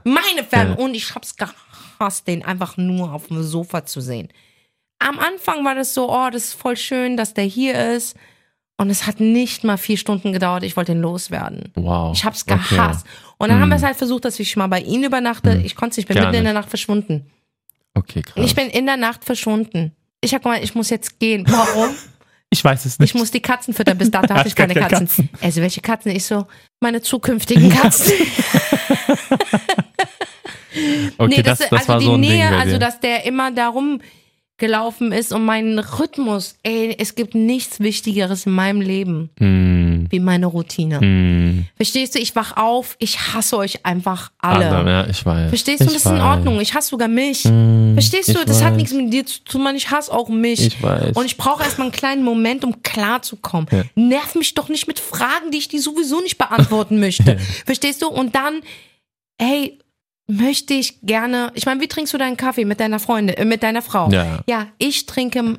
Meine 0.04 0.44
Fern. 0.48 0.74
Und 0.76 0.94
ich 0.96 1.14
hab's 1.14 1.36
gehasst, 1.36 2.28
den 2.28 2.44
einfach 2.46 2.78
nur 2.78 3.12
auf 3.14 3.28
dem 3.28 3.44
Sofa 3.44 3.86
zu 3.86 4.00
sehen. 4.02 4.30
Am 5.00 5.18
Anfang 5.20 5.64
war 5.66 5.76
das 5.76 5.94
so, 5.94 6.12
oh, 6.12 6.30
das 6.32 6.46
ist 6.46 6.54
voll 6.54 6.78
schön, 6.78 7.18
dass 7.18 7.34
der 7.34 7.46
hier 7.46 7.94
ist. 7.96 8.16
Und 8.78 8.90
es 8.90 9.08
hat 9.08 9.20
nicht 9.20 9.66
mal 9.66 9.78
vier 9.78 9.98
Stunden 9.98 10.32
gedauert. 10.32 10.64
Ich 10.64 10.78
wollte 10.78 10.94
ihn 10.94 11.02
loswerden. 11.02 11.72
wow. 11.76 12.16
Ich 12.16 12.24
hab's 12.24 12.46
Okay. 12.50 12.76
Und 13.42 13.50
dann 13.50 13.62
haben 13.62 13.70
wir 13.70 13.78
es 13.78 13.84
halt 13.84 13.96
versucht, 13.96 14.26
dass 14.26 14.40
ich 14.40 14.56
mal 14.58 14.68
bei 14.68 14.82
ihm 14.82 15.04
übernachte. 15.04 15.62
Ich 15.64 15.76
konnte 15.76 15.98
nicht, 15.98 16.04
ich 16.04 16.08
bin 16.08 16.16
Gar 16.18 16.26
mitten 16.26 16.40
in 16.40 16.44
der 16.44 16.54
nicht. 16.54 16.62
Nacht 16.62 16.70
verschwunden. 16.70 17.32
Okay, 17.94 18.22
krass. 18.22 18.46
Ich 18.46 18.54
bin 18.54 18.70
in 18.70 18.86
der 18.86 18.98
Nacht 18.98 19.24
verschwunden. 19.24 19.94
Ich 20.22 20.34
hab 20.34 20.44
gemeint, 20.44 20.64
ich 20.64 20.76
muss 20.76 20.90
jetzt 20.90 21.20
gehen. 21.20 21.46
Warum? 21.48 21.90
Ich 22.52 22.64
weiß 22.64 22.86
es 22.86 22.98
nicht. 22.98 23.14
Ich 23.14 23.20
muss 23.20 23.30
die 23.30 23.42
Katzen 23.42 23.76
füttern. 23.76 24.00
Bis 24.00 24.10
dato 24.10 24.34
hatte 24.34 24.48
ich 24.48 24.56
keine 24.56 24.74
keine 24.74 24.88
Katzen. 24.88 25.30
Also 25.40 25.62
welche 25.62 25.82
Katzen? 25.82 26.12
Ich 26.12 26.26
so, 26.26 26.48
meine 26.80 27.00
zukünftigen 27.00 27.70
Katzen. 27.76 28.12
okay, 31.20 31.28
nee, 31.28 31.44
das, 31.44 31.60
das, 31.60 31.72
also 31.72 31.88
war 31.88 32.00
die 32.00 32.06
so 32.06 32.14
ein 32.16 32.20
Nähe, 32.22 32.50
Ding 32.50 32.60
also 32.60 32.80
dass 32.80 33.00
der 33.00 33.24
immer 33.26 33.52
darum 33.52 34.02
gelaufen 34.60 35.12
ist 35.12 35.32
und 35.34 35.44
meinen 35.46 35.80
Rhythmus. 35.80 36.56
Ey, 36.64 36.96
es 37.00 37.16
gibt 37.16 37.34
nichts 37.36 37.80
Wichtigeres 37.80 38.46
in 38.46 38.52
meinem 38.52 38.82
Leben 38.82 39.30
Hm, 39.40 40.08
wie 40.10 40.20
meine 40.20 40.46
Routine. 40.48 41.00
hm. 41.00 41.66
Verstehst 41.76 42.16
du? 42.16 42.20
Ich 42.20 42.36
wach 42.36 42.56
auf, 42.58 42.96
ich 43.00 43.18
hasse 43.34 43.58
euch 43.58 43.86
einfach 43.86 44.32
alle. 44.40 44.70
Alle, 44.70 44.90
ja, 44.92 45.08
ich 45.08 45.26
weiß. 45.26 45.50
Verstehst 45.50 45.82
du? 45.82 45.86
ich 45.86 45.94
Das 45.94 45.98
ist 45.98 46.06
in 46.06 46.14
weiß. 46.18 46.22
Ordnung. 46.24 46.60
Ich 46.62 46.74
hasse 46.74 46.90
sogar 46.90 47.08
mich. 47.08 47.44
Hm, 47.46 47.94
Verstehst 47.94 48.30
du? 48.30 48.34
ich 48.40 48.46
Das 48.46 48.62
hat 48.64 48.72
weiß. 48.74 48.78
nichts 48.78 48.94
mit 48.94 49.12
dir 49.14 49.26
zu 49.26 49.44
tun. 49.44 49.68
Ich 49.76 49.90
hasse 49.90 50.12
auch 50.12 50.30
mich. 50.30 50.60
Ich 50.66 50.82
weiß. 50.84 51.16
Und 51.16 51.26
ich 51.26 51.38
brauche 51.38 51.64
erstmal 51.64 51.88
einen 51.88 51.92
kleinen 51.96 52.24
Moment, 52.24 52.64
um 52.64 52.84
klarzukommen. 52.84 53.68
Ja. 53.72 53.84
Nerv 53.96 54.36
mich 54.36 54.54
doch 54.54 54.70
nicht 54.70 54.88
mit 54.88 55.00
Fragen, 55.00 55.52
die 55.52 55.58
ich 55.58 55.68
dir 55.68 55.82
sowieso 55.82 56.22
nicht 56.22 56.38
beantworten 56.38 57.00
möchte. 57.00 57.38
Verstehst 57.66 58.02
du? 58.02 58.08
Und 58.10 58.36
dann, 58.36 58.62
hey, 59.42 59.80
möchte 60.30 60.76
ich 60.76 61.02
gerne. 61.02 61.52
Ich 61.56 61.66
meine, 61.66 61.82
wie 61.82 61.88
trinkst 61.88 62.14
du 62.14 62.18
deinen 62.18 62.38
Kaffee 62.38 62.64
mit 62.64 62.80
deiner 62.80 63.00
Freundin, 63.00 63.36
äh, 63.36 63.46
mit 63.46 63.64
deiner 63.64 63.82
Frau? 63.82 64.10
Ja. 64.12 64.40
Ja, 64.48 64.68
ich 64.78 65.06
trinke 65.06 65.58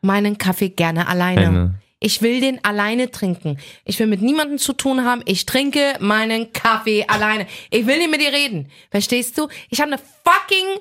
meinen 0.00 0.38
Kaffee 0.38 0.70
gerne 0.70 1.08
alleine. 1.08 1.46
Eine. 1.46 1.74
Ich 1.98 2.22
will 2.22 2.40
den 2.40 2.64
alleine 2.64 3.10
trinken. 3.10 3.58
Ich 3.84 3.98
will 3.98 4.06
mit 4.06 4.22
niemandem 4.22 4.58
zu 4.58 4.72
tun 4.72 5.04
haben. 5.04 5.22
Ich 5.24 5.46
trinke 5.46 5.94
meinen 6.00 6.52
Kaffee 6.52 7.04
alleine. 7.06 7.46
Ich 7.70 7.86
will 7.86 7.98
nicht 7.98 8.10
mit 8.10 8.20
dir 8.20 8.32
reden. 8.32 8.68
Verstehst 8.90 9.38
du? 9.38 9.48
Ich 9.70 9.80
habe 9.80 9.92
eine 9.92 10.00
fucking 10.24 10.80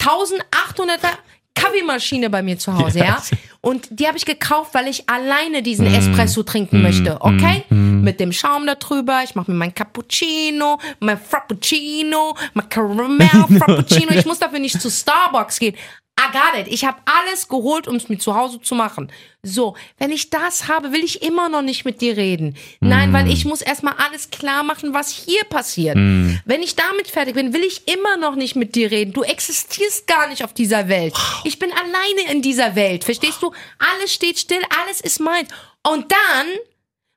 1800er 0.00 1.18
Kaffeemaschine 1.56 2.30
bei 2.30 2.42
mir 2.42 2.56
zu 2.58 2.72
Hause, 2.78 3.00
ja? 3.00 3.20
Und 3.60 3.88
die 3.90 4.06
habe 4.06 4.16
ich 4.16 4.24
gekauft, 4.24 4.74
weil 4.74 4.86
ich 4.86 5.08
alleine 5.08 5.60
diesen 5.62 5.90
Mm. 5.90 5.94
Espresso 5.94 6.44
trinken 6.44 6.82
möchte, 6.82 7.20
okay? 7.20 7.64
Mit 7.70 8.20
dem 8.20 8.30
Schaum 8.32 8.64
da 8.66 8.76
drüber. 8.76 9.22
Ich 9.24 9.34
mache 9.34 9.50
mir 9.50 9.56
mein 9.56 9.74
Cappuccino, 9.74 10.78
mein 11.00 11.18
Frappuccino, 11.18 12.36
mein 12.54 12.68
Caramel 12.68 13.28
Frappuccino. 13.58 14.12
Ich 14.12 14.26
muss 14.26 14.38
dafür 14.38 14.60
nicht 14.60 14.80
zu 14.80 14.88
Starbucks 14.90 15.58
gehen. 15.58 15.74
I 16.18 16.32
got 16.32 16.58
it. 16.58 16.72
Ich 16.72 16.84
habe 16.84 16.98
alles 17.04 17.46
geholt, 17.46 17.86
um 17.86 17.96
es 17.96 18.08
mir 18.08 18.18
zu 18.18 18.34
Hause 18.34 18.60
zu 18.60 18.74
machen. 18.74 19.12
So, 19.42 19.76
wenn 19.98 20.10
ich 20.10 20.30
das 20.30 20.66
habe, 20.66 20.92
will 20.92 21.04
ich 21.04 21.22
immer 21.22 21.50
noch 21.50 21.60
nicht 21.60 21.84
mit 21.84 22.00
dir 22.00 22.16
reden. 22.16 22.56
Nein, 22.80 23.12
weil 23.12 23.30
ich 23.30 23.44
muss 23.44 23.60
erstmal 23.60 23.94
alles 23.94 24.30
klar 24.30 24.62
machen, 24.62 24.94
was 24.94 25.10
hier 25.10 25.44
passiert. 25.44 25.96
Wenn 25.96 26.62
ich 26.62 26.74
damit 26.74 27.08
fertig 27.08 27.34
bin, 27.34 27.52
will 27.52 27.62
ich 27.62 27.86
immer 27.86 28.16
noch 28.16 28.34
nicht 28.34 28.56
mit 28.56 28.74
dir 28.74 28.90
reden. 28.90 29.12
Du 29.12 29.22
existierst 29.22 30.06
gar 30.06 30.28
nicht 30.28 30.42
auf 30.42 30.54
dieser 30.54 30.88
Welt. 30.88 31.14
Ich 31.44 31.58
bin 31.58 31.70
alleine 31.70 32.32
in 32.32 32.40
dieser 32.40 32.74
Welt. 32.74 33.04
Verstehst 33.04 33.42
du? 33.42 33.52
Alles 33.78 34.12
steht 34.12 34.38
still, 34.38 34.62
alles 34.82 35.02
ist 35.02 35.20
meins. 35.20 35.50
Und 35.82 36.10
dann 36.10 36.46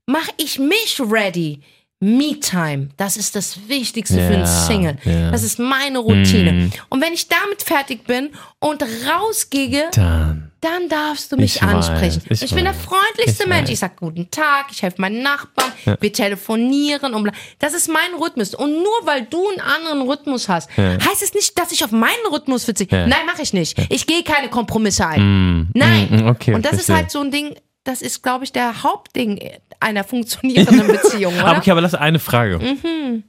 mache 0.05 0.31
ich 0.37 0.59
mich 0.59 0.99
ready. 0.99 1.61
Me-Time, 2.01 2.89
das 2.95 3.17
ist 3.17 3.35
das 3.35 3.67
Wichtigste 3.67 4.15
für 4.15 4.21
Ja, 4.21 4.37
einen 4.37 4.45
Single. 4.45 4.97
ja. 5.03 5.31
Das 5.31 5.43
ist 5.43 5.59
meine 5.59 5.99
Routine. 5.99 6.69
Und 6.87 7.01
wenn 7.01 7.11
ich 7.13 7.27
damit 7.27 7.61
fertig 7.61 8.05
bin 8.05 8.29
und 8.59 8.81
rausgehe, 9.05 9.89
Dann. 9.93 10.49
dann 10.61 10.87
darfst 10.87 11.29
du 11.31 11.35
mich 11.35 11.57
Ich 11.57 11.61
weiß, 11.61 11.89
ansprechen. 11.89 12.21
ich 12.29 12.41
ich 12.41 12.55
bin 12.55 12.63
der 12.63 12.73
weiß, 12.73 12.83
freundlichste 12.83 13.43
ich 13.43 13.49
Mensch. 13.49 13.63
weiß. 13.63 13.69
Ich 13.71 13.79
sag 13.79 13.97
guten 13.97 14.31
Tag, 14.31 14.67
ich 14.71 14.81
helfe 14.81 15.01
meinen 15.01 15.21
Nachbarn, 15.21 15.73
wir 15.99 16.13
telefonieren 16.13 17.13
und. 17.13 17.31
Das 17.59 17.73
ist 17.73 17.89
mein 17.89 18.13
Rhythmus. 18.17 18.55
Und 18.55 18.71
nur 18.71 18.99
weil 19.03 19.23
du 19.23 19.45
einen 19.49 19.59
anderen 19.59 20.01
Rhythmus 20.09 20.47
hast, 20.47 20.69
heißt 20.77 21.21
es 21.21 21.33
nicht, 21.33 21.59
dass 21.59 21.73
ich 21.73 21.83
auf 21.83 21.91
meinen 21.91 22.13
Rhythmus 22.31 22.63
verzichte. 22.63 22.95
Ja. 22.95 23.07
Nein, 23.07 23.25
mache 23.25 23.41
ich 23.41 23.51
nicht. 23.51 23.77
Ich 23.89 24.07
gehe 24.07 24.23
keine 24.23 24.47
Kompromisse 24.49 25.05
ein. 25.05 25.69
Nein. 25.73 26.07
mm, 26.23 26.27
okay, 26.27 26.53
und 26.53 26.63
das 26.63 26.73
ist 26.75 26.85
verstehe. 26.85 26.95
halt 26.95 27.11
so 27.11 27.19
ein 27.19 27.31
Ding, 27.31 27.55
das 27.89 28.03
ist, 28.03 28.21
glaube 28.21 28.43
ich, 28.43 28.51
der 28.51 28.83
Hauptding 28.83 29.39
einer 29.79 30.03
funktionierenden 30.03 30.87
Beziehung, 31.01 31.33
oder? 31.33 31.45
Aber 31.45 31.57
okay, 31.57 31.71
aber 31.71 31.81
das 31.81 31.93
ist 31.93 31.99
eine 31.99 32.19
Frage. 32.19 32.59
Mhm. 32.59 33.23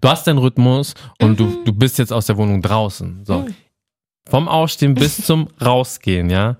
Du 0.00 0.08
hast 0.08 0.26
deinen 0.26 0.38
Rhythmus 0.38 0.94
und 1.20 1.38
du, 1.38 1.62
du 1.64 1.72
bist 1.72 1.98
jetzt 1.98 2.12
aus 2.12 2.26
der 2.26 2.36
Wohnung 2.36 2.62
draußen. 2.62 3.24
So. 3.24 3.40
Mhm. 3.40 3.54
Vom 4.28 4.48
Aufstehen 4.48 4.94
bis 4.94 5.18
zum 5.24 5.48
Rausgehen, 5.64 6.30
ja. 6.30 6.56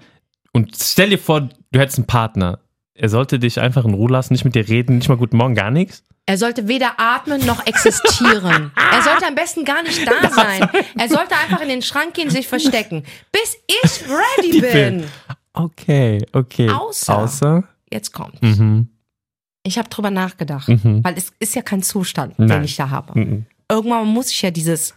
Und 0.52 0.76
stell 0.80 1.10
dir 1.10 1.18
vor, 1.18 1.40
du 1.40 1.80
hättest 1.80 1.98
einen 1.98 2.06
Partner. 2.06 2.60
Er 2.94 3.08
sollte 3.08 3.38
dich 3.38 3.58
einfach 3.58 3.84
in 3.84 3.94
Ruhe 3.94 4.10
lassen, 4.10 4.32
nicht 4.32 4.44
mit 4.44 4.54
dir 4.54 4.68
reden, 4.68 4.98
nicht 4.98 5.08
mal 5.08 5.16
guten 5.16 5.36
Morgen, 5.36 5.54
gar 5.54 5.70
nichts. 5.70 6.04
Er 6.26 6.38
sollte 6.38 6.68
weder 6.68 6.92
atmen 6.98 7.44
noch 7.44 7.66
existieren. 7.66 8.70
er 8.92 9.02
sollte 9.02 9.26
am 9.26 9.34
besten 9.34 9.64
gar 9.64 9.82
nicht 9.82 10.06
da 10.06 10.30
sein. 10.30 10.68
Er 10.96 11.08
sollte 11.08 11.34
einfach 11.34 11.60
in 11.60 11.68
den 11.68 11.82
Schrank 11.82 12.14
gehen, 12.14 12.30
sich 12.30 12.46
verstecken. 12.46 13.04
Bis 13.32 13.56
ich 13.66 14.04
ready 14.08 14.60
bin. 14.60 15.04
Okay, 15.52 16.24
okay. 16.32 16.68
Außer- 16.68 17.14
Außer? 17.16 17.64
Jetzt 17.92 18.12
kommt. 18.12 18.40
Mhm. 18.42 18.88
Ich 19.62 19.76
habe 19.78 19.88
drüber 19.88 20.10
nachgedacht, 20.10 20.68
Mhm. 20.68 21.02
weil 21.04 21.16
es 21.18 21.32
ist 21.38 21.54
ja 21.54 21.62
kein 21.62 21.82
Zustand, 21.82 22.38
den 22.38 22.46
Nein. 22.46 22.64
ich 22.64 22.76
da 22.76 22.88
habe. 22.90 23.18
Mhm. 23.18 23.46
Irgendwann 23.70 24.06
muss 24.08 24.30
ich 24.30 24.40
ja 24.42 24.50
dieses, 24.50 24.94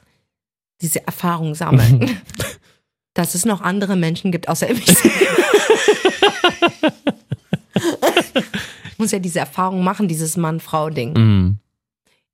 diese 0.81 1.05
Erfahrung 1.05 1.53
sammeln. 1.55 2.17
dass 3.15 3.35
es 3.35 3.45
noch 3.45 3.61
andere 3.61 3.95
Menschen 3.95 4.31
gibt, 4.31 4.47
außer 4.49 4.67
mich. 4.73 4.85
ich 8.91 8.97
muss 8.99 9.11
ja 9.11 9.19
diese 9.19 9.39
Erfahrung 9.39 9.83
machen, 9.83 10.07
dieses 10.07 10.37
Mann-Frau-Ding. 10.37 11.13
Mhm. 11.13 11.57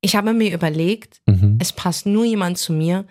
Ich 0.00 0.16
habe 0.16 0.32
mir 0.32 0.52
überlegt, 0.54 1.20
Mhm. 1.26 1.58
es 1.60 1.72
passt 1.72 2.06
nur 2.06 2.24
jemand 2.24 2.56
zu 2.58 2.72
mir, 2.72 3.04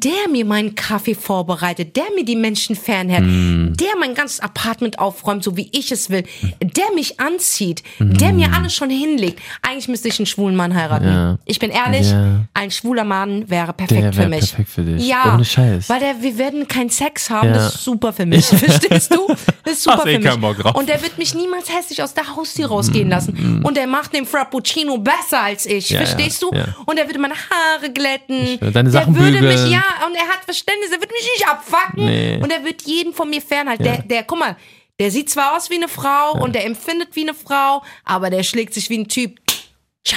der 0.00 0.28
mir 0.30 0.44
meinen 0.44 0.74
Kaffee 0.74 1.14
vorbereitet, 1.14 1.96
der 1.96 2.04
mir 2.14 2.24
die 2.24 2.36
Menschen 2.36 2.76
fernhält, 2.76 3.24
Mhm. 3.24 3.76
der 3.76 3.88
mein 3.98 4.14
ganzes 4.14 4.40
Apartment 4.40 4.98
aufräumt, 4.98 5.42
so 5.44 5.56
wie 5.56 5.68
ich 5.72 5.92
es 5.92 6.10
will, 6.10 6.24
der 6.60 6.84
mich 6.94 7.20
anzieht, 7.20 7.82
der 7.98 8.32
mir 8.32 8.52
alles 8.54 8.74
schon 8.74 8.90
hinlegt. 8.90 9.40
Eigentlich 9.62 9.88
müsste 9.88 10.08
ich 10.08 10.18
einen 10.18 10.26
schwulen 10.26 10.56
Mann 10.56 10.74
heiraten. 10.74 11.06
Ja. 11.06 11.38
Ich 11.44 11.58
bin 11.58 11.70
ehrlich, 11.70 12.10
Ja. 12.10 12.44
ein 12.54 12.70
schwuler 12.70 13.04
Mann 13.04 13.48
wäre 13.50 13.72
perfekt 13.72 14.02
Der 14.02 14.12
für 14.12 14.18
wäre 14.20 14.28
mich. 14.28 14.40
perfekt 14.50 14.68
für 14.70 14.82
dich. 14.82 15.06
Ja, 15.06 15.34
Ohne 15.34 15.44
Scheiß. 15.44 15.88
weil 15.88 16.00
der, 16.00 16.22
wir 16.22 16.38
werden 16.38 16.68
keinen 16.68 16.90
Sex 16.90 17.30
haben, 17.30 17.48
Ja. 17.48 17.54
das 17.54 17.74
ist 17.76 17.84
super 17.84 18.12
für 18.12 18.26
mich, 18.26 18.44
verstehst 18.46 19.14
du? 19.14 19.26
Das 19.64 19.74
ist 19.74 19.82
super 19.82 20.06
eh 20.06 20.14
für 20.14 20.28
mich. 20.28 20.36
Bock 20.40 20.58
drauf. 20.58 20.74
Und 20.74 20.88
der 20.88 21.00
wird 21.02 21.18
mich 21.18 21.34
niemals 21.34 21.68
hässlich 21.72 22.02
aus 22.02 22.14
der 22.14 22.34
Haustür 22.36 22.66
rausgehen 22.68 23.08
lassen. 23.08 23.60
Und 23.64 23.76
der 23.76 23.86
macht 23.86 24.14
den 24.14 24.26
Frappuccino 24.26 24.98
besser 24.98 25.40
als 25.42 25.66
ich, 25.66 25.90
Mm, 25.90 25.96
verstehst 25.96 26.42
du? 26.42 26.48
Und 26.86 26.96
der 26.98 27.06
würde 27.06 27.18
meine 27.18 27.34
Haare 27.34 27.92
glätten. 27.92 28.58
deine 28.60 28.90
der 28.90 28.90
Sachen 28.90 29.14
würde 29.16 29.38
bügeln. 29.38 29.62
mich, 29.64 29.72
ja, 29.72 29.81
und 30.06 30.14
er 30.14 30.28
hat 30.28 30.44
Verständnis, 30.44 30.90
der 30.90 31.00
wird 31.00 31.10
mich 31.10 31.28
nicht 31.36 31.48
abfacken. 31.48 32.04
Nee. 32.04 32.40
Und 32.42 32.50
er 32.50 32.64
wird 32.64 32.82
jeden 32.82 33.12
von 33.12 33.30
mir 33.30 33.40
fernhalten. 33.40 33.84
Der, 33.84 34.02
der, 34.02 34.24
guck 34.24 34.38
mal, 34.38 34.56
der 34.98 35.10
sieht 35.10 35.30
zwar 35.30 35.56
aus 35.56 35.70
wie 35.70 35.76
eine 35.76 35.88
Frau 35.88 36.32
und 36.42 36.54
der 36.54 36.64
empfindet 36.64 37.14
wie 37.14 37.22
eine 37.22 37.34
Frau, 37.34 37.82
aber 38.04 38.30
der 38.30 38.42
schlägt 38.42 38.74
sich 38.74 38.90
wie 38.90 38.98
ein 38.98 39.08
Typ. 39.08 39.40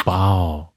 Wow. 0.03 0.67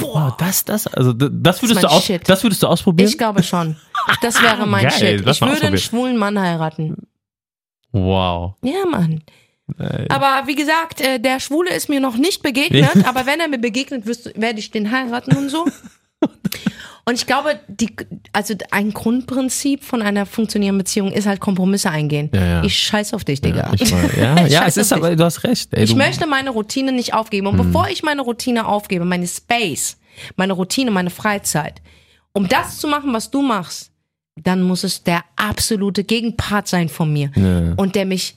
Wow, 0.00 0.36
das, 0.36 0.64
das, 0.64 0.86
also 0.86 1.12
das 1.12 1.62
würdest 1.62 1.82
du 1.82 1.88
aus, 1.88 2.04
Shit. 2.04 2.28
das 2.28 2.42
würdest 2.42 2.62
du 2.62 2.66
ausprobieren? 2.66 3.08
Ich 3.08 3.18
glaube 3.18 3.42
schon. 3.42 3.76
Das 4.22 4.40
wäre 4.42 4.66
mein 4.66 4.84
Geil, 4.84 4.92
Shit. 4.92 5.26
Ich 5.26 5.40
würde 5.40 5.66
einen 5.66 5.78
schwulen 5.78 6.16
Mann 6.16 6.38
heiraten. 6.38 7.08
wow. 7.92 8.54
Ja, 8.62 8.86
Mann. 8.86 9.22
Ey. 9.76 10.06
Aber 10.08 10.46
wie 10.46 10.54
gesagt, 10.54 11.00
äh, 11.00 11.18
der 11.18 11.40
Schwule 11.40 11.70
ist 11.74 11.88
mir 11.88 12.00
noch 12.00 12.16
nicht 12.16 12.42
begegnet, 12.42 12.90
aber 13.06 13.26
wenn 13.26 13.40
er 13.40 13.48
mir 13.48 13.58
begegnet, 13.58 14.06
werde 14.06 14.58
ich 14.58 14.70
den 14.70 14.90
heiraten 14.90 15.36
und 15.36 15.50
so. 15.50 15.66
Und 17.08 17.14
ich 17.14 17.24
glaube, 17.26 17.58
die, 17.68 17.88
also 18.34 18.52
ein 18.70 18.92
Grundprinzip 18.92 19.82
von 19.82 20.02
einer 20.02 20.26
funktionierenden 20.26 20.84
Beziehung 20.84 21.10
ist 21.10 21.26
halt 21.26 21.40
Kompromisse 21.40 21.88
eingehen. 21.88 22.28
Ja, 22.34 22.44
ja. 22.44 22.64
Ich 22.64 22.76
scheiß 22.76 23.14
auf 23.14 23.24
dich, 23.24 23.40
Digga. 23.40 23.70
Ja, 23.70 23.72
ich 23.80 23.90
weiß. 23.90 24.16
ja, 24.18 24.46
ja 24.46 24.66
es 24.66 24.76
ist 24.76 24.90
dich. 24.90 24.98
aber, 24.98 25.16
du 25.16 25.24
hast 25.24 25.42
recht. 25.42 25.72
Ey, 25.72 25.84
Ich 25.84 25.94
möchte 25.94 26.26
meine 26.26 26.50
Routine 26.50 26.92
nicht 26.92 27.14
aufgeben. 27.14 27.46
Und 27.46 27.58
Hm. 27.58 27.66
bevor 27.66 27.88
ich 27.88 28.02
meine 28.02 28.20
Routine 28.20 28.66
aufgebe, 28.68 29.06
meine 29.06 29.26
Space, 29.26 29.96
meine 30.36 30.52
Routine, 30.52 30.90
meine 30.90 31.08
Freizeit, 31.08 31.80
um 32.34 32.46
das 32.46 32.76
zu 32.76 32.86
machen, 32.86 33.14
was 33.14 33.30
du 33.30 33.40
machst, 33.40 33.90
dann 34.36 34.60
muss 34.60 34.84
es 34.84 35.02
der 35.02 35.24
absolute 35.34 36.04
Gegenpart 36.04 36.68
sein 36.68 36.90
von 36.90 37.10
mir. 37.10 37.30
Und 37.78 37.94
der 37.94 38.04
mich 38.04 38.36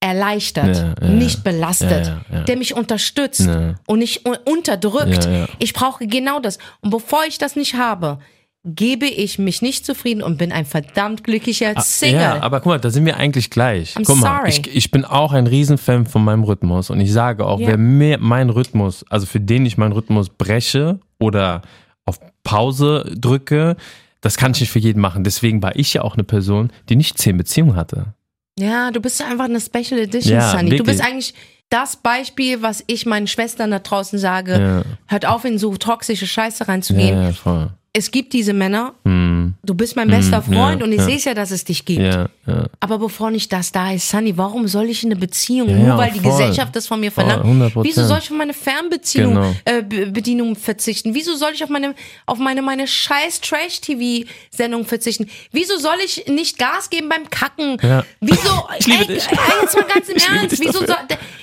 erleichtert, 0.00 0.76
Ja, 0.76 0.94
ja, 1.08 1.12
nicht 1.14 1.44
belastet, 1.44 2.12
Ja, 2.32 2.40
der 2.42 2.56
mich 2.56 2.74
unterstützt 2.74 3.48
und 3.86 3.98
nicht 3.98 4.26
un- 4.26 4.38
unterdrückt. 4.46 5.28
Ich 5.58 5.72
brauche 5.74 6.06
genau 6.06 6.40
das. 6.40 6.58
Und 6.80 6.90
bevor 6.90 7.20
ich 7.28 7.38
das 7.38 7.54
nicht 7.56 7.74
habe, 7.74 8.18
gebe 8.64 9.06
ich 9.06 9.38
mich 9.38 9.62
nicht 9.62 9.86
zufrieden 9.86 10.22
und 10.22 10.36
bin 10.36 10.52
ein 10.52 10.66
verdammt 10.66 11.24
glücklicher 11.24 11.78
Single. 11.80 12.18
Ah, 12.18 12.36
Ja, 12.36 12.42
aber 12.42 12.60
guck 12.60 12.66
mal, 12.66 12.78
da 12.78 12.90
sind 12.90 13.06
wir 13.06 13.16
eigentlich 13.16 13.50
gleich. 13.50 13.96
I'm 13.96 14.04
guck 14.04 14.18
mal, 14.18 14.38
sorry. 14.38 14.48
ich, 14.50 14.74
ich 14.76 14.90
bin 14.90 15.04
auch 15.04 15.32
ein 15.32 15.46
Riesenfan 15.46 16.06
von 16.06 16.24
meinem 16.24 16.44
Rhythmus 16.44 16.90
und 16.90 17.00
ich 17.00 17.12
sage 17.12 17.46
auch, 17.46 17.58
wer 17.58 17.78
mir 17.78 18.18
meinen 18.18 18.50
Rhythmus, 18.50 19.04
also 19.08 19.26
für 19.26 19.40
den 19.40 19.64
ich 19.64 19.78
meinen 19.78 19.92
Rhythmus 19.92 20.28
breche 20.30 20.98
oder 21.18 21.62
auf 22.04 22.18
Pause 22.42 23.10
drücke, 23.16 23.76
das 24.22 24.36
kann 24.36 24.52
ich 24.52 24.60
nicht 24.60 24.70
für 24.70 24.78
jeden 24.78 25.00
machen. 25.00 25.24
Deswegen 25.24 25.62
war 25.62 25.76
ich 25.76 25.94
ja 25.94 26.02
auch 26.02 26.14
eine 26.14 26.24
Person, 26.24 26.70
die 26.90 26.96
nicht 26.96 27.16
zehn 27.16 27.36
Beziehungen 27.38 27.76
hatte. 27.76 28.14
Ja, 28.58 28.90
du 28.90 29.00
bist 29.00 29.22
einfach 29.22 29.46
eine 29.46 29.60
Special 29.60 30.00
Edition, 30.00 30.34
Ja, 30.34 30.50
Sunny. 30.50 30.76
Du 30.76 30.84
bist 30.84 31.02
eigentlich 31.02 31.34
das 31.70 31.96
Beispiel, 31.96 32.62
was 32.62 32.82
ich 32.88 33.06
meinen 33.06 33.26
Schwestern 33.26 33.70
da 33.70 33.78
draußen 33.78 34.18
sage. 34.18 34.52
Ja. 34.58 34.82
Hört 35.06 35.26
auf, 35.26 35.44
in 35.44 35.58
so 35.58 35.76
toxische 35.76 36.26
Scheiße 36.26 36.68
reinzugehen. 36.68 37.22
Ja, 37.22 37.32
voll. 37.32 37.70
Es 37.92 38.12
gibt 38.12 38.32
diese 38.32 38.52
Männer. 38.52 38.94
Hm, 39.04 39.54
Du 39.64 39.74
bist 39.74 39.96
mein 39.96 40.08
bester 40.08 40.40
Mm, 40.46 40.52
ja, 40.52 40.58
Freund 40.62 40.82
und 40.82 40.92
ich 40.92 40.98
ja. 40.98 41.04
sehe 41.04 41.16
es 41.16 41.24
ja, 41.24 41.34
dass 41.34 41.50
es 41.50 41.64
dich 41.64 41.84
gibt. 41.84 42.00
ja, 42.00 42.28
ja. 42.46 42.66
Aber 42.78 42.98
bevor 42.98 43.30
nicht 43.32 43.52
das 43.52 43.72
da 43.72 43.92
ist, 43.92 44.08
Sunny, 44.08 44.36
warum 44.36 44.68
soll 44.68 44.88
ich 44.88 45.02
in 45.02 45.10
eine 45.10 45.18
Beziehung, 45.20 45.68
Ja, 45.68 45.76
nur 45.76 45.86
ja, 45.88 45.98
weil 45.98 46.12
die 46.12 46.20
voll. 46.20 46.30
Gesellschaft 46.30 46.74
das 46.76 46.86
von 46.86 47.00
mir 47.00 47.10
verlangt? 47.10 47.44
100%. 47.44 47.82
Wieso 47.84 48.04
soll 48.06 48.18
ich 48.18 48.30
auf 48.30 48.36
meine 48.36 48.54
Fernbeziehung, 48.54 49.34
Genau. 49.34 49.54
äh, 49.64 49.82
Be- 49.82 50.06
Bedienung 50.06 50.54
verzichten? 50.56 51.14
Wieso 51.14 51.34
soll 51.34 51.50
ich 51.52 51.64
auf 51.64 51.70
meine, 51.70 51.94
auf 52.26 52.38
meine, 52.38 52.62
meine 52.62 52.86
scheiß 52.86 53.40
Trash-TV-Sendung 53.40 54.84
verzichten? 54.86 55.28
Wieso 55.52 55.76
soll 55.78 55.96
ich 56.04 56.26
nicht 56.28 56.58
Gas 56.58 56.90
geben 56.90 57.08
beim 57.08 57.28
Kacken? 57.28 57.76
Ja. 57.82 58.04
Wieso, 58.20 58.68
Ich 58.78 58.86
liebe 58.86 59.00
ey, 59.08 59.14
dich. 59.14 59.26
ey, 59.30 59.38
jetzt 59.62 59.76
mal 59.76 59.84
ganz 59.92 60.08
im 60.08 60.16
Ich 60.16 60.28
Ernst, 60.28 60.60
wieso 60.60 60.86
soll, 60.86 60.96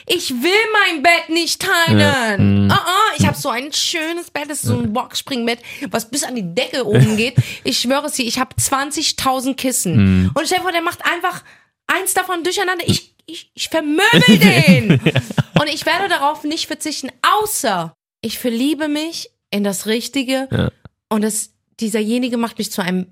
ich 0.08 0.30
will 0.32 0.52
mein 0.92 1.04
Bett 1.04 1.30
nicht 1.30 1.62
teilen. 1.62 2.00
Ja. 2.00 2.38
Mhm. 2.38 2.72
Ah, 2.72 2.80
ah, 2.86 3.16
ich 3.18 3.28
habe 3.28 3.38
so 3.38 3.50
ein 3.50 3.72
schönes 3.74 4.32
Bett, 4.32 4.46
das 4.50 4.64
ist 4.64 4.70
so 4.70 4.78
ein 4.78 4.94
Boxspringbett, 4.94 5.60
was 5.92 6.10
bis 6.10 6.24
an 6.24 6.36
die 6.38 6.56
Decke 6.56 6.86
oben 6.86 7.18
geht. 7.18 7.36
Ich 7.64 7.80
schwöre 7.80 8.06
es 8.08 8.14
dir, 8.14 8.26
ich 8.26 8.40
habe 8.40 8.56
20.000 8.56 9.56
Kissen. 9.56 9.96
Mhm. 10.24 10.32
Und 10.34 10.46
stell 10.46 10.60
dir 10.60 10.64
vor, 10.64 10.72
der 10.72 10.82
macht 10.82 11.00
einfach 11.06 11.44
eins 11.88 12.14
davon 12.14 12.44
durcheinander. 12.44 12.84
Ich, 12.88 13.14
ich, 13.26 13.52
ich 13.54 13.70
vermöbel 13.70 14.02
den. 14.40 14.92
Und 15.60 15.68
ich 15.74 15.86
werde 15.86 16.08
darauf 16.08 16.44
nicht 16.44 16.68
verzichten, 16.68 17.10
außer 17.42 17.94
ich 18.22 18.40
verliebe 18.40 18.88
mich 18.88 19.30
in 19.50 19.64
das 19.64 19.86
Richtige. 19.86 20.48
Ja. 20.52 20.70
Und 21.10 21.24
das, 21.24 21.52
dieserjenige 21.80 22.38
macht 22.38 22.58
mich 22.58 22.72
zu 22.72 22.82
einem 22.82 23.08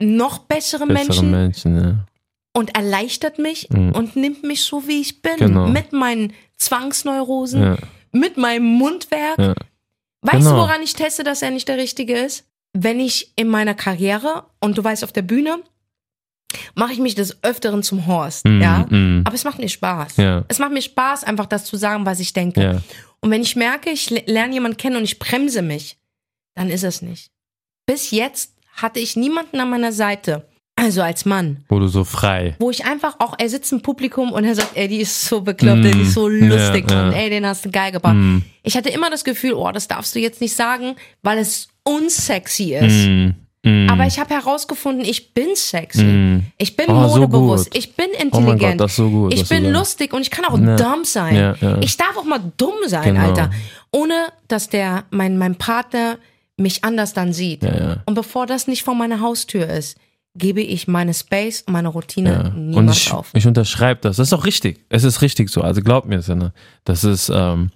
noch 0.00 0.38
besseren 0.40 0.88
Bessere 0.88 1.22
Menschen 1.24 1.30
Menschen, 1.30 1.76
ja. 1.76 2.06
und 2.52 2.74
erleichtert 2.76 3.38
mich 3.38 3.68
Mhm. 3.70 3.92
und 3.92 4.16
nimmt 4.16 4.42
mich 4.44 4.62
so, 4.62 4.86
wie 4.88 5.00
ich 5.00 5.22
bin. 5.22 5.36
Genau. 5.38 5.68
Mit 5.68 5.92
meinen 5.92 6.32
Zwangsneurosen, 6.56 7.76
mit 8.12 8.36
meinem 8.36 8.64
Mundwerk. 8.64 9.54
Weißt 10.24 10.36
du, 10.46 10.50
Genau. 10.50 10.56
woran 10.62 10.82
ich 10.82 10.94
teste, 10.94 11.22
dass 11.22 11.42
er 11.42 11.50
nicht 11.50 11.68
der 11.68 11.76
Richtige 11.76 12.18
ist? 12.18 12.44
Wenn 12.72 12.98
ich 12.98 13.32
in 13.36 13.46
meiner 13.48 13.74
Karriere, 13.74 14.46
und 14.60 14.76
du 14.76 14.82
weißt, 14.82 15.04
auf 15.04 15.12
der 15.12 15.22
Bühne, 15.22 15.58
mache 16.74 16.92
ich 16.92 16.98
mich 16.98 17.14
des 17.14 17.42
Öfteren 17.44 17.82
zum 17.82 18.06
Horst, 18.06 18.44
Mm, 18.44 18.60
ja? 18.60 18.86
mm. 18.88 19.22
Aber 19.24 19.34
es 19.34 19.44
macht 19.44 19.58
mir 19.58 19.68
Spaß. 19.68 20.16
Ja. 20.16 20.44
Es 20.48 20.58
macht 20.58 20.72
mir 20.72 20.82
Spaß, 20.82 21.24
einfach 21.24 21.46
das 21.46 21.64
zu 21.66 21.76
sagen, 21.76 22.04
was 22.06 22.20
ich 22.20 22.32
denke. 22.32 22.62
Ja. 22.62 22.82
Und 23.20 23.30
wenn 23.30 23.42
ich 23.42 23.54
merke, 23.56 23.90
ich 23.90 24.10
le- 24.10 24.24
lerne 24.26 24.54
jemanden 24.54 24.76
kennen 24.76 24.96
und 24.96 25.04
ich 25.04 25.18
bremse 25.18 25.62
mich, 25.62 25.98
dann 26.54 26.68
ist 26.70 26.84
es 26.84 27.00
nicht. 27.02 27.30
Bis 27.86 28.10
jetzt 28.10 28.54
hatte 28.74 29.00
ich 29.00 29.14
niemanden 29.16 29.60
an 29.60 29.70
meiner 29.70 29.92
Seite, 29.92 30.46
also 30.76 31.02
als 31.02 31.24
Mann, 31.24 31.64
Wo 31.68 31.78
du 31.78 31.86
so 31.88 32.04
frei. 32.04 32.56
wo 32.58 32.70
ich 32.70 32.84
einfach 32.84 33.16
auch, 33.20 33.34
er 33.38 33.48
sitzt 33.48 33.72
im 33.72 33.80
Publikum 33.80 34.32
und 34.32 34.44
er 34.44 34.54
sagt, 34.54 34.70
ey, 34.76 34.88
die 34.88 34.98
ist 35.00 35.24
so 35.24 35.40
bekloppt, 35.40 35.84
ey, 35.84 35.92
die 35.92 36.00
ist 36.02 36.14
so 36.14 36.28
Mm, 36.28 36.48
lustig 36.48 36.90
ja, 36.90 36.96
ja. 37.02 37.06
und 37.08 37.12
ey, 37.14 37.30
den 37.30 37.46
hast 37.46 37.64
du 37.64 37.70
geil 37.70 37.92
gebracht. 37.92 38.14
Mm, 38.16 38.38
Ich 38.62 38.76
hatte 38.76 38.88
immer 38.90 39.08
das 39.10 39.24
Gefühl, 39.24 39.54
oh, 39.54 39.70
das 39.72 39.86
darfst 39.88 40.14
du 40.14 40.18
jetzt 40.18 40.40
nicht 40.40 40.54
sagen, 40.54 40.96
weil 41.22 41.38
es 41.38 41.68
unsexy 41.84 42.74
ist. 42.74 43.06
mm, 43.06 43.68
mm, 43.68 43.88
Aber 43.90 44.06
ich 44.06 44.18
habe 44.18 44.34
herausgefunden, 44.34 45.04
ich 45.04 45.32
bin 45.32 45.54
sexy. 45.54 46.02
mm. 46.02 46.42
Ich 46.58 46.76
bin 46.76 46.86
Oh, 46.90 47.08
so 47.08 47.20
modebewusst. 47.20 47.70
gut. 47.70 47.78
ich 47.78 47.94
bin 47.94 48.06
Oh 48.18 48.22
intelligent. 48.22 48.60
Gott, 48.60 48.80
das 48.80 48.90
ist 48.92 48.96
so 48.96 49.10
gut. 49.10 49.32
ich 49.32 49.48
bin 49.48 49.70
lustig 49.70 50.12
und 50.12 50.22
ich 50.22 50.30
kann 50.30 50.44
auch 50.44 50.58
Ja. 50.58 50.76
dumm 50.76 51.04
sein. 51.04 51.36
Ja, 51.36 51.54
ja. 51.60 51.78
Ich 51.82 51.96
darf 51.96 52.16
auch 52.16 52.24
mal 52.24 52.40
dumm 52.56 52.74
sein, 52.86 53.14
Genau. 53.14 53.28
Alter. 53.28 53.50
Ohne, 53.92 54.14
dass 54.48 54.68
der, 54.70 55.04
mein, 55.10 55.38
mein 55.38 55.54
Partner 55.56 56.18
mich 56.56 56.84
anders 56.84 57.12
dann 57.14 57.32
sieht. 57.32 57.62
Und 58.06 58.14
bevor 58.14 58.46
das 58.46 58.66
nicht 58.68 58.82
vor 58.84 58.94
meiner 58.94 59.20
Haustür 59.20 59.68
ist, 59.68 59.98
gebe 60.36 60.60
ich 60.60 60.88
meine 60.88 61.14
Space 61.14 61.62
und 61.62 61.72
meine 61.72 61.88
Routine 61.88 62.30
Ja. 62.32 62.40
Und 62.48 62.70
niemals 62.70 62.96
ich, 62.96 63.12
auf. 63.12 63.30
ich 63.34 63.46
unterschreibe 63.46 64.00
das. 64.02 64.16
Das 64.16 64.28
ist 64.28 64.32
auch 64.32 64.44
richtig. 64.44 64.84
Es 64.88 65.04
ist 65.04 65.22
richtig 65.22 65.48
so. 65.50 65.62
Also 65.62 65.80
glaub 65.80 66.06
mir, 66.06 66.22
Sinne. 66.22 66.52
Das 66.84 67.04
ist 67.04 67.30
ähm, 67.34 67.70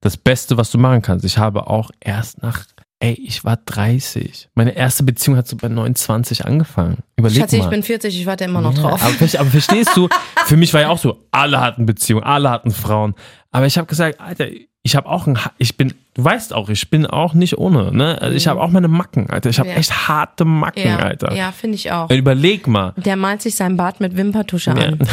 das 0.00 0.16
Beste, 0.16 0.56
was 0.56 0.70
du 0.70 0.78
machen 0.78 1.02
kannst. 1.02 1.24
Ich 1.24 1.38
habe 1.38 1.66
auch 1.68 1.90
erst 2.00 2.42
nach, 2.42 2.64
ey, 2.98 3.12
ich 3.14 3.44
war 3.44 3.58
30. 3.58 4.48
Meine 4.54 4.74
erste 4.74 5.04
Beziehung 5.04 5.36
hat 5.36 5.46
so 5.46 5.56
bei 5.56 5.68
29 5.68 6.44
angefangen. 6.46 6.98
Überleg 7.16 7.38
Schatzi, 7.38 7.58
mal. 7.58 7.64
ich 7.64 7.70
bin 7.70 7.82
40, 7.82 8.18
ich 8.20 8.26
warte 8.26 8.44
immer 8.44 8.60
noch 8.60 8.74
Ja, 8.74 8.82
drauf. 8.82 9.02
Aber, 9.02 9.40
aber 9.40 9.50
verstehst 9.50 9.96
du, 9.96 10.08
für 10.46 10.56
mich 10.56 10.74
war 10.74 10.80
ja 10.80 10.88
auch 10.88 10.98
so, 10.98 11.26
alle 11.30 11.60
hatten 11.60 11.86
Beziehungen, 11.86 12.24
alle 12.24 12.50
hatten 12.50 12.70
Frauen. 12.72 13.14
Aber 13.52 13.66
ich 13.66 13.78
habe 13.78 13.86
gesagt, 13.86 14.20
Alter, 14.20 14.46
ich 14.90 14.96
habe 14.96 15.08
auch 15.08 15.28
ein, 15.28 15.38
ich 15.58 15.76
bin, 15.76 15.94
du 16.14 16.24
weißt 16.24 16.52
auch, 16.52 16.68
ich 16.68 16.90
bin 16.90 17.06
auch 17.06 17.32
nicht 17.32 17.56
ohne, 17.58 17.92
ne? 17.92 18.20
Also 18.20 18.36
ich 18.36 18.48
habe 18.48 18.60
auch 18.60 18.70
meine 18.70 18.88
Macken, 18.88 19.30
Alter. 19.30 19.48
Ich 19.48 19.60
habe 19.60 19.68
Ja. 19.68 19.76
echt 19.76 20.08
harte 20.08 20.44
Macken, 20.44 20.84
ja, 20.84 20.98
Alter. 20.98 21.32
ja 21.32 21.52
finde 21.52 21.76
ich 21.76 21.92
auch. 21.92 22.10
Überleg 22.10 22.66
mal. 22.66 22.92
Der 22.96 23.14
malt 23.14 23.40
sich 23.40 23.54
sein 23.54 23.76
Bart 23.76 24.00
mit 24.00 24.16
Wimpertusche 24.16 24.70
Ja. 24.70 24.76
an. 24.88 24.98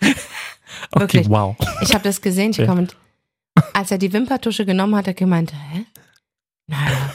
Okay, 0.96 1.00
Wirklich. 1.00 1.28
wow. 1.28 1.56
Ich 1.82 1.92
habe 1.92 2.04
das 2.04 2.20
gesehen, 2.20 2.50
ich 2.52 2.58
Ja. 2.58 2.66
komm 2.66 2.78
und 2.78 2.96
als 3.72 3.90
er 3.90 3.98
die 3.98 4.12
Wimpertusche 4.12 4.64
genommen 4.64 4.94
hat, 4.94 5.00
hat 5.04 5.08
er 5.08 5.14
gemeint, 5.14 5.52
hä? 5.52 5.84
Naja, 6.66 7.12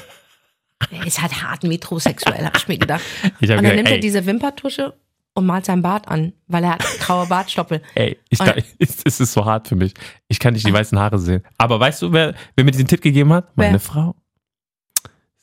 er 0.92 1.06
ist 1.08 1.22
halt 1.22 1.42
hart 1.44 1.64
metrosexuell, 1.64 2.46
habe 2.46 2.58
ich 2.58 2.68
mir 2.68 2.78
gedacht. 2.78 3.02
Ich 3.24 3.24
Und 3.24 3.50
dann 3.50 3.60
gesagt, 3.62 3.76
nimmt 3.76 3.88
er 3.90 3.96
ey, 3.96 4.00
diese 4.02 4.26
Wimpertusche 4.26 4.94
und 5.40 5.46
malt 5.48 5.66
sein 5.66 5.82
Bart 5.82 6.08
an, 6.08 6.34
weil 6.48 6.64
er 6.64 6.72
hat 6.74 6.84
graue 7.00 7.26
Bartstoppel. 7.28 7.82
ey, 7.96 8.18
ich, 8.30 8.40
kann- 8.40 8.62
es 8.80 9.20
ist 9.20 9.34
so 9.34 9.44
hart 9.46 9.68
für 9.68 9.76
mich. 9.76 9.94
Ich 10.28 10.40
kann 10.40 10.54
nicht 10.54 10.66
die 10.68 10.74
weißen 10.74 10.98
Haare 11.00 11.18
sehen. 11.20 11.44
Aber 11.58 11.80
weißt 11.80 12.02
du, 12.04 12.12
wer, 12.14 12.36
wer 12.56 12.64
mir 12.64 12.72
diesen 12.72 12.88
Tipp 12.88 13.02
gegeben 13.02 13.34
hat? 13.34 13.56
Meine 13.58 13.74
Wer? 13.74 13.80
Frau. 13.80 14.16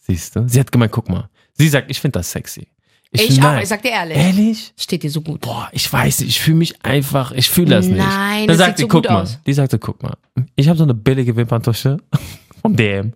Siehst 0.00 0.37
du? 0.37 0.48
Sie 0.48 0.61
hat 0.61 0.70
gemeint, 0.70 0.92
guck 0.92 1.09
mal. 1.09 1.28
Sie 1.54 1.68
sagt, 1.68 1.90
ich 1.90 2.00
finde 2.00 2.18
das 2.20 2.30
sexy. 2.30 2.68
Ich, 3.11 3.22
find, 3.22 3.44
auch, 3.44 3.59
ich 3.61 3.68
sag 3.68 3.82
dir 3.82 3.90
ehrlich. 3.92 4.16
Ehrlich? 4.18 4.74
Steht 4.76 5.02
dir 5.02 5.11
so 5.11 5.20
gut. 5.22 5.40
Boah, 5.40 5.68
ich 5.72 5.90
weiß 5.90 6.20
nicht, 6.20 6.28
ich 6.30 6.40
fühle 6.40 6.59
mich 6.59 6.85
einfach, 6.85 7.32
ich 7.32 7.48
fühle 7.48 7.70
das 7.70 7.87
nicht. 7.87 7.96
Nein, 7.98 8.46
Dann 8.46 8.48
das 8.48 8.59
sagt 8.59 8.70
sieht 8.70 8.76
sie, 8.78 8.82
so 8.82 8.88
guck 8.88 9.02
gut 9.04 9.11
mal. 9.11 9.22
aus. 9.22 9.38
Die 9.46 9.52
sagte, 9.52 9.78
guck 9.78 10.02
mal, 10.02 10.16
ich 10.56 10.68
habe 10.68 10.76
so 10.76 10.85
eine 10.85 10.92
billige 10.94 11.35
Wimperntusche 11.37 11.98
vom 12.62 12.76
DM. 12.76 13.12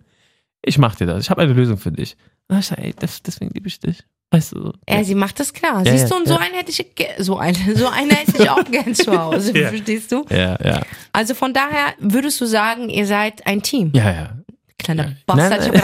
Ich 0.63 0.79
mach 0.79 0.95
dir 0.95 1.07
das, 1.07 1.25
ich 1.25 1.31
habe 1.31 1.43
eine 1.43 1.53
Lösung 1.53 1.77
für 1.77 1.93
dich. 1.93 2.17
Und 2.49 2.59
ich 2.59 2.67
sag, 2.67 2.79
ey, 2.79 2.95
das, 2.99 3.23
deswegen 3.23 3.51
liebe 3.53 3.69
ich 3.69 3.79
dich. 3.81 4.03
Weißt 4.33 4.53
du? 4.53 4.73
Ja, 4.89 5.03
sie 5.03 5.17
macht 5.17 5.41
das 5.41 5.53
klar. 5.53 5.83
Ja, 5.85 5.91
Siehst 5.91 6.05
ja, 6.05 6.09
du, 6.11 6.17
und 6.17 6.29
so 6.29 6.35
ja. 6.35 6.41
einen 6.41 6.55
hätte 6.55 6.71
ich, 6.71 6.87
so 7.19 7.37
eine, 7.39 7.59
so 7.75 7.89
eine 7.89 8.15
hätte 8.15 8.41
ich 8.43 8.49
auch 8.49 8.65
gern 8.65 8.95
zu 8.95 9.11
Hause, 9.21 9.53
Ja. 9.59 9.69
verstehst 9.71 10.13
du? 10.13 10.25
Ja, 10.31 10.57
ja. 10.65 10.81
Also 11.13 11.35
von 11.35 11.53
daher 11.53 11.95
würdest 11.99 12.41
du 12.41 12.47
sagen, 12.47 12.89
ihr 12.91 13.07
seid 13.07 13.45
ein 13.47 13.61
Team. 13.63 13.91
Ja, 13.95 14.11
ja. 14.11 14.31
Kleiner 14.79 15.13
Bastard. 15.27 15.73
Nein, 15.75 15.83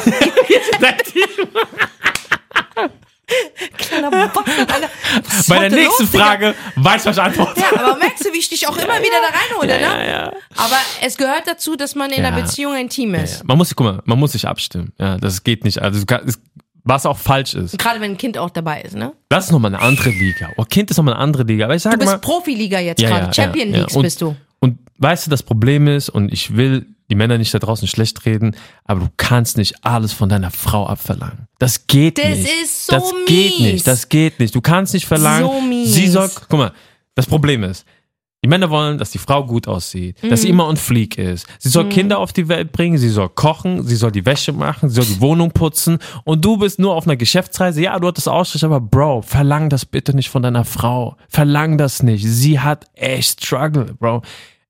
Ich 0.48 0.56
hab 0.56 0.80
gedacht, 0.80 1.02
kleiner 3.78 4.10
Bastard, 4.10 4.48
Alter. 4.72 4.88
Was 5.24 5.46
Bei 5.48 5.68
der 5.68 5.70
nächsten 5.70 6.04
los? 6.04 6.10
Frage 6.12 6.54
weiß 6.76 7.02
ich, 7.02 7.06
was 7.08 7.16
ich 7.16 7.22
antworte. 7.22 7.60
Ja, 7.60 7.80
aber 7.80 7.96
merkst 7.98 8.24
du, 8.24 8.32
wie 8.32 8.38
ich 8.38 8.48
dich 8.48 8.66
auch 8.68 8.76
immer 8.76 8.98
wieder 9.00 9.20
da 9.28 9.36
reinhole, 9.38 9.80
Ja, 9.80 9.96
ne? 9.96 10.08
ja. 10.08 10.32
Aber 10.56 10.76
es 11.02 11.16
gehört 11.16 11.42
dazu, 11.46 11.74
dass 11.76 11.94
man 11.96 12.10
in 12.12 12.22
Ja. 12.22 12.28
einer 12.28 12.40
Beziehung 12.42 12.74
ein 12.74 12.88
Team 12.88 13.14
ist. 13.16 13.38
Ja, 13.38 13.44
Man 13.46 13.58
muss 13.58 13.68
sich, 13.68 13.76
guck 13.76 13.86
mal, 13.86 14.02
man 14.04 14.18
muss 14.18 14.32
sich 14.32 14.46
abstimmen. 14.46 14.92
Ja, 14.98 15.16
das 15.18 15.42
geht 15.42 15.64
nicht. 15.64 15.82
Also, 15.82 16.04
es- 16.24 16.40
was 16.86 17.04
auch 17.04 17.18
falsch 17.18 17.54
ist. 17.54 17.78
Gerade 17.78 18.00
wenn 18.00 18.12
ein 18.12 18.16
Kind 18.16 18.38
auch 18.38 18.48
dabei 18.50 18.80
ist, 18.80 18.94
ne? 18.96 19.12
Das 19.28 19.46
ist 19.46 19.52
nochmal 19.52 19.74
eine 19.74 19.82
andere 19.82 20.08
Liga. 20.10 20.50
Oh, 20.56 20.64
Kind 20.64 20.90
ist 20.90 20.96
nochmal 20.96 21.14
eine 21.14 21.22
andere 21.22 21.42
Liga. 21.42 21.64
Aber 21.66 21.74
ich 21.74 21.82
sag 21.82 21.92
Du 21.92 21.98
bist 21.98 22.10
mal, 22.12 22.18
Profiliga 22.18 22.78
jetzt 22.80 23.02
Ja, 23.02 23.08
gerade. 23.10 23.26
ja, 23.26 23.32
Champion 23.34 23.70
ja. 23.70 23.76
Leagues 23.80 23.94
Und- 23.96 24.02
bist 24.02 24.22
du. 24.22 24.36
Und 24.60 24.78
weißt 24.98 25.26
du, 25.26 25.30
das 25.30 25.42
Problem 25.42 25.86
ist, 25.88 26.08
und 26.08 26.32
ich 26.32 26.56
will 26.56 26.86
die 27.10 27.14
Männer 27.14 27.36
nicht 27.38 27.52
da 27.52 27.58
draußen 27.58 27.86
schlecht 27.86 28.24
reden, 28.24 28.56
aber 28.84 29.00
du 29.00 29.08
kannst 29.16 29.58
nicht 29.58 29.84
alles 29.84 30.12
von 30.12 30.28
deiner 30.28 30.50
Frau 30.50 30.86
abverlangen. 30.86 31.46
Das 31.58 31.86
geht 31.86 32.18
Das 32.18 32.30
nicht. 32.30 32.48
ist 32.62 32.86
so 32.86 32.92
Das 32.92 33.12
geht 33.26 33.58
mies. 33.60 33.72
nicht. 33.72 33.86
Das 33.86 34.08
geht 34.08 34.40
nicht. 34.40 34.54
Du 34.54 34.60
kannst 34.60 34.94
nicht 34.94 35.06
verlangen. 35.06 35.46
So 35.46 35.60
mies. 35.60 35.92
Sie 35.92 36.08
soll, 36.08 36.30
guck 36.48 36.58
mal, 36.58 36.72
das 37.14 37.26
Problem 37.26 37.62
ist, 37.64 37.84
Die 38.46 38.50
Männer 38.50 38.70
wollen, 38.70 38.96
dass 38.96 39.10
die 39.10 39.18
Frau 39.18 39.44
gut 39.44 39.66
aussieht, 39.66 40.18
dass 40.22 40.42
sie 40.42 40.50
immer 40.50 40.68
on 40.68 40.76
fleek 40.76 41.18
ist. 41.18 41.48
Sie 41.58 41.68
soll 41.68 41.88
Kinder 41.88 42.20
auf 42.20 42.32
die 42.32 42.46
Welt 42.46 42.70
bringen, 42.70 42.96
sie 42.96 43.08
soll 43.08 43.28
kochen, 43.28 43.82
sie 43.82 43.96
soll 43.96 44.12
die 44.12 44.24
Wäsche 44.24 44.52
machen, 44.52 44.88
sie 44.88 44.94
soll 44.94 45.04
die 45.04 45.20
Wohnung 45.20 45.50
putzen 45.50 45.98
und 46.22 46.44
du 46.44 46.56
bist 46.56 46.78
nur 46.78 46.94
auf 46.94 47.08
einer 47.08 47.16
Geschäftsreise. 47.16 47.82
Ja, 47.82 47.98
du 47.98 48.06
hattest 48.06 48.28
Ausstrich, 48.28 48.64
aber 48.64 48.80
Bro, 48.80 49.22
verlang 49.22 49.68
das 49.68 49.84
bitte 49.84 50.14
nicht 50.14 50.30
von 50.30 50.44
deiner 50.44 50.64
Frau. 50.64 51.16
Verlang 51.28 51.76
das 51.76 52.04
nicht. 52.04 52.24
Sie 52.24 52.60
hat 52.60 52.86
echt 52.94 53.44
Struggle, 53.44 53.96
Bro. 53.98 54.22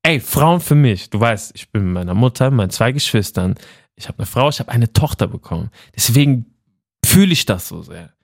Ey, 0.02 0.20
Frauen 0.20 0.60
für 0.60 0.74
mich. 0.74 1.10
Du 1.10 1.20
weißt, 1.20 1.52
ich 1.54 1.70
bin 1.70 1.84
mit 1.84 1.92
meiner 1.92 2.14
Mutter, 2.14 2.50
meinen 2.50 2.70
zwei 2.70 2.92
Geschwistern. 2.92 3.56
Ich 3.94 4.08
habe 4.08 4.20
eine 4.20 4.26
Frau, 4.26 4.48
ich 4.48 4.58
habe 4.58 4.72
eine 4.72 4.90
Tochter 4.94 5.26
bekommen. 5.26 5.68
Deswegen 5.94 6.46
fühle 7.04 7.34
ich 7.34 7.44
das 7.44 7.68
so 7.68 7.82
sehr. 7.82 8.14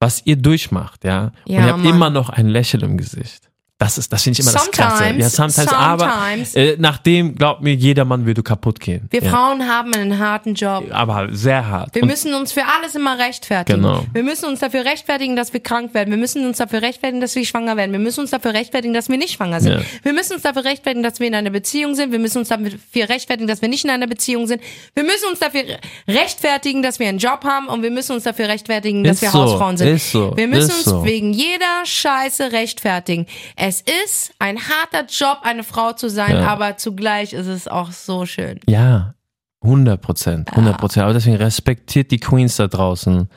Was 0.00 0.24
ihr 0.24 0.36
durchmacht, 0.36 1.04
ja. 1.04 1.32
Ja, 1.44 1.58
und 1.58 1.66
ihr 1.66 1.72
habt 1.74 1.84
immer 1.84 2.08
noch 2.08 2.30
ein 2.30 2.48
Lächeln 2.48 2.82
im 2.82 2.96
Gesicht. 2.96 3.50
Das 3.84 3.98
ist, 3.98 4.10
das 4.10 4.22
finde 4.22 4.40
ich 4.40 4.46
immer 4.46 4.52
das 4.54 4.70
Klasse. 4.70 4.96
Sometimes, 5.04 5.22
Ja, 5.22 5.28
sometimes, 5.28 5.72
aber 5.72 6.10
sometimes. 6.10 6.54
äh, 6.54 6.76
nachdem, 6.78 7.34
glaub 7.34 7.60
mir, 7.60 7.74
jeder 7.74 8.06
Mann 8.06 8.24
würde 8.24 8.42
kaputt 8.42 8.80
gehen. 8.80 9.06
Wir 9.10 9.22
ja. 9.22 9.30
Frauen 9.30 9.68
haben 9.68 9.92
einen 9.92 10.18
harten 10.18 10.54
Job. 10.54 10.84
Aber 10.90 11.28
sehr 11.32 11.68
hart. 11.68 11.94
Wir 11.94 12.02
Und- 12.02 12.08
müssen 12.08 12.32
uns 12.32 12.52
für 12.52 12.62
alles 12.64 12.94
immer 12.94 13.18
rechtfertigen. 13.18 13.82
Genau. 13.82 14.02
Wir 14.14 14.22
müssen 14.22 14.46
uns 14.46 14.60
dafür 14.60 14.86
rechtfertigen, 14.86 15.36
dass 15.36 15.52
wir 15.52 15.60
krank 15.60 15.92
werden. 15.92 16.10
Wir 16.10 16.16
müssen 16.16 16.46
uns 16.46 16.56
dafür 16.56 16.80
rechtfertigen, 16.80 17.20
dass 17.20 17.34
wir 17.34 17.44
schwanger 17.44 17.76
werden. 17.76 17.92
Wir 17.92 17.98
müssen 17.98 18.20
uns 18.20 18.30
dafür 18.30 18.54
rechtfertigen, 18.54 18.94
dass 18.94 19.10
wir 19.10 19.18
nicht 19.18 19.34
schwanger 19.34 19.60
sind. 19.60 19.72
Ja. 19.72 19.80
Wir 20.02 20.12
müssen 20.14 20.32
uns 20.34 20.42
dafür 20.42 20.64
rechtfertigen, 20.64 21.02
dass 21.02 21.20
wir 21.20 21.26
in 21.26 21.34
einer 21.34 21.50
Beziehung 21.50 21.94
sind. 21.94 22.10
Wir 22.10 22.18
müssen 22.18 22.38
uns 22.38 22.48
dafür 22.48 22.70
rechtfertigen, 23.10 23.46
dass 23.48 23.60
wir 23.60 23.68
nicht 23.68 23.84
in 23.84 23.90
einer 23.90 24.06
Beziehung 24.06 24.46
sind. 24.46 24.62
Wir 24.94 25.04
müssen 25.04 25.28
uns 25.30 25.40
dafür 25.40 25.62
rechtfertigen, 26.08 26.82
dass 26.82 26.98
wir 26.98 27.08
einen 27.08 27.18
Job 27.18 27.44
haben. 27.44 27.66
Und 27.66 27.82
wir 27.82 27.90
müssen 27.90 28.12
uns 28.12 28.24
dafür 28.24 28.48
rechtfertigen, 28.48 29.04
dass 29.04 29.16
Ist 29.16 29.22
wir 29.22 29.30
so, 29.30 29.38
Hausfrauen 29.42 29.76
sind. 29.76 29.88
ist 29.88 30.10
so, 30.10 30.34
wir 30.36 30.48
müssen 30.48 30.70
ist 30.70 30.76
uns 30.76 30.84
so. 30.84 31.04
wegen 31.04 31.32
jeder 31.32 31.84
Scheiße 31.84 32.52
rechtfertigen. 32.52 33.26
Es 33.56 33.73
ist 33.82 34.32
ein 34.38 34.58
harter 34.58 35.06
Job, 35.08 35.38
eine 35.42 35.64
Frau 35.64 35.92
zu 35.92 36.08
sein, 36.08 36.36
Ja. 36.36 36.46
aber 36.48 36.76
zugleich 36.76 37.32
ist 37.32 37.46
es 37.46 37.68
auch 37.68 37.92
so 37.92 38.26
schön. 38.26 38.60
Ja, 38.66 39.14
100 39.62 40.00
Prozent, 40.00 40.50
100 40.52 40.76
Prozent. 40.78 41.04
Aber 41.04 41.14
deswegen 41.14 41.36
respektiert 41.36 42.10
die 42.10 42.18
Queens 42.18 42.56
da 42.56 42.66
draußen. 42.66 43.28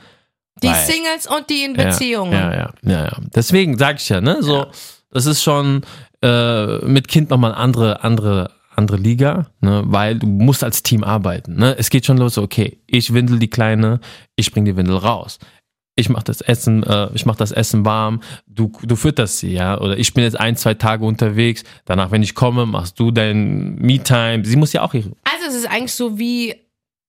Die 0.62 0.66
Weil- 0.66 0.74
Singles 0.86 1.26
und 1.26 1.48
die 1.48 1.62
in 1.64 1.74
Beziehungen. 1.74 2.32
Ja, 2.32 2.52
ja, 2.52 2.70
ja, 2.82 3.04
ja. 3.04 3.12
Deswegen 3.34 3.78
sage 3.78 3.98
ich 4.00 4.08
ja, 4.08 4.20
ne, 4.20 4.42
so, 4.42 4.66
das 5.10 5.26
ist 5.26 5.42
schon 5.42 5.82
äh, 6.22 6.78
mit 6.84 7.06
Kind 7.08 7.30
nochmal 7.30 7.52
eine 7.52 7.60
andere, 7.60 8.02
andere, 8.02 8.50
andere 8.74 8.96
Liga, 8.96 9.46
ne, 9.60 9.82
weil 9.86 10.18
du 10.18 10.26
musst 10.26 10.64
als 10.64 10.82
Team 10.82 11.04
arbeiten, 11.04 11.54
ne. 11.54 11.76
Es 11.78 11.90
geht 11.90 12.04
schon 12.06 12.18
los, 12.18 12.36
okay, 12.38 12.80
ich 12.88 13.14
windel 13.14 13.38
die 13.38 13.48
Kleine, 13.50 14.00
ich 14.36 14.50
bring 14.52 14.64
die 14.64 14.76
Windel 14.76 14.96
raus. 14.96 15.38
Ich 15.98 16.08
mach 16.08 16.22
das 16.22 16.40
Essen, 16.40 16.84
äh, 16.84 17.08
ich 17.14 17.26
mach 17.26 17.34
das 17.36 17.50
Essen 17.50 17.84
warm, 17.84 18.20
du, 18.46 18.70
du 18.82 18.94
fütterst 18.94 19.38
sie, 19.38 19.52
ja, 19.52 19.80
oder 19.80 19.98
ich 19.98 20.14
bin 20.14 20.22
jetzt 20.22 20.38
ein, 20.38 20.56
zwei 20.56 20.74
Tage 20.74 21.04
unterwegs, 21.04 21.64
danach, 21.86 22.12
wenn 22.12 22.22
ich 22.22 22.34
komme, 22.34 22.66
machst 22.66 23.00
du 23.00 23.10
dein 23.10 23.74
Me-Time. 23.74 24.44
Sie 24.44 24.56
muss 24.56 24.72
ja 24.72 24.82
auch 24.82 24.94
ihre, 24.94 25.10
Also 25.24 25.48
es 25.48 25.54
ist 25.54 25.68
eigentlich 25.68 25.94
so 25.94 26.18
wie 26.18 26.54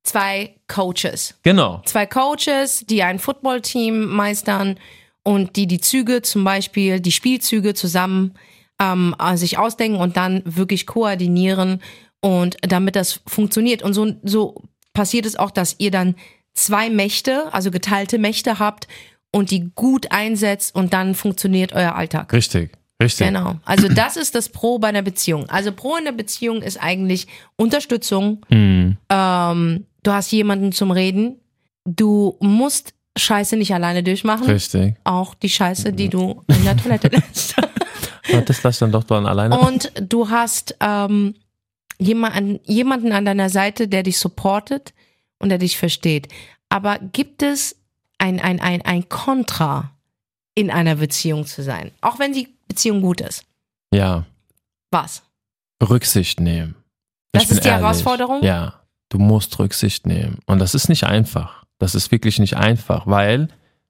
zwei 0.03 0.55
Coaches. 0.67 1.35
genau, 1.43 1.81
Zwei 1.85 2.05
Coaches, 2.07 2.85
die 2.89 3.03
ein 3.03 3.19
Footballteam 3.19 4.07
meistern 4.07 4.77
und 5.23 5.55
die 5.55 5.67
die 5.67 5.81
Züge 5.81 6.23
zum 6.23 6.43
Beispiel, 6.43 6.99
die 6.99 7.11
Spielzüge 7.11 7.75
zusammen 7.75 8.33
ähm, 8.81 9.15
äh, 9.19 9.37
sich 9.37 9.59
ausdenken 9.59 9.99
und 9.99 10.17
dann 10.17 10.41
wirklich 10.45 10.87
koordinieren 10.87 11.81
und 12.21 12.57
damit 12.61 12.95
das 12.95 13.21
funktioniert. 13.27 13.83
Und 13.83 13.93
so, 13.93 14.13
so 14.23 14.63
passiert 14.93 15.25
es 15.27 15.35
auch, 15.35 15.51
dass 15.51 15.75
ihr 15.77 15.91
dann 15.91 16.15
zwei 16.60 16.89
Mächte, 16.89 17.53
also 17.53 17.72
geteilte 17.72 18.18
Mächte 18.18 18.60
habt 18.60 18.88
und 19.32 19.51
die 19.51 19.72
gut 19.76 20.12
einsetzt 20.12 20.76
und 20.76 20.93
dann 20.93 21.16
funktioniert 21.16 21.74
euer 21.74 21.95
Alltag. 21.95 22.34
richtig, 22.34 22.72
richtig. 23.01 23.28
Genau. 23.28 23.55
Also 23.66 23.88
das 23.88 24.18
ist 24.18 24.36
das 24.36 24.49
Pro 24.49 24.80
bei 24.80 24.89
einer 24.89 25.01
Beziehung. 25.01 25.49
Also 25.49 25.72
Pro 25.72 25.95
in 25.95 26.05
der 26.05 26.12
Beziehung 26.12 26.62
ist 26.62 26.82
eigentlich 26.82 27.28
Unterstützung. 27.55 28.45
Mhm. 28.49 28.97
Ähm, 29.10 29.86
du 30.03 30.12
hast 30.12 30.32
jemanden 30.32 30.72
zum 30.72 30.91
Reden. 30.91 31.39
Du 31.86 32.38
musst 32.39 32.93
Scheiße 33.18 33.57
nicht 33.57 33.74
alleine 33.74 34.03
durchmachen. 34.03 34.47
Richtig. 34.49 34.95
Auch 35.03 35.34
die 35.36 35.49
Scheiße, 35.49 35.93
die 35.93 36.10
du 36.10 36.43
in 36.47 36.64
der 36.64 36.78
Toilette 36.78 37.07
lässt. 37.07 37.55
Das 38.45 38.62
lass 38.62 38.78
dann 38.78 38.91
doch 38.91 39.05
dann 39.05 39.26
alleine. 39.26 39.57
Und 39.57 39.91
du 39.99 40.30
hast 40.30 40.76
ähm, 40.82 41.34
jemanden, 41.97 42.60
jemanden 42.64 43.12
an 43.12 43.26
deiner 43.26 43.49
Seite, 43.49 43.88
der 43.88 44.03
dich 44.03 44.20
supportet 44.20 44.93
und 45.39 45.49
der 45.49 45.57
dich 45.57 45.77
versteht. 45.77 46.27
Aber 46.69 46.99
gibt 46.99 47.41
es 47.41 47.75
ein, 48.17 48.39
ein, 48.39 48.59
ein, 48.59 48.81
ein 48.83 49.09
Kontra 49.09 49.91
in 50.55 50.69
einer 50.69 50.95
Beziehung 50.95 51.45
zu 51.45 51.63
sein? 51.63 51.91
Auch 52.01 52.19
wenn 52.19 52.33
die 52.33 52.49
Beziehung 52.67 53.01
gut 53.01 53.21
ist. 53.21 53.43
ja. 53.93 54.25
Was? 54.91 55.21
Rücksicht 55.87 56.39
nehmen. 56.39 56.75
Das 57.31 57.43
Ich 57.43 57.51
ist 57.51 57.63
die 57.63 57.67
ehrlich. 57.67 57.83
Herausforderung? 57.83 58.41
Ja, 58.43 58.81
du 59.09 59.19
musst 59.19 59.57
Rücksicht 59.59 60.07
nehmen. 60.07 60.39
Und 60.47 60.57
das 60.59 60.73
ist 60.75 60.89
nicht 60.89 61.03
einfach. 61.05 61.63
Das 61.77 61.93
ist 61.95 62.11
wirklich 62.11 62.39
nicht 62.39 62.57
einfach, 62.57 63.05
weil 63.05 63.49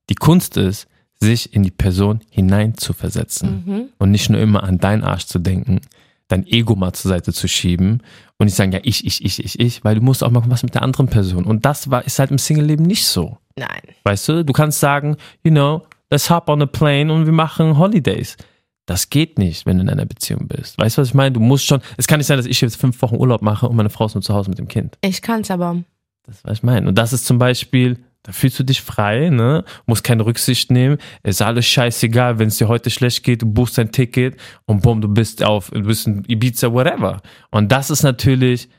die 0.10 0.16
Kunst 0.16 0.58
ist, 0.58 0.88
sich 1.16 1.54
in 1.54 1.64
die 1.64 1.72
Person 1.72 2.20
hineinzuversetzen 2.30 3.64
Mhm. 3.66 3.90
und 3.98 4.12
nicht 4.12 4.30
nur 4.30 4.40
immer 4.42 4.64
an 4.64 4.78
deinen 4.78 5.04
Arsch 5.04 5.26
zu 5.26 5.40
denken, 5.40 5.82
dein 6.30 6.48
Ego 6.48 6.76
mal 6.76 6.94
zur 6.94 7.10
Seite 7.10 7.34
zu 7.34 7.48
schieben 7.48 8.02
und 8.38 8.46
nicht 8.46 8.56
sagen, 8.56 8.72
ja, 8.72 8.80
ich, 8.84 9.06
ich, 9.06 9.26
ich, 9.26 9.44
ich, 9.44 9.60
ich, 9.60 9.84
weil 9.84 9.96
du 9.96 10.02
musst 10.02 10.24
auch 10.24 10.32
mal 10.32 10.44
was 10.46 10.64
mit 10.64 10.76
der 10.76 10.84
anderen 10.84 11.08
Person. 11.08 11.44
Und 11.44 11.66
das 11.66 11.92
war, 11.92 12.06
ist 12.06 12.20
halt 12.20 12.32
im 12.32 12.38
Single-Leben 12.38 12.86
nicht 12.86 13.06
so. 13.06 13.38
Nein. 13.58 13.82
Weißt 14.04 14.30
du, 14.30 14.46
du 14.46 14.54
kannst 14.54 14.80
sagen, 14.80 15.18
you 15.44 15.52
know, 15.52 15.86
let's 16.10 16.30
hop 16.30 16.48
on 16.48 16.62
a 16.62 16.66
plane 16.66 17.12
und 17.12 17.26
wir 17.26 17.34
machen 17.34 17.78
Holidays. 17.78 18.38
Das 18.86 19.10
geht 19.10 19.38
nicht, 19.38 19.66
wenn 19.66 19.78
du 19.78 19.84
in 19.84 19.90
einer 19.90 20.06
Beziehung 20.06 20.48
bist. 20.48 20.78
Weißt 20.80 20.98
du, 20.98 21.02
was 21.02 21.10
ich 21.10 21.14
meine? 21.14 21.34
Du 21.34 21.40
musst 21.40 21.66
schon, 21.66 21.82
es 21.98 22.08
kann 22.08 22.20
nicht 22.20 22.28
sein, 22.28 22.38
dass 22.38 22.46
ich 22.46 22.62
jetzt 22.62 22.78
fünf 22.78 23.02
Wochen 23.02 23.16
Urlaub 23.16 23.42
mache 23.42 23.68
und 23.68 23.76
meine 23.76 23.90
Frau 23.90 24.06
ist 24.06 24.16
nur 24.16 24.22
zu 24.22 24.34
Hause 24.34 24.50
mit 24.50 24.58
dem 24.58 24.68
Kind. 24.68 24.98
Ich 25.02 25.22
kann's 25.22 25.52
aber. 25.52 25.84
Das 26.24 26.38
ist, 26.38 26.46
was 26.46 26.58
ich 26.60 26.64
meine. 26.64 26.88
Und 26.88 26.98
das 26.98 27.12
ist 27.12 27.26
zum 27.26 27.40
Beispiel, 27.40 27.98
da 28.24 28.32
fühlst 28.34 28.60
du 28.60 28.64
dich 28.64 28.82
frei, 28.82 29.30
ne? 29.30 29.64
Musst 29.86 30.04
keine 30.04 30.26
Rücksicht 30.26 30.72
nehmen. 30.72 30.98
Ist 31.24 31.42
alles 31.42 31.66
scheißegal, 31.66 32.38
wenn 32.38 32.50
es 32.50 32.58
dir 32.58 32.68
heute 32.68 32.90
schlecht 32.90 33.24
geht, 33.24 33.42
du 33.42 33.46
buchst 33.46 33.78
dein 33.78 33.92
Ticket 33.92 34.38
und 34.66 34.82
bumm, 34.82 35.02
du 35.02 35.08
bist 35.08 35.44
auf, 35.44 35.70
du 35.70 35.84
bist 35.84 36.08
in 36.08 36.26
Ibiza, 36.28 36.72
whatever. 36.74 37.22
Und 37.52 37.72
das 37.72 37.90
ist 37.90 38.04
natürlich 38.04 38.70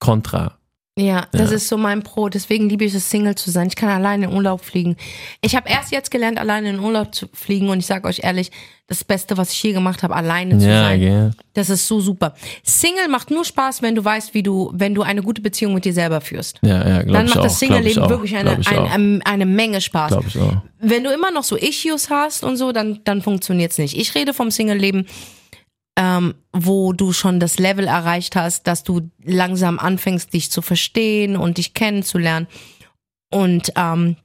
kontra. 0.00 0.57
Ja, 0.98 1.26
das 1.30 1.50
Ja. 1.50 1.56
ist 1.56 1.68
so 1.68 1.76
mein 1.76 2.02
Pro. 2.02 2.28
Deswegen 2.28 2.68
liebe 2.68 2.84
ich 2.84 2.92
es, 2.92 3.08
Single 3.08 3.36
zu 3.36 3.52
sein. 3.52 3.68
Ich 3.68 3.76
kann 3.76 3.88
alleine 3.88 4.26
in 4.26 4.32
Urlaub 4.32 4.64
fliegen. 4.64 4.96
Ich 5.42 5.54
habe 5.54 5.68
erst 5.68 5.92
jetzt 5.92 6.10
gelernt, 6.10 6.38
alleine 6.38 6.70
in 6.70 6.80
Urlaub 6.80 7.14
zu 7.14 7.28
fliegen. 7.32 7.68
Und 7.68 7.78
ich 7.78 7.86
sage 7.86 8.08
euch 8.08 8.20
ehrlich, 8.24 8.50
das 8.88 9.04
Beste, 9.04 9.36
was 9.36 9.52
ich 9.52 9.62
je 9.62 9.72
gemacht 9.72 10.02
habe, 10.02 10.16
alleine 10.16 10.58
zu 10.58 10.66
Ja, 10.66 10.84
sein. 10.84 10.98
gell. 11.00 11.30
Das 11.54 11.70
ist 11.70 11.86
so 11.86 12.00
super. 12.00 12.34
Single 12.64 13.06
macht 13.08 13.30
nur 13.30 13.44
Spaß, 13.44 13.80
wenn 13.82 13.94
du 13.94 14.04
weißt, 14.04 14.34
wie 14.34 14.42
du, 14.42 14.70
wenn 14.74 14.94
du 14.94 15.02
eine 15.02 15.22
gute 15.22 15.40
Beziehung 15.40 15.74
mit 15.74 15.84
dir 15.84 15.92
selber 15.92 16.20
führst. 16.20 16.58
Ja, 16.62 16.88
ja, 16.88 17.02
glaub 17.02 17.14
Dann 17.14 17.26
macht 17.26 17.38
auch, 17.38 17.42
das 17.44 17.58
Single-Leben 17.60 18.08
wirklich 18.08 18.34
eine, 18.34 18.58
eine, 18.66 19.20
eine 19.24 19.46
Menge 19.46 19.80
Spaß. 19.80 20.10
Glaub 20.12 20.26
ich 20.26 20.36
auch. 20.38 20.62
wenn 20.80 21.04
du 21.04 21.10
immer 21.12 21.30
noch 21.30 21.44
so 21.44 21.54
Issues 21.56 22.10
hast 22.10 22.42
und 22.42 22.56
so, 22.56 22.72
dann, 22.72 23.00
dann 23.04 23.22
funktioniert's 23.22 23.78
nicht. 23.78 23.96
Ich 23.96 24.14
rede 24.16 24.34
vom 24.34 24.50
Single-Leben, 24.50 25.06
ähm, 25.98 26.34
wo 26.52 26.92
du 26.92 27.12
schon 27.12 27.40
das 27.40 27.58
Level 27.58 27.88
erreicht 27.88 28.36
hast, 28.36 28.68
dass 28.68 28.84
du 28.84 29.10
langsam 29.22 29.80
anfängst, 29.80 30.32
dich 30.32 30.48
zu 30.50 30.62
verstehen 30.62 31.36
und 31.36 31.58
dich 31.58 31.74
kennenzulernen 31.74 32.46
und 33.30 33.72
ähm, 33.74 34.16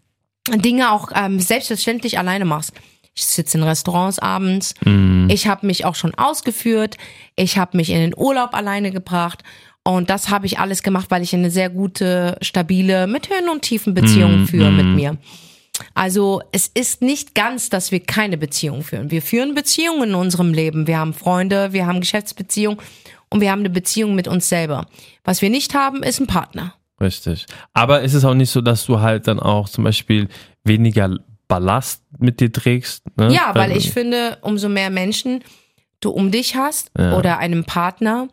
Dinge 0.48 0.92
auch 0.92 1.10
ähm, 1.16 1.40
selbstverständlich 1.40 2.20
alleine 2.20 2.46
machst. 2.46 2.74
Ich 3.16 3.26
sitze 3.26 3.58
in 3.58 3.64
Restaurants 3.64 4.20
abends. 4.20 4.76
Mhm. 4.86 5.28
Ich 5.32 5.48
habe 5.48 5.66
mich 5.66 5.86
auch 5.86 5.96
schon 5.96 6.14
ausgeführt. 6.14 6.98
Ich 7.36 7.58
habe 7.58 7.76
mich 7.78 7.90
in 7.90 8.00
den 8.00 8.14
Urlaub 8.16 8.54
alleine 8.54 8.92
gebracht. 8.92 9.44
Und 9.84 10.12
das 10.12 10.30
habe 10.30 10.46
ich 10.46 10.60
alles 10.60 10.84
gemacht, 10.84 11.08
weil 11.10 11.24
ich 11.24 11.34
eine 11.34 11.50
sehr 11.50 11.70
gute, 11.70 12.38
stabile, 12.42 13.08
mit 13.08 13.30
Höhen 13.30 13.50
und 13.50 13.64
Tiefen 13.64 13.94
Beziehung 13.96 14.42
Mhm, 14.42 14.48
führe 14.48 14.72
mit 14.72 14.86
mhm. 14.86 14.96
mir. 14.96 15.18
Also 15.94 16.42
es 16.52 16.68
ist 16.68 17.02
nicht 17.02 17.34
ganz, 17.36 17.70
dass 17.70 17.92
wir 17.92 18.00
keine 18.00 18.38
Beziehung 18.38 18.84
führen. 18.84 19.12
Wir 19.12 19.22
führen 19.22 19.56
Beziehungen 19.56 20.10
in 20.10 20.16
unserem 20.16 20.54
Leben. 20.54 20.88
Wir 20.88 21.00
haben 21.00 21.14
Freunde, 21.14 21.74
wir 21.74 21.88
haben 21.88 22.00
Geschäftsbeziehungen 22.00 22.80
und 23.30 23.42
wir 23.42 23.52
haben 23.52 23.60
eine 23.60 23.70
Beziehung 23.70 24.14
mit 24.16 24.28
uns 24.28 24.50
selber. 24.50 24.86
Was 25.24 25.42
wir 25.42 25.50
nicht 25.50 25.74
haben, 25.74 26.04
ist 26.04 26.20
ein 26.20 26.28
Partner. 26.28 26.76
Richtig. 27.02 27.48
Aber 27.74 28.02
ist 28.02 28.14
es 28.14 28.24
auch 28.24 28.36
nicht 28.36 28.52
so, 28.52 28.62
dass 28.62 28.86
du 28.86 29.00
halt 29.00 29.28
dann 29.28 29.40
auch 29.40 29.68
zum 29.68 29.84
Beispiel 29.84 30.28
weniger 30.64 31.18
Ballast 31.48 32.04
mit 32.20 32.40
dir 32.40 32.52
trägst? 32.52 33.04
Ne? 33.18 33.34
Ja, 33.34 33.54
weil 33.56 33.76
ich 33.76 33.92
finde, 33.92 34.38
umso 34.42 34.70
mehr 34.70 34.90
Menschen 34.90 35.44
du 36.00 36.12
um 36.12 36.32
dich 36.32 36.56
hast 36.56 36.92
Ja. 36.98 37.18
oder 37.18 37.38
einen 37.40 37.64
Partner, 37.64 38.28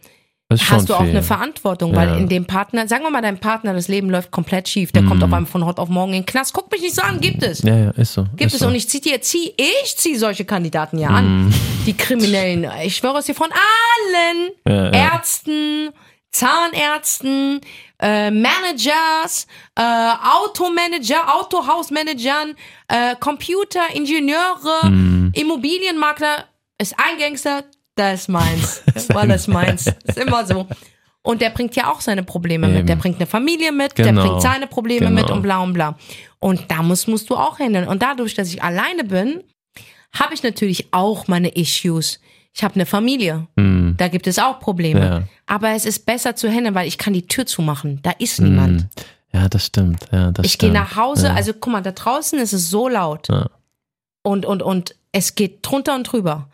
hast 0.51 0.89
du 0.89 0.95
auch 0.95 1.01
viel. 1.03 1.11
eine 1.11 1.23
Verantwortung, 1.23 1.93
Ja. 1.93 1.97
weil 1.99 2.19
in 2.19 2.29
dem 2.29 2.45
Partner, 2.47 2.89
sagen 2.89 3.05
wir 3.05 3.11
mal, 3.11 3.23
dein 3.23 3.39
Partner, 3.39 3.73
das 3.75 3.89
Leben 3.89 4.11
läuft 4.11 4.31
komplett 4.31 4.69
schief, 4.69 4.91
der 4.93 5.03
Mhm. 5.03 5.09
kommt 5.09 5.23
auf 5.23 5.33
einmal 5.33 5.47
von 5.51 5.65
heute 5.65 5.81
auf 5.81 5.89
morgen 5.89 6.13
in 6.15 6.23
den 6.23 6.27
Knast. 6.27 6.53
Guck 6.53 6.71
mich 6.73 6.81
nicht 6.83 6.95
so 6.95 7.03
an, 7.03 7.21
gibt 7.21 7.43
es. 7.43 7.63
Ja, 7.63 7.77
ja, 7.77 7.91
ist 7.93 8.15
so. 8.15 8.25
Gibt 8.37 8.43
ist 8.43 8.55
es 8.55 8.61
so. 8.61 8.67
und 8.67 8.75
ich 8.75 8.89
zieh 8.89 9.01
dir, 9.01 9.21
zieh, 9.21 9.53
ich 9.57 9.97
zieh 9.97 10.17
solche 10.17 10.45
Kandidaten 10.45 10.99
ja 10.99 11.09
an. 11.09 11.47
Mhm. 11.47 11.55
Die 11.87 11.97
Kriminellen. 11.97 12.69
Ich 12.83 12.97
schwöre 12.97 13.19
es 13.19 13.27
dir 13.27 13.35
von 13.35 13.49
allen 13.53 14.51
Ja, 14.67 14.85
ja. 14.93 15.13
Ärzten, 15.15 15.91
Zahnärzten, 16.33 17.61
äh, 18.01 18.31
Managers, 18.31 19.47
äh, 19.77 19.83
Automanager, 19.83 21.35
Autohausmanagern, 21.35 22.55
äh, 22.89 23.15
Computer, 23.19 23.81
Ingenieure, 23.95 24.89
Mhm. 24.89 25.33
Immobilienmakler, 25.35 26.45
ist 26.79 26.95
ein 26.99 27.19
Gangster, 27.19 27.65
Das 28.13 28.21
ist 28.23 28.29
meins. 28.29 28.83
Weil 29.09 29.29
das 29.29 29.43
ist 29.43 29.49
meins. 29.49 29.87
Ist 30.05 30.19
immer 30.19 30.47
so. 30.47 30.67
Und 31.23 31.43
der 31.43 31.51
bringt 31.51 31.77
ja 31.77 31.91
auch 31.93 32.01
seine 32.01 32.23
Probleme 32.23 32.67
Eben. 32.67 32.77
mit. 32.79 32.89
Der 32.89 32.97
bringt 32.97 33.17
eine 33.17 33.27
Familie 33.27 33.73
mit, 33.73 33.97
der 33.99 34.07
Genau. 34.07 34.23
bringt 34.27 34.43
seine 34.43 34.67
Probleme 34.67 35.07
Genau. 35.07 35.21
mit 35.21 35.31
und 35.31 35.43
bla 35.43 35.59
und 35.63 35.75
bla. 35.75 35.99
Und 36.39 36.71
da 36.71 36.83
musst, 36.83 37.09
musst 37.09 37.29
du 37.29 37.37
auch 37.37 37.59
handeln. 37.59 37.87
Und 37.89 38.03
dadurch, 38.03 38.35
dass 38.35 38.49
ich 38.49 38.63
alleine 38.63 39.05
bin, 39.05 39.43
habe 40.19 40.33
ich 40.35 40.43
natürlich 40.43 40.93
auch 40.93 41.29
meine 41.29 41.49
Issues. 41.57 42.21
Ich 42.55 42.65
habe 42.65 42.75
eine 42.75 42.87
Familie. 42.87 43.47
Hm. 43.57 43.95
Da 43.99 44.09
gibt 44.09 44.27
es 44.27 44.39
auch 44.39 44.59
Probleme. 44.61 45.01
Ja. 45.01 45.23
Aber 45.47 45.71
es 45.71 45.85
ist 45.85 46.07
besser 46.07 46.35
zu 46.37 46.49
handeln, 46.51 46.75
weil 46.75 46.89
ich 46.89 46.97
kann 46.99 47.13
die 47.13 47.27
Tür 47.27 47.45
zumachen. 47.47 48.01
Da 48.03 48.13
ist 48.19 48.41
niemand. 48.41 48.81
Hm. 48.81 48.89
Ja, 49.33 49.49
das 49.49 49.67
stimmt. 49.67 50.07
Ja, 50.11 50.33
das 50.33 50.45
Ich 50.47 50.59
gehe 50.59 50.73
nach 50.73 50.97
Hause, 50.97 51.29
Ja. 51.29 51.35
also 51.35 51.53
guck 51.53 51.73
mal, 51.73 51.83
da 51.83 51.93
draußen 51.93 52.39
ist 52.41 52.53
es 52.53 52.71
so 52.71 52.89
laut. 52.89 53.29
Ja. 53.29 53.47
Und, 54.23 54.45
und, 54.47 54.63
und 54.63 54.97
es 55.13 55.35
geht 55.37 55.59
drunter 55.63 55.95
und 55.95 56.05
drüber. 56.05 56.49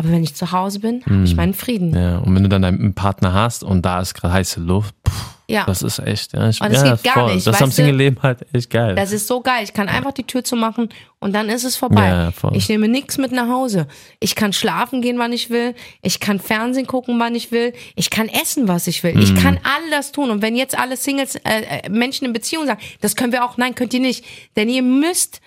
Aber 0.00 0.12
wenn 0.12 0.24
ich 0.24 0.34
zu 0.34 0.50
Hause 0.50 0.80
bin, 0.80 1.04
habe 1.04 1.24
ich 1.24 1.36
meinen 1.36 1.52
Frieden. 1.52 1.94
Hm. 1.94 2.02
Ja, 2.02 2.18
und 2.20 2.34
wenn 2.34 2.42
du 2.42 2.48
dann 2.48 2.64
einen 2.64 2.94
Partner 2.94 3.34
hast 3.34 3.62
und 3.62 3.82
da 3.84 4.00
ist 4.00 4.14
gerade 4.14 4.32
heiße 4.32 4.58
Luft, 4.60 4.94
pff, 5.06 5.34
Ja. 5.46 5.64
das 5.66 5.82
ist 5.82 5.98
echt, 5.98 6.32
ja, 6.32 6.48
ich, 6.48 6.58
Und 6.58 6.72
das 6.72 6.82
ja, 6.82 6.94
geht 6.94 7.04
gar 7.04 7.12
voll. 7.14 7.34
nicht, 7.34 7.46
Das 7.46 7.56
ist 7.56 7.62
am? 7.62 7.70
Single-Leben 7.70 8.16
halt 8.22 8.46
echt 8.54 8.70
geil. 8.70 8.94
Das 8.94 9.12
ist 9.12 9.26
so 9.26 9.42
geil. 9.42 9.62
Ich 9.62 9.74
kann 9.74 9.88
einfach 9.90 10.12
die 10.12 10.22
Tür 10.24 10.42
zumachen 10.42 10.88
und 11.18 11.34
dann 11.34 11.50
ist 11.50 11.64
es 11.64 11.76
vorbei. 11.76 12.06
Ja, 12.08 12.30
voll. 12.30 12.52
Ich 12.56 12.70
nehme 12.70 12.88
nichts 12.88 13.18
mit 13.18 13.30
nach 13.30 13.48
Hause. 13.50 13.88
Ich 14.20 14.34
kann 14.36 14.54
schlafen 14.54 15.02
gehen, 15.02 15.18
wann 15.18 15.34
ich 15.34 15.50
will. 15.50 15.74
Ich 16.00 16.18
kann 16.18 16.40
Fernsehen 16.40 16.86
gucken, 16.86 17.20
wann 17.20 17.34
ich 17.34 17.52
will. 17.52 17.74
Ich 17.94 18.08
kann 18.08 18.28
essen, 18.30 18.68
was 18.68 18.86
ich 18.86 19.02
will. 19.02 19.12
Mhm. 19.16 19.20
Ich 19.20 19.34
kann 19.34 19.58
all 19.64 19.90
das 19.90 20.12
tun. 20.12 20.30
Und 20.30 20.40
wenn 20.40 20.56
jetzt 20.56 20.78
alle 20.78 20.96
Singles, 20.96 21.34
äh, 21.34 21.40
äh, 21.84 21.88
Menschen 21.90 22.24
in 22.24 22.32
Beziehung 22.32 22.64
sagen, 22.64 22.80
das 23.02 23.16
können 23.16 23.32
wir 23.32 23.44
auch, 23.44 23.58
nein, 23.58 23.74
könnt 23.74 23.92
ihr 23.92 24.00
nicht. 24.00 24.24
Denn 24.56 24.70
ihr 24.70 24.82
müsst 24.82 25.42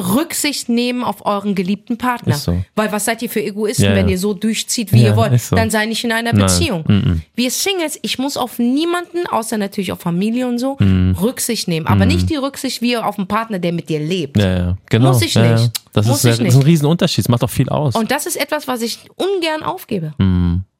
Rücksicht 0.00 0.70
nehmen 0.70 1.04
auf 1.04 1.26
euren 1.26 1.54
geliebten 1.54 1.98
Partner. 1.98 2.34
So. 2.36 2.64
Weil 2.74 2.90
was 2.92 3.04
seid 3.04 3.20
ihr 3.20 3.28
für 3.28 3.42
Egoisten, 3.42 3.84
Ja, 3.84 3.94
wenn 3.94 4.08
ihr 4.08 4.18
so 4.18 4.32
durchzieht, 4.32 4.90
wie 4.92 5.02
Ja, 5.02 5.10
ihr 5.10 5.16
wollt? 5.16 5.38
so. 5.38 5.54
Dann 5.54 5.68
sei 5.70 5.84
nicht 5.84 6.02
in 6.02 6.12
einer 6.12 6.32
Nein. 6.32 6.46
Beziehung. 6.46 6.84
Mhm. 6.88 7.22
Wir 7.34 7.50
Singles, 7.50 7.98
ich 8.00 8.18
muss 8.18 8.38
auf 8.38 8.58
niemanden, 8.58 9.26
außer 9.30 9.58
natürlich 9.58 9.92
auf 9.92 10.00
Familie 10.00 10.48
und 10.48 10.58
so, 10.58 10.76
Mhm. 10.80 11.14
Rücksicht 11.20 11.68
nehmen. 11.68 11.86
Aber 11.86 12.06
nicht 12.06 12.30
die 12.30 12.36
Rücksicht 12.36 12.80
wie 12.80 12.96
auf 12.96 13.18
einen 13.18 13.28
Partner, 13.28 13.58
der 13.58 13.72
mit 13.72 13.90
dir 13.90 14.00
lebt. 14.00 14.38
ja, 14.38 14.78
genau. 14.88 15.08
Muss 15.12 15.20
ich 15.22 15.34
nicht. 15.36 15.70
Das, 15.92 16.06
Muss 16.06 16.24
ist, 16.24 16.24
ich 16.24 16.30
das 16.30 16.38
ist 16.38 16.54
ein 16.54 16.58
nicht. 16.60 16.66
Riesenunterschied. 16.66 17.24
Das 17.26 17.28
macht 17.28 17.44
auch 17.44 17.50
viel 17.50 17.68
aus. 17.68 17.94
Und 17.94 18.10
das 18.10 18.24
ist 18.24 18.36
etwas, 18.36 18.66
was 18.66 18.80
ich 18.80 18.98
ungern 19.16 19.62
aufgebe. 19.62 20.14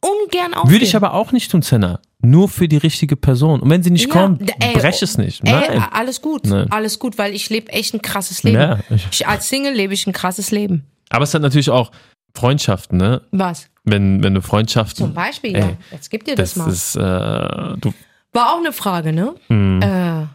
Ungern 0.03 0.55
aufgebe. 0.55 0.73
Würde 0.75 0.85
ich 0.85 0.97
aber 0.97 1.15
auch 1.15 1.33
nicht 1.33 1.51
tun, 1.51 1.63
Senna. 1.63 2.01
Nur 2.21 2.49
für 2.49 2.69
die 2.69 2.77
richtige 2.77 3.17
Person. 3.17 3.61
Und 3.61 3.71
wenn 3.71 3.83
sie 3.83 3.91
nicht 3.91 4.09
Ja, 4.09 4.13
kommt, 4.13 4.43
ey, 4.61 4.75
brech 4.75 5.01
es 5.03 5.17
nicht. 5.19 5.43
Ey, 5.45 5.53
Nein. 5.53 5.85
alles 5.93 6.21
gut, 6.23 6.47
Nein. 6.47 6.67
alles 6.71 6.99
gut, 6.99 7.19
weil 7.19 7.35
ich 7.35 7.51
lebe 7.51 7.73
echt 7.73 7.95
ein 7.95 8.03
krasses 8.03 8.43
Leben. 8.43 8.57
Ja, 8.59 8.79
ich- 9.11 9.27
als 9.27 9.49
Single 9.49 9.73
lebe 9.75 9.95
ich 9.95 10.07
ein 10.07 10.13
krasses 10.13 10.51
Leben. 10.51 10.85
Aber 11.11 11.25
es 11.25 11.35
hat 11.35 11.43
natürlich 11.43 11.71
auch 11.71 11.91
Freundschaften, 12.35 12.99
ne? 12.99 13.23
Was? 13.33 13.69
Wenn, 13.85 14.23
wenn 14.23 14.35
du 14.35 14.41
Freundschaften. 14.43 15.05
Zum 15.07 15.15
Beispiel, 15.15 15.55
Ey, 15.55 15.61
ja. 15.61 15.71
Jetzt 15.91 16.11
gib 16.11 16.25
dir 16.25 16.35
das, 16.37 16.55
Das 16.55 16.57
mal. 16.65 16.71
ist, 16.73 16.97
äh, 16.97 17.01
War 17.01 18.53
auch 18.55 18.59
eine 18.59 18.73
Frage, 18.73 19.13
ne? 19.13 19.35
hm, 19.49 19.81
Äh, 19.83 20.27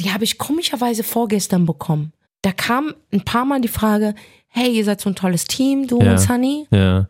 die 0.00 0.12
habe 0.12 0.24
ich 0.24 0.38
komischerweise 0.38 1.02
vorgestern 1.02 1.64
bekommen. 1.66 2.12
Da 2.42 2.52
kam 2.52 2.94
ein 3.12 3.22
paar 3.24 3.44
Mal 3.44 3.60
die 3.60 3.68
Frage, 3.68 4.14
hey, 4.48 4.70
ihr 4.70 4.84
seid 4.84 5.00
so 5.00 5.08
ein 5.08 5.14
tolles 5.16 5.44
Team, 5.44 5.86
du 5.86 6.00
Ja. 6.00 6.12
und 6.12 6.18
Sunny. 6.18 6.66
ja, 6.70 7.08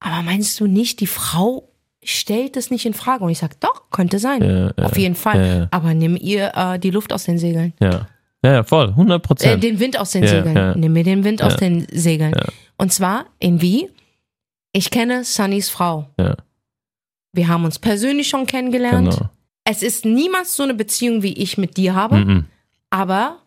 Aber 0.00 0.22
meinst 0.22 0.58
du 0.60 0.66
nicht, 0.66 1.00
die 1.00 1.06
Frau 1.06 1.68
stellt 2.02 2.56
es 2.56 2.70
nicht 2.70 2.86
in 2.86 2.94
Frage? 2.94 3.24
Und 3.24 3.30
ich 3.30 3.38
sag, 3.38 3.58
doch, 3.60 3.90
könnte 3.90 4.18
sein. 4.18 4.42
Ja, 4.42 4.72
ja, 4.76 4.84
Auf 4.84 4.96
jeden 4.96 5.14
Fall. 5.16 5.46
ja. 5.46 5.68
Aber 5.70 5.94
nimm 5.94 6.16
ihr 6.16 6.52
äh, 6.54 6.78
die 6.78 6.90
Luft 6.90 7.12
aus 7.12 7.24
den 7.24 7.38
Segeln. 7.38 7.72
ja. 7.80 8.06
Ja, 8.44 8.52
ja, 8.52 8.62
voll. 8.62 8.90
100 8.90 9.16
Äh, 9.20 9.26
Prozent. 9.26 9.64
den 9.64 9.80
Wind 9.80 9.98
aus 9.98 10.12
den 10.12 10.24
Segeln. 10.24 10.78
Nimm 10.78 10.92
mir 10.92 11.02
den 11.02 11.24
Wind 11.24 11.42
aus 11.42 11.56
den 11.56 11.88
Segeln. 11.90 12.32
Und 12.76 12.92
zwar 12.92 13.26
in 13.40 13.60
wie? 13.60 13.90
Ich 14.72 14.92
kenne 14.92 15.24
Sunnys 15.24 15.70
Frau. 15.70 16.08
Wir 17.32 17.48
haben 17.48 17.64
uns 17.64 17.80
persönlich 17.80 18.28
schon 18.28 18.46
kennengelernt. 18.46 19.10
genau. 19.16 19.28
Es 19.64 19.82
ist 19.82 20.04
niemals 20.04 20.54
so 20.54 20.62
eine 20.62 20.74
Beziehung, 20.74 21.24
wie 21.24 21.32
ich 21.32 21.58
mit 21.58 21.76
dir 21.76 21.96
habe, 21.96 22.16
Mhm, 22.18 22.44
aber 22.90 23.38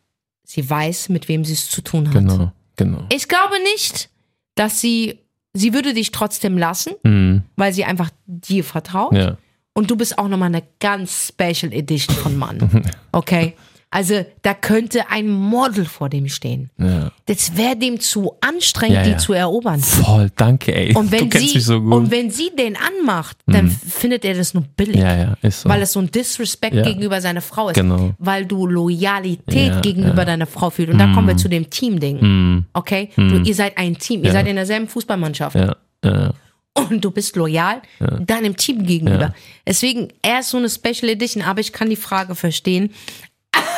sie 0.44 0.70
weiß, 0.70 1.08
mit 1.08 1.30
wem 1.30 1.46
sie 1.46 1.54
es 1.54 1.70
zu 1.70 1.82
tun 1.82 2.08
hat. 2.08 2.14
genau, 2.14 2.52
genau. 2.76 3.06
Ich 3.14 3.30
glaube 3.30 3.56
nicht, 3.74 4.10
dass 4.56 4.82
sie, 4.82 5.20
sie 5.54 5.74
würde 5.74 5.94
dich 5.94 6.12
trotzdem 6.12 6.58
lassen, 6.58 6.94
Mhm, 7.04 7.44
weil 7.56 7.74
sie 7.74 7.86
einfach 7.86 8.10
dir 8.26 8.64
vertraut. 8.64 9.14
ja. 9.14 9.38
Und 9.74 9.90
du 9.90 9.96
bist 9.96 10.18
auch 10.18 10.28
nochmal 10.28 10.50
eine 10.50 10.64
ganz 10.82 11.30
Special 11.30 11.72
Edition 11.72 12.14
von 12.18 12.38
Mann. 12.38 12.60
Okay? 13.14 13.56
Also 13.94 14.26
da 14.42 14.54
könnte 14.54 15.10
ein 15.10 15.28
Model 15.30 15.84
vor 15.84 16.08
dem 16.08 16.30
stehen. 16.30 16.70
Ja. 16.78 17.12
Das 17.26 17.58
wäre 17.58 17.76
dem 17.76 18.00
zu 18.00 18.32
anstrengend, 18.40 18.96
Ja, 18.96 19.04
die 19.04 19.10
ja. 19.12 19.18
zu 19.18 19.34
erobern. 19.34 19.82
Voll, 19.82 20.32
danke, 20.38 20.74
ey. 20.74 20.96
Und 20.96 21.12
wenn 21.12 21.26
du 21.26 21.30
kennst 21.30 21.50
sie 21.50 21.56
mich 21.56 21.66
so 21.66 21.82
gut. 21.82 21.94
und 21.94 22.10
wenn 22.12 22.32
sie 22.32 22.52
den 22.58 22.78
anmacht, 22.78 23.36
dann 23.48 23.70
findet 23.70 24.24
er 24.24 24.34
das 24.36 24.54
nur 24.54 24.64
billig. 24.78 24.96
ja, 24.96 25.16
ja, 25.18 25.38
ist 25.42 25.62
so. 25.64 25.70
Weil 25.70 25.82
es 25.82 25.92
so 25.92 26.00
ein 26.00 26.10
Disrespect 26.10 26.74
Ja. 26.74 26.84
gegenüber 26.84 27.20
seiner 27.20 27.42
Frau 27.42 27.68
ist. 27.68 27.76
Genau. 27.76 28.12
Weil 28.18 28.46
du 28.46 28.66
Loyalität 28.66 29.68
Ja, 29.74 29.82
gegenüber 29.82 30.20
ja. 30.20 30.26
deiner 30.26 30.48
Frau 30.48 30.70
fühlst. 30.70 30.94
Und 30.94 31.00
da 31.00 31.14
kommen 31.14 31.28
wir 31.28 31.36
zu 31.36 31.50
dem 31.50 31.70
Team-Ding. 31.70 32.22
Mhm, 32.22 32.66
Okay? 32.74 33.10
Du, 33.18 33.40
ihr 33.42 33.56
seid 33.56 33.78
ein 33.78 33.98
Team. 33.98 34.22
Ihr 34.22 34.28
Ja. 34.28 34.32
seid 34.34 34.48
in 34.48 34.56
derselben 34.56 34.88
Fußballmannschaft. 34.88 35.56
ja, 35.58 35.76
ja, 36.06 36.34
Und 36.74 37.04
du 37.04 37.12
bist 37.12 37.36
loyal 37.36 37.82
deinem 38.22 38.56
Team 38.56 38.86
gegenüber. 38.86 39.20
Ja. 39.20 39.34
Deswegen, 39.68 40.08
er 40.22 40.40
ist 40.40 40.50
so 40.52 40.58
eine 40.58 40.70
Special 40.70 41.10
Edition, 41.10 41.44
aber 41.44 41.60
ich 41.60 41.74
kann 41.74 41.90
die 41.90 41.98
Frage 41.98 42.36
verstehen. 42.36 42.92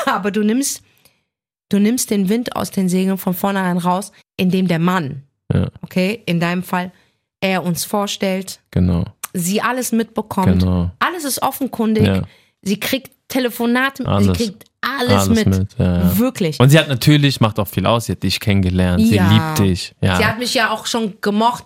Aber 0.05 0.31
du 0.31 0.43
nimmst, 0.43 0.83
du 1.69 1.79
nimmst 1.79 2.09
den 2.09 2.29
Wind 2.29 2.55
aus 2.55 2.71
den 2.71 2.89
Segeln 2.89 3.17
von 3.17 3.33
vornherein 3.33 3.77
raus, 3.77 4.11
indem 4.37 4.67
der 4.67 4.79
Mann, 4.79 5.23
ja, 5.53 5.67
okay, 5.81 6.21
in 6.25 6.39
deinem 6.39 6.63
Fall, 6.63 6.91
er 7.41 7.63
uns 7.63 7.85
vorstellt, 7.85 8.59
genau, 8.71 9.05
sie 9.33 9.61
alles 9.61 9.91
mitbekommt. 9.91 10.59
genau. 10.59 10.91
Alles 10.99 11.23
ist 11.25 11.41
offenkundig. 11.41 12.05
Ja. 12.05 12.21
Sie 12.61 12.79
kriegt 12.79 13.11
Telefonate, 13.27 14.03
sie 14.03 14.09
Alles. 14.09 14.37
kriegt 14.37 14.63
alles, 14.81 15.29
mit. 15.29 15.47
ja, 15.77 15.97
ja. 15.97 16.17
Wirklich. 16.17 16.59
Und 16.59 16.69
sie 16.69 16.77
hat 16.77 16.87
natürlich, 16.87 17.41
macht 17.41 17.59
auch 17.59 17.67
viel 17.67 17.85
aus, 17.85 18.05
sie 18.05 18.13
hat 18.13 18.23
dich 18.23 18.39
kennengelernt, 18.39 19.01
sie 19.01 19.17
liebt 19.17 19.59
dich. 19.59 19.95
Ja. 20.01 20.17
Sie 20.17 20.25
hat 20.25 20.39
mich 20.39 20.53
ja 20.53 20.71
auch 20.71 20.85
schon 20.85 21.15
gemocht, 21.21 21.65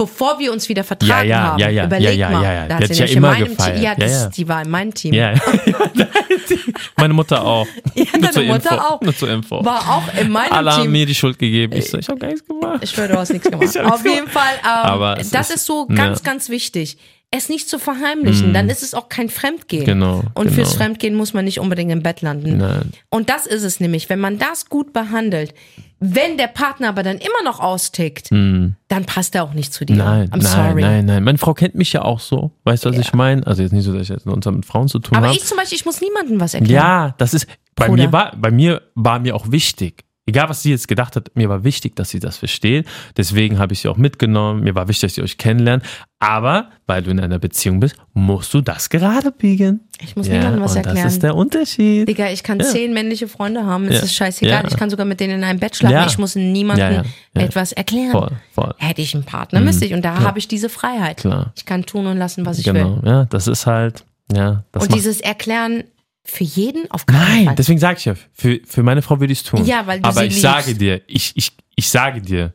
bevor 0.00 0.38
wir 0.38 0.50
uns 0.50 0.66
wieder 0.70 0.82
vertragen 0.82 1.28
Ja, 1.28 1.36
ja, 1.36 1.42
haben. 1.42 1.58
ja, 1.58 1.68
ja, 1.68 1.84
Überleg 1.84 2.08
ja, 2.08 2.12
ja, 2.14 2.30
mal. 2.30 2.42
ja, 2.42 2.52
ja. 2.54 2.66
Da 2.68 2.74
hat 2.76 2.86
sie 2.86 2.94
ja 2.94 3.04
nämlich 3.04 3.10
in 3.12 3.46
immer. 3.52 3.56
Team. 3.66 3.82
Ja, 3.82 3.94
das, 3.94 4.10
Ja, 4.12 4.18
ja. 4.22 4.28
die 4.30 4.48
war 4.48 4.62
in 4.62 4.70
meinem 4.70 4.94
Team. 4.94 5.12
ja. 5.14 5.34
Meine 6.96 7.14
Mutter 7.14 7.44
auch. 7.44 7.66
Ja, 7.94 8.04
deine 8.18 8.46
Mutter 8.48 8.70
Info. 8.72 8.84
auch. 8.84 9.00
Nur 9.02 9.14
zur 9.16 9.30
Info. 9.30 9.64
War 9.64 9.80
auch 9.88 10.14
in 10.20 10.30
meinem 10.30 10.52
Alle 10.52 10.72
haben 10.72 10.82
Team. 10.82 10.92
mir 10.92 11.06
die 11.06 11.14
Schuld 11.14 11.38
gegeben. 11.38 11.74
Ich 11.76 11.90
so, 11.90 11.98
ich 11.98 12.08
habe 12.08 12.18
gar 12.18 12.28
nichts 12.28 12.46
gemacht. 12.46 12.78
Ich 12.82 12.90
schwöre, 12.90 13.08
du 13.08 13.18
hast 13.18 13.30
nichts 13.32 13.50
gemacht. 13.50 13.78
Auf 13.78 14.04
jeden 14.04 14.28
Fall, 14.28 14.54
ähm, 14.62 14.68
Aber 14.70 15.14
das 15.16 15.50
ist- 15.50 15.56
ist, 15.56 15.66
so 15.66 15.86
ja. 15.90 15.94
ganz, 15.96 16.22
ganz 16.22 16.48
wichtig. 16.48 16.96
Es 17.30 17.48
nicht 17.48 17.68
zu 17.68 17.78
verheimlichen, 17.78 18.52
dann 18.52 18.68
ist 18.68 18.82
es 18.82 18.92
auch 18.92 19.08
kein 19.08 19.28
Fremdgehen. 19.28 19.84
Genau, 19.84 20.24
Und 20.34 20.44
genau. 20.46 20.50
fürs 20.54 20.74
Fremdgehen 20.74 21.14
muss 21.14 21.32
man 21.32 21.44
nicht 21.44 21.60
unbedingt 21.60 21.92
im 21.92 22.02
Bett 22.02 22.22
landen. 22.22 22.56
Nein. 22.56 22.90
Und 23.08 23.28
das 23.30 23.46
ist 23.46 23.62
es 23.62 23.78
nämlich, 23.78 24.08
wenn 24.08 24.18
man 24.18 24.38
das 24.40 24.68
gut 24.68 24.92
behandelt, 24.92 25.54
wenn 26.00 26.38
der 26.38 26.46
Partner 26.46 26.88
aber 26.88 27.02
dann 27.02 27.18
immer 27.18 27.42
noch 27.44 27.60
austickt, 27.60 28.30
dann 28.30 28.76
passt 29.06 29.34
er 29.34 29.44
auch 29.44 29.52
nicht 29.52 29.72
zu 29.72 29.84
dir. 29.84 29.96
Nein, 29.96 30.28
I'm 30.30 30.38
nein, 30.38 30.40
sorry. 30.42 30.80
nein, 30.82 31.04
nein. 31.04 31.22
Meine 31.22 31.38
Frau 31.38 31.52
kennt 31.54 31.74
mich 31.74 31.92
ja 31.92 32.02
auch 32.02 32.20
so. 32.20 32.52
Weißt 32.64 32.84
du, 32.86 32.90
was 32.90 32.98
ich 32.98 33.12
meine? 33.12 33.46
Also 33.46 33.62
jetzt 33.62 33.72
nicht 33.72 33.84
so, 33.84 33.92
dass 33.92 34.02
ich 34.02 34.08
jetzt 34.08 34.26
uns 34.26 34.46
mit 34.46 34.64
Frauen 34.64 34.88
zu 34.88 34.98
tun 34.98 35.16
Aber 35.16 35.26
habe. 35.28 35.36
ich 35.36 35.44
zum 35.44 35.58
Beispiel, 35.58 35.76
ich 35.76 35.84
muss 35.84 36.00
niemandem 36.00 36.40
was 36.40 36.54
erklären. 36.54 36.74
Ja, 36.74 37.14
das 37.18 37.34
ist 37.34 37.46
bei 37.76 37.86
Bruder. 37.88 38.04
mir 38.04 38.12
war 38.12 38.36
bei 38.36 38.50
mir 38.50 38.82
war 38.94 39.18
mir 39.18 39.36
auch 39.36 39.50
wichtig. 39.52 40.04
Egal, 40.30 40.48
was 40.48 40.62
sie 40.62 40.70
jetzt 40.70 40.86
gedacht 40.86 41.16
hat, 41.16 41.32
mir 41.34 41.48
war 41.48 41.64
wichtig, 41.64 41.96
dass 41.96 42.10
sie 42.10 42.20
das 42.20 42.36
versteht. 42.36 42.86
Deswegen 43.16 43.58
habe 43.58 43.72
ich 43.72 43.80
sie 43.80 43.88
auch 43.88 43.96
mitgenommen. 43.96 44.62
Mir 44.62 44.76
war 44.76 44.86
wichtig, 44.86 45.08
dass 45.08 45.14
sie 45.16 45.22
euch 45.22 45.38
kennenlernen. 45.38 45.84
Aber 46.20 46.70
weil 46.86 47.02
du 47.02 47.10
in 47.10 47.18
einer 47.18 47.40
Beziehung 47.40 47.80
bist, 47.80 47.96
musst 48.14 48.54
du 48.54 48.60
das 48.60 48.90
gerade 48.90 49.32
biegen. 49.32 49.80
Ich 50.00 50.14
muss 50.14 50.28
niemandem 50.28 50.62
was 50.62 50.72
und 50.72 50.76
erklären. 50.78 51.04
Das 51.04 51.14
ist 51.14 51.22
der 51.24 51.34
Unterschied. 51.34 52.06
Digga, 52.08 52.30
ich 52.30 52.44
kann 52.44 52.60
zehn 52.60 52.92
männliche 52.94 53.26
Freunde 53.26 53.66
haben, 53.66 53.86
es 53.88 53.96
Ja. 53.96 54.02
ist 54.02 54.14
scheißegal. 54.14 54.62
Ja. 54.62 54.68
Ich 54.68 54.76
kann 54.76 54.88
sogar 54.88 55.04
mit 55.04 55.18
denen 55.18 55.38
in 55.38 55.44
einem 55.44 55.58
Bett 55.58 55.74
schlafen. 55.74 55.94
Ja. 55.94 56.06
Ich 56.06 56.16
muss 56.18 56.36
niemandem 56.36 56.86
Ja, 56.86 56.92
ja, 56.92 57.04
ja. 57.34 57.42
etwas 57.42 57.72
erklären. 57.72 58.12
Voll, 58.12 58.30
voll. 58.52 58.72
Hätte 58.78 59.02
ich 59.02 59.14
einen 59.14 59.24
Partner, 59.24 59.60
müsste 59.60 59.84
ich. 59.84 59.94
Und 59.94 60.04
da 60.04 60.20
habe 60.20 60.38
ich 60.38 60.46
diese 60.46 60.68
Freiheit. 60.68 61.16
Klar. 61.16 61.52
Ich 61.56 61.64
kann 61.66 61.84
tun 61.86 62.06
und 62.06 62.18
lassen, 62.18 62.46
was 62.46 62.60
ich 62.60 62.66
will. 62.66 62.74
Genau. 62.74 63.00
Ja, 63.04 63.24
das 63.24 63.48
ist 63.48 63.66
halt, 63.66 64.04
ja, 64.32 64.62
das 64.70 64.84
Und 64.84 64.94
dieses 64.94 65.20
Erklären 65.20 65.82
für 66.30 66.44
jeden 66.44 66.90
auf 66.90 67.06
keinen 67.06 67.18
Nein, 67.18 67.44
Fall. 67.46 67.54
deswegen 67.56 67.78
sage 67.80 67.98
ich 67.98 68.04
ja, 68.04 68.14
für, 68.32 68.60
für 68.66 68.82
meine 68.82 69.02
Frau 69.02 69.20
würde 69.20 69.32
ich 69.32 69.40
es 69.40 69.44
tun. 69.44 69.64
Ja, 69.64 69.86
weil 69.86 70.00
du 70.00 70.08
Aber 70.08 70.20
sie 70.20 70.26
ich 70.26 70.34
liebst. 70.34 70.42
sage 70.42 70.74
dir, 70.74 71.02
ich, 71.06 71.32
ich, 71.34 71.52
ich 71.76 71.88
sage 71.88 72.20
dir, 72.22 72.52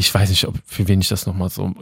ich 0.00 0.14
weiß 0.14 0.28
nicht, 0.30 0.46
ob 0.46 0.54
für 0.64 0.86
wen 0.86 1.00
ich 1.00 1.08
das 1.08 1.26
nochmal 1.26 1.48
so. 1.50 1.74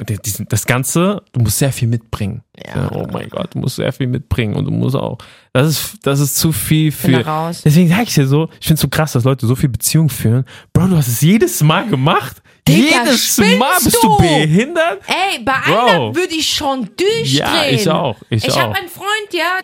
Das 0.48 0.64
Ganze, 0.64 1.22
du 1.32 1.40
musst 1.40 1.58
sehr 1.58 1.70
viel 1.70 1.86
mitbringen. 1.86 2.42
Ja. 2.66 2.90
Oh 2.90 3.06
mein 3.12 3.28
Gott, 3.28 3.54
du 3.54 3.58
musst 3.58 3.76
sehr 3.76 3.92
viel 3.92 4.06
mitbringen 4.06 4.54
und 4.54 4.64
du 4.64 4.70
musst 4.70 4.96
auch. 4.96 5.18
Das 5.52 5.68
ist, 5.68 5.98
das 6.02 6.20
ist 6.20 6.36
zu 6.36 6.50
viel 6.50 6.92
für. 6.92 7.22
Deswegen 7.62 7.90
sage 7.90 8.04
ich 8.04 8.14
dir 8.14 8.26
so, 8.26 8.48
ich 8.58 8.66
finde 8.66 8.74
es 8.76 8.80
so 8.80 8.88
krass, 8.88 9.12
dass 9.12 9.24
Leute 9.24 9.46
so 9.46 9.54
viel 9.54 9.68
Beziehung 9.68 10.08
führen. 10.08 10.46
Bro, 10.72 10.86
du 10.86 10.96
hast 10.96 11.08
es 11.08 11.20
jedes 11.20 11.62
Mal 11.62 11.86
gemacht. 11.88 12.40
Digga, 12.66 13.04
jedes 13.04 13.36
Mal 13.36 13.74
bist 13.84 13.98
du? 14.02 14.08
du 14.08 14.16
behindert. 14.16 15.02
Ey, 15.06 15.42
bei 15.44 15.52
Bro. 15.66 15.86
einer 15.86 16.14
würde 16.14 16.34
ich 16.34 16.48
schon 16.48 16.88
durchdrehen. 16.96 17.36
Ja, 17.36 17.66
ich 17.68 17.88
auch, 17.88 18.16
ich 18.30 18.44
ich 18.46 18.58
habe 18.58 18.74
einen 18.74 18.88
Freund, 18.88 19.32
ja, 19.32 19.58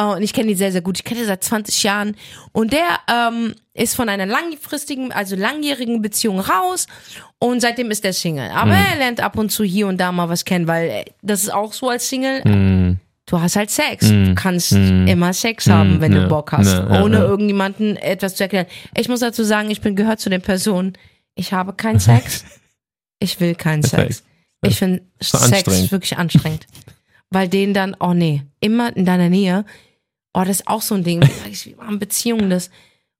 und 0.00 0.22
ich 0.22 0.32
kenne 0.32 0.48
die 0.48 0.54
sehr, 0.54 0.72
sehr 0.72 0.80
gut. 0.80 0.98
Ich 0.98 1.04
kenne 1.04 1.20
die 1.20 1.26
seit 1.26 1.44
20 1.44 1.82
Jahren 1.82 2.16
und 2.52 2.72
der 2.72 2.86
ähm, 3.10 3.54
ist 3.74 3.94
von 3.94 4.08
einer 4.08 4.26
langfristigen, 4.26 5.12
also 5.12 5.36
langjährigen 5.36 6.02
Beziehung 6.02 6.40
raus 6.40 6.86
und 7.38 7.60
seitdem 7.60 7.90
ist 7.90 8.04
der 8.04 8.12
Single. 8.12 8.50
Aber 8.50 8.72
er 8.72 8.96
lernt 8.96 9.20
ab 9.20 9.36
und 9.38 9.50
zu 9.50 9.64
hier 9.64 9.86
und 9.86 9.98
da 9.98 10.12
mal 10.12 10.28
was 10.28 10.44
kennen, 10.44 10.66
weil 10.66 10.88
äh, 10.88 11.04
das 11.22 11.42
ist 11.42 11.52
auch 11.52 11.72
so 11.72 11.88
als 11.88 12.08
Single. 12.08 12.42
Hm. 12.44 12.98
Du 13.26 13.40
hast 13.40 13.56
halt 13.56 13.70
Sex. 13.70 14.08
Du 14.08 14.34
kannst 14.34 14.72
immer 14.72 15.32
Sex 15.32 15.68
haben, 15.68 16.00
wenn 16.00 16.12
ja, 16.12 16.22
du 16.22 16.28
Bock 16.28 16.52
hast, 16.52 16.72
ja, 16.72 17.02
ohne 17.02 17.18
ja. 17.18 17.22
irgendjemanden 17.22 17.96
etwas 17.96 18.34
zu 18.34 18.42
erklären. 18.42 18.66
Ich 18.96 19.08
muss 19.08 19.20
dazu 19.20 19.44
sagen, 19.44 19.70
ich 19.70 19.80
bin 19.80 19.94
gehört 19.94 20.20
zu 20.20 20.28
den 20.28 20.42
Personen, 20.42 20.94
ich 21.34 21.52
habe 21.52 21.72
keinen 21.72 22.00
Sex. 22.00 22.44
Ich 23.22 23.38
will 23.38 23.54
keinen 23.54 23.84
Sex. 23.84 24.24
Ich 24.62 24.80
finde 24.80 25.02
Sex 25.20 25.92
wirklich 25.92 26.18
anstrengend. 26.18 26.66
Weil 27.32 27.48
denen 27.48 27.72
dann, 27.74 27.96
oh 27.98 28.12
nee, 28.14 28.42
immer 28.60 28.94
in 28.94 29.04
deiner 29.06 29.28
Nähe, 29.30 29.64
oh, 30.34 30.40
das 30.40 30.60
ist 30.60 30.68
auch 30.68 30.82
so 30.82 30.94
ein 30.94 31.04
Ding. 31.04 31.20
Wir 31.64 31.76
haben 31.78 31.98
Beziehungen, 31.98 32.50
das. 32.50 32.70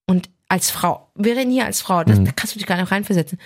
Und 0.07 0.29
als 0.49 0.71
Frau, 0.71 1.09
wir 1.15 1.35
reden 1.37 1.51
hier 1.51 1.65
als 1.65 1.81
Frau, 1.81 2.05
das, 2.05 2.19
Mhm. 2.19 2.27
da 2.27 2.33
kannst 2.33 2.55
du 2.55 2.59
dich 2.59 2.67
gar 2.67 2.77
nicht 2.77 2.91
reinversetzen. 2.91 3.39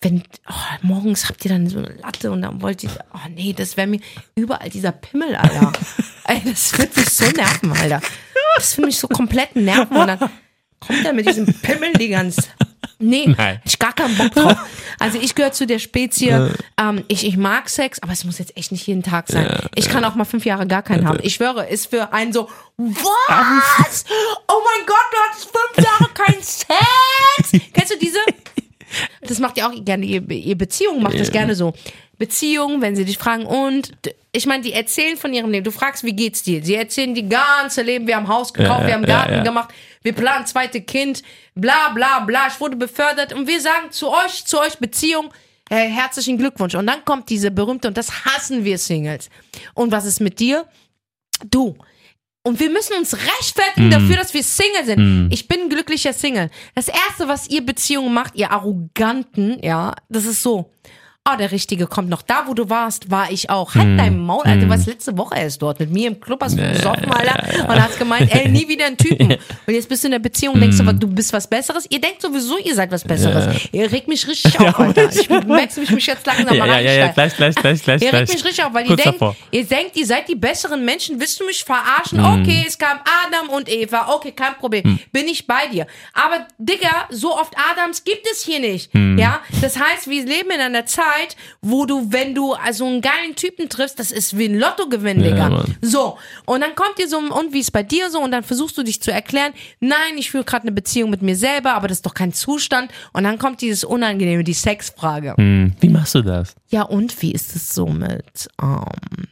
Wenn, 0.00 0.24
oh, 0.48 0.52
morgens 0.82 1.28
habt 1.28 1.44
ihr 1.44 1.50
dann 1.52 1.68
so 1.68 1.78
eine 1.78 1.94
Latte 2.02 2.32
und 2.32 2.42
dann 2.42 2.60
wollt 2.62 2.82
ihr, 2.82 2.90
oh 3.14 3.28
nee, 3.30 3.52
das 3.52 3.76
wäre 3.76 3.86
mir 3.86 4.00
überall 4.34 4.68
dieser 4.68 4.90
Pimmel, 4.92 5.36
Alter. 5.36 5.72
Ey, 6.24 6.42
das 6.44 6.76
wird 6.78 6.96
mich 6.96 7.08
so 7.10 7.30
nerven, 7.30 7.70
Alter. 7.72 8.02
Das 8.56 8.76
würde 8.76 8.86
mich 8.86 8.98
so 8.98 9.06
komplett 9.06 9.54
nerven 9.54 9.96
und 9.96 10.06
dann 10.08 10.18
kommt 10.80 11.04
er 11.04 11.12
mit 11.12 11.28
diesem 11.28 11.46
Pimmel 11.46 11.92
die 11.92 12.08
ganze 12.08 12.42
Nee, 12.98 13.34
Nein. 13.36 13.60
ich 13.64 13.78
gar 13.78 13.92
keinen 13.92 14.16
Bock 14.16 14.32
drauf. 14.32 14.56
Also 14.98 15.18
ich 15.20 15.34
gehöre 15.34 15.52
zu 15.52 15.66
der 15.66 15.78
Spezie, 15.78 16.52
ähm, 16.80 17.04
ich, 17.08 17.26
ich 17.26 17.36
mag 17.36 17.68
Sex, 17.68 18.02
aber 18.02 18.12
es 18.12 18.24
muss 18.24 18.38
jetzt 18.38 18.56
echt 18.56 18.72
nicht 18.72 18.86
jeden 18.86 19.02
Tag 19.02 19.28
sein. 19.28 19.68
ich 19.74 19.90
kann 19.90 20.02
auch 20.06 20.14
mal 20.14 20.24
fünf 20.24 20.46
Jahre 20.46 20.66
gar 20.66 20.82
keinen 20.82 21.06
haben. 21.06 21.18
Ich 21.22 21.34
schwöre, 21.34 21.66
ist 21.66 21.90
für 21.90 22.14
einen 22.14 22.32
so, 22.32 22.48
was? 22.78 24.04
Oh 24.48 24.62
mein 24.64 24.86
Gott, 24.86 24.96
du 25.12 25.16
hattest 25.28 25.50
fünf 25.50 25.86
Jahre 25.86 26.14
keinen 26.14 26.42
Sex? 26.42 27.66
Kennst 27.74 27.92
du 27.92 27.98
diese? 27.98 28.20
Das 29.20 29.38
macht 29.38 29.58
ihr 29.58 29.66
auch 29.66 29.84
gerne, 29.84 30.06
ihr, 30.06 30.56
Beziehung 30.56 31.02
macht 31.02 31.20
das 31.20 31.30
gerne 31.30 31.54
so. 31.54 31.74
Beziehung, 32.18 32.80
wenn 32.80 32.96
sie 32.96 33.04
dich 33.04 33.18
fragen 33.18 33.44
und 33.44 33.92
ich 34.32 34.46
meine, 34.46 34.62
die 34.62 34.72
erzählen 34.72 35.16
von 35.16 35.32
ihrem 35.34 35.50
Leben. 35.50 35.64
Du 35.64 35.70
fragst, 35.70 36.04
wie 36.04 36.14
geht's 36.14 36.42
dir? 36.42 36.62
Sie 36.64 36.74
erzählen 36.74 37.14
die 37.14 37.28
ganze 37.28 37.82
Leben. 37.82 38.06
Wir 38.06 38.16
haben 38.16 38.28
Haus 38.28 38.52
gekauft, 38.52 38.82
Ja, 38.82 38.86
wir 38.86 38.94
haben 38.94 39.02
ja, 39.02 39.08
Garten 39.08 39.34
ja. 39.34 39.42
gemacht, 39.42 39.70
wir 40.06 40.12
planen 40.12 40.46
zweite 40.46 40.80
Kind, 40.80 41.24
bla 41.56 41.90
bla 41.90 42.20
bla. 42.20 42.46
Ich 42.46 42.60
wurde 42.60 42.76
befördert 42.76 43.32
und 43.32 43.48
wir 43.48 43.60
sagen 43.60 43.90
zu 43.90 44.08
euch, 44.08 44.44
zu 44.44 44.60
euch 44.60 44.78
Beziehung, 44.78 45.32
äh, 45.68 45.88
herzlichen 45.88 46.38
Glückwunsch. 46.38 46.76
Und 46.76 46.86
dann 46.86 47.04
kommt 47.04 47.28
diese 47.28 47.50
berühmte 47.50 47.88
und 47.88 47.96
das 47.96 48.24
hassen 48.24 48.64
wir 48.64 48.78
Singles. 48.78 49.28
Und 49.74 49.90
was 49.90 50.06
ist 50.06 50.20
mit 50.20 50.38
dir? 50.38 50.64
Du. 51.50 51.76
Und 52.44 52.60
wir 52.60 52.70
müssen 52.70 52.96
uns 52.96 53.16
rechtfertigen 53.16 53.90
dafür, 53.90 54.16
dass 54.16 54.32
wir 54.32 54.44
Single 54.44 54.84
sind. 54.84 55.32
Ich 55.32 55.48
bin 55.48 55.62
ein 55.62 55.68
glücklicher 55.68 56.12
Single. 56.12 56.50
Das 56.76 56.86
erste, 56.86 57.26
was 57.26 57.48
ihr 57.48 57.66
Beziehungen 57.66 58.14
macht, 58.14 58.36
ihr 58.36 58.52
Arroganten, 58.52 59.58
ja, 59.60 59.92
das 60.08 60.24
ist 60.24 60.44
so. 60.44 60.70
Oh, 61.28 61.36
der 61.36 61.50
Richtige 61.50 61.86
kommt 61.86 62.08
noch. 62.08 62.22
Da, 62.22 62.44
wo 62.46 62.54
du 62.54 62.70
warst, 62.70 63.10
war 63.10 63.30
ich 63.32 63.50
auch. 63.50 63.74
Halt 63.74 63.98
dein 63.98 64.18
Maul, 64.18 64.44
Alter. 64.44 64.60
Du 64.60 64.68
warst 64.68 64.86
letzte 64.86 65.16
Woche 65.18 65.36
erst 65.36 65.60
dort 65.60 65.80
mit 65.80 65.90
mir 65.90 66.06
im 66.08 66.20
Club, 66.20 66.40
hast 66.42 66.56
du 66.56 66.62
gesoffen, 66.62 67.10
Alter. 67.10 67.68
Und 67.68 67.82
hast 67.82 67.98
gemeint, 67.98 68.32
ey, 68.32 68.48
nie 68.48 68.68
wieder 68.68 68.86
einen 68.86 68.96
Typen. 68.96 69.32
Und 69.66 69.74
jetzt 69.74 69.88
bist 69.88 70.04
du 70.04 70.08
in 70.08 70.12
der 70.12 70.18
Beziehung 70.20 70.54
und 70.54 70.60
denkst, 70.60 70.78
aber 70.78 70.92
du 70.92 71.08
bist 71.08 71.32
was 71.32 71.48
Besseres. 71.48 71.86
Ihr 71.90 72.00
denkt 72.00 72.22
sowieso, 72.22 72.58
ihr 72.58 72.74
seid 72.74 72.92
was 72.92 73.02
Besseres. 73.02 73.68
Ihr 73.72 73.90
regt 73.90 74.06
mich 74.06 74.26
richtig 74.28 74.58
auf, 74.60 74.78
Alter. 74.78 75.10
Ich 75.10 75.28
merkst, 75.28 75.78
wie 75.78 75.82
ich 75.82 75.90
mich 75.90 76.06
jetzt 76.06 76.24
langsam 76.24 76.54
Ja, 76.54 76.66
mal 76.66 76.82
ja, 76.82 76.92
ja, 76.92 76.92
ja, 76.92 77.08
gleich, 77.08 77.36
gleich, 77.36 77.54
gleich, 77.56 77.82
gleich. 77.82 78.02
Ihr 78.02 78.12
regt 78.12 78.32
mich 78.32 78.44
richtig 78.44 78.64
auf, 78.64 78.72
weil 78.72 78.88
ihr 78.88 78.96
denkt, 78.96 79.20
ihr 79.50 79.64
denkt, 79.64 79.96
ihr 79.96 80.06
seid 80.06 80.28
die 80.28 80.36
besseren 80.36 80.84
Menschen. 80.84 81.18
Willst 81.18 81.40
du 81.40 81.46
mich 81.46 81.64
verarschen? 81.64 82.20
Okay, 82.20 82.64
es 82.66 82.78
kam 82.78 83.00
Adam 83.26 83.48
und 83.48 83.68
Eva. 83.68 84.14
Okay, 84.14 84.30
kein 84.32 84.54
Problem. 84.56 85.00
Bin 85.10 85.26
ich 85.26 85.46
bei 85.46 85.66
dir. 85.72 85.86
Aber, 86.12 86.46
Digga, 86.58 87.06
so 87.10 87.34
oft 87.34 87.54
Adams 87.72 88.04
gibt 88.04 88.26
es 88.30 88.44
hier 88.44 88.60
nicht. 88.60 88.90
Ja, 88.94 89.40
das 89.60 89.78
heißt, 89.78 90.08
wir 90.08 90.24
leben 90.24 90.50
in 90.50 90.60
einer 90.60 90.86
Zeit, 90.86 91.15
wo 91.62 91.86
du, 91.86 92.12
wenn 92.12 92.34
du 92.34 92.52
also 92.54 92.86
einen 92.86 93.00
geilen 93.00 93.34
Typen 93.36 93.68
triffst, 93.68 93.98
das 93.98 94.10
ist 94.10 94.36
wie 94.38 94.46
ein 94.46 94.58
Lottogewinn, 94.58 95.22
Digga. 95.22 95.48
Mann. 95.48 95.76
so. 95.82 96.18
Und 96.44 96.60
dann 96.60 96.74
kommt 96.74 96.98
dir 96.98 97.08
so, 97.08 97.18
und 97.18 97.52
wie 97.52 97.60
ist 97.60 97.72
bei 97.72 97.82
dir 97.82 98.10
so? 98.10 98.20
Und 98.20 98.30
dann 98.32 98.42
versuchst 98.42 98.76
du 98.78 98.82
dich 98.82 99.00
zu 99.02 99.10
erklären, 99.12 99.52
nein, 99.80 100.16
ich 100.16 100.30
führe 100.30 100.44
gerade 100.44 100.62
eine 100.62 100.72
Beziehung 100.72 101.10
mit 101.10 101.22
mir 101.22 101.36
selber, 101.36 101.74
aber 101.74 101.88
das 101.88 101.98
ist 101.98 102.06
doch 102.06 102.14
kein 102.14 102.32
Zustand. 102.32 102.90
Und 103.12 103.24
dann 103.24 103.38
kommt 103.38 103.60
dieses 103.60 103.84
Unangenehme, 103.84 104.44
die 104.44 104.54
Sexfrage. 104.54 105.34
Hm, 105.36 105.74
Wie 105.80 105.88
machst 105.88 106.14
du 106.14 106.22
das? 106.22 106.54
Ja, 106.68 106.82
und 106.82 107.20
wie 107.22 107.32
ist 107.32 107.54
es 107.56 107.74
so 107.74 107.86
mit, 107.86 108.48
ähm, 108.62 109.26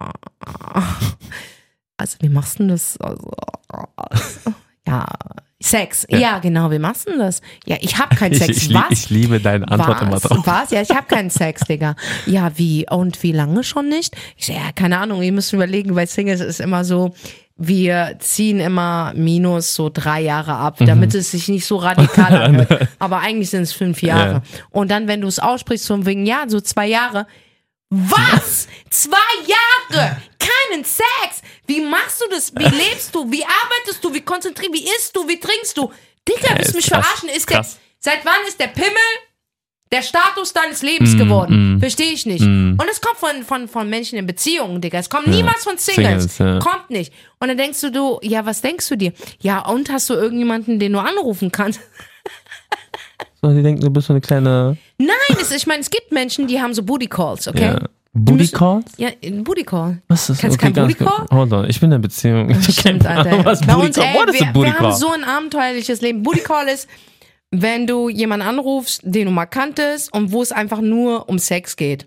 äh, 0.00 0.80
also 1.96 2.16
wie 2.20 2.28
machst 2.28 2.58
du 2.58 2.66
das? 2.66 2.96
Also, 3.00 3.30
ja, 4.86 5.06
Sex. 5.64 6.06
Ja. 6.10 6.40
genau, 6.40 6.70
wie 6.70 6.78
machst 6.78 7.06
du 7.06 7.12
denn 7.12 7.20
das? 7.20 7.40
Ja, 7.66 7.76
ich 7.80 7.98
habe 7.98 8.14
keinen 8.14 8.34
Sex. 8.38 8.56
Ich, 8.58 8.68
ich, 8.70 8.74
Was? 8.74 8.90
ich 8.90 9.10
liebe 9.10 9.40
deine 9.40 9.66
Antwort 9.66 10.02
immer 10.02 10.12
was? 10.12 10.22
drauf. 10.22 10.40
Was? 10.46 10.70
Ja, 10.70 10.82
ich 10.82 10.90
habe 10.90 11.06
keinen 11.06 11.30
Sex, 11.30 11.62
Digga. 11.62 11.96
Ja, 12.26 12.52
wie? 12.56 12.86
Und 12.90 13.22
wie 13.22 13.32
lange 13.32 13.64
schon 13.64 13.88
nicht? 13.88 14.14
Ich 14.36 14.46
so, 14.46 14.52
ja, 14.52 14.72
keine 14.74 14.98
Ahnung, 14.98 15.22
ihr 15.22 15.32
müsst 15.32 15.52
überlegen, 15.54 15.94
bei 15.94 16.04
Singles 16.06 16.40
ist 16.40 16.60
immer 16.60 16.84
so, 16.84 17.14
wir 17.56 18.16
ziehen 18.18 18.60
immer 18.60 19.12
minus 19.14 19.74
so 19.74 19.88
drei 19.88 20.20
Jahre 20.20 20.54
ab, 20.54 20.80
Mhm. 20.80 20.86
damit 20.86 21.14
es 21.14 21.30
sich 21.30 21.48
nicht 21.48 21.64
so 21.64 21.76
radikal 21.76 22.36
anhört. 22.42 22.88
Aber 22.98 23.20
eigentlich 23.20 23.48
sind 23.50 23.62
es 23.62 23.72
fünf 23.72 24.02
Jahre. 24.02 24.42
Und 24.70 24.90
dann, 24.90 25.08
wenn 25.08 25.20
du 25.22 25.28
es 25.28 25.38
aussprichst, 25.38 25.86
so 25.86 26.04
wegen, 26.04 26.26
ja, 26.26 26.44
so 26.48 26.60
zwei 26.60 26.86
Jahre. 26.88 27.26
Was? 27.90 28.66
Zwei 28.90 29.16
Jahre? 29.46 30.16
Keinen 30.38 30.84
Sex? 30.84 31.42
Wie 31.66 31.80
machst 31.80 32.20
du 32.20 32.28
das? 32.30 32.54
Wie 32.54 32.64
lebst 32.64 33.14
du? 33.14 33.30
Wie 33.30 33.44
arbeitest 33.44 34.02
du? 34.02 34.12
Wie 34.12 34.20
konzentrierst 34.20 34.74
du? 34.74 34.78
Wie 34.78 34.84
isst 34.84 35.16
du? 35.16 35.28
Wie 35.28 35.38
trinkst 35.38 35.76
du? 35.76 35.92
Digga, 36.28 36.56
willst 36.56 36.72
du 36.72 36.76
mich 36.76 36.86
krass. 36.86 37.04
verarschen? 37.04 37.28
Ist 37.28 37.48
der, 37.50 37.64
seit 37.98 38.24
wann 38.24 38.46
ist 38.46 38.58
der 38.58 38.68
Pimmel 38.68 38.90
der 39.92 40.02
Status 40.02 40.52
deines 40.52 40.82
Mm, 40.82 40.86
Lebens 40.86 41.16
geworden. 41.16 41.76
Verstehe 41.78 42.12
ich 42.12 42.26
nicht. 42.26 42.42
Und 42.42 42.82
es 42.90 43.00
kommt 43.00 43.16
von, 43.18 43.44
von, 43.44 43.68
von 43.68 43.88
Menschen 43.88 44.18
in 44.18 44.26
Beziehungen, 44.26 44.80
Digga. 44.80 44.98
Es 44.98 45.08
kommt 45.08 45.28
niemals 45.28 45.62
von 45.62 45.78
Singles. 45.78 46.36
Singles, 46.36 46.38
ja. 46.38 46.58
Kommt 46.58 46.90
nicht. 46.90 47.12
Und 47.38 47.48
dann 47.48 47.56
denkst 47.56 47.80
du, 47.80 47.92
du, 47.92 48.18
ja, 48.22 48.44
was 48.44 48.60
denkst 48.60 48.88
du 48.88 48.96
dir? 48.96 49.12
Ja, 49.40 49.60
und 49.60 49.90
hast 49.90 50.10
du 50.10 50.14
irgendjemanden, 50.14 50.80
den 50.80 50.92
du 50.92 50.98
anrufen 50.98 51.52
kannst? 51.52 51.80
So, 53.48 53.54
die 53.54 53.62
denken, 53.62 53.82
du 53.82 53.90
bist 53.90 54.06
so 54.06 54.12
eine 54.12 54.20
kleine 54.20 54.76
Nein, 54.98 55.08
es, 55.40 55.50
ich 55.52 55.66
meine, 55.66 55.80
es 55.80 55.90
gibt 55.90 56.12
Menschen, 56.12 56.46
die 56.46 56.60
haben 56.60 56.72
so 56.72 56.82
Booty 56.82 57.06
Calls, 57.06 57.46
okay? 57.48 57.64
ja. 57.64 57.80
Booty 58.14 58.48
Calls? 58.48 58.84
Ja, 58.96 59.08
ein 59.24 59.42
Booty 59.44 59.64
Call. 59.64 60.00
Was 60.08 60.30
ist 60.30 60.40
Kennst 60.40 60.56
du 60.56 60.60
kein 60.62 60.72
Booty 60.72 60.94
kurz. 60.94 61.30
Hold 61.32 61.52
on, 61.52 61.68
ich 61.68 61.80
bin 61.80 61.90
in 61.90 61.94
einer 61.94 62.02
Beziehung. 62.02 62.48
Ich 62.48 62.56
hab 62.56 62.72
Stimmt, 62.72 63.04
Alter. 63.06 63.44
was 63.44 63.60
Bei 63.60 63.74
uns, 63.74 63.96
Call. 63.96 64.04
ey, 64.06 64.14
What 64.14 64.28
is 64.32 64.40
wir, 64.40 64.46
Booty 64.52 64.66
wir 64.68 64.72
haben 64.74 64.78
Call? 64.78 64.94
so 64.96 65.10
ein 65.10 65.24
abenteuerliches 65.24 66.00
Leben. 66.00 66.22
Booty 66.22 66.40
Call 66.40 66.68
ist, 66.68 66.88
wenn 67.50 67.86
du 67.86 68.08
jemanden 68.08 68.46
anrufst, 68.46 69.00
den 69.04 69.26
du 69.26 69.30
mal 69.32 69.46
kanntest 69.46 70.12
und 70.14 70.32
wo 70.32 70.42
es 70.42 70.52
einfach 70.52 70.80
nur 70.80 71.28
um 71.28 71.38
Sex 71.38 71.76
geht. 71.76 72.06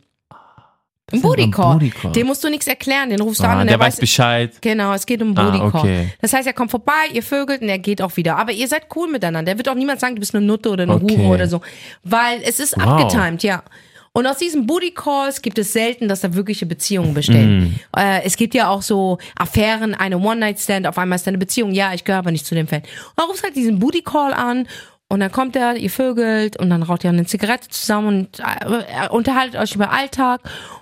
Ein 1.10 1.52
Call? 1.52 1.80
Dem 2.14 2.28
musst 2.28 2.44
du 2.44 2.50
nichts 2.50 2.68
erklären, 2.68 3.10
den 3.10 3.22
rufst 3.22 3.40
du 3.40 3.46
ah, 3.46 3.54
an 3.54 3.60
und 3.62 3.68
der 3.68 3.78
er 3.78 3.80
weiß 3.80 3.94
weiß 3.94 4.00
Bescheid. 4.02 4.54
Genau, 4.60 4.92
es 4.92 5.06
geht 5.06 5.22
um 5.22 5.38
Ah, 5.38 5.44
Booty 5.52 5.58
Call. 5.72 5.82
okay. 5.82 6.14
Das 6.20 6.34
heißt, 6.34 6.46
er 6.46 6.52
kommt 6.54 6.70
vorbei, 6.70 6.92
ihr 7.14 7.24
vögelt 7.24 7.62
und 7.62 7.70
er 7.70 7.80
geht 7.80 8.02
auch 8.02 8.18
wieder. 8.18 8.36
Aber 8.38 8.52
ihr 8.52 8.68
seid 8.68 8.88
cool 8.94 9.08
miteinander. 9.10 9.52
Der 9.52 9.58
wird 9.58 9.70
auch 9.70 9.76
niemand 9.76 10.02
sagen, 10.02 10.16
du 10.16 10.20
bist 10.20 10.36
eine 10.36 10.46
Nutte 10.46 10.70
oder 10.70 10.84
eine 10.84 10.96
Okay. 10.96 11.18
Hure 11.18 11.36
oder 11.36 11.48
so. 11.48 11.62
Weil 12.04 12.42
es 12.44 12.60
ist 12.60 12.76
Wow. 12.76 12.84
abgetimed, 12.88 13.42
ja. 13.44 13.64
Und 14.12 14.26
aus 14.28 14.38
diesen 14.40 14.68
Booty 14.68 14.92
Calls 14.92 15.42
gibt 15.42 15.58
es 15.60 15.72
selten, 15.72 16.10
dass 16.10 16.22
da 16.22 16.34
wirkliche 16.34 16.66
Beziehungen 16.66 17.14
bestehen. 17.14 17.80
Mm. 17.94 17.98
Äh, 18.00 18.24
es 18.24 18.36
gibt 18.36 18.54
ja 18.56 18.68
auch 18.68 18.82
so 18.82 19.20
Affären, 19.38 19.94
eine 19.94 20.18
One-Night-Stand, 20.18 20.88
auf 20.88 20.98
einmal 20.98 21.18
ist 21.18 21.28
da 21.28 21.30
eine 21.30 21.38
Beziehung. 21.38 21.72
Ja, 21.72 21.94
ich 21.94 22.04
gehöre 22.04 22.20
aber 22.20 22.32
nicht 22.32 22.46
zu 22.46 22.56
dem 22.56 22.68
Fan. 22.68 22.80
Und 22.82 22.88
dann 23.16 23.28
rufst 23.28 23.44
halt 23.44 23.56
diesen 23.56 23.78
Booty 23.80 24.02
Call 24.02 24.34
an 24.34 24.68
und 25.08 25.20
dann 25.20 25.32
kommt 25.32 25.56
er, 25.56 25.76
ihr 25.78 25.92
vögelt 25.92 26.58
und 26.60 26.70
dann 26.72 26.82
raucht 26.84 27.04
ihr 27.04 27.12
eine 27.12 27.26
Zigarette 27.28 27.70
zusammen 27.70 28.08
und 28.08 28.40
äh, 28.40 29.08
unterhaltet 29.10 29.56
euch 29.62 29.76
über 29.76 29.92
Alltag 29.92 30.42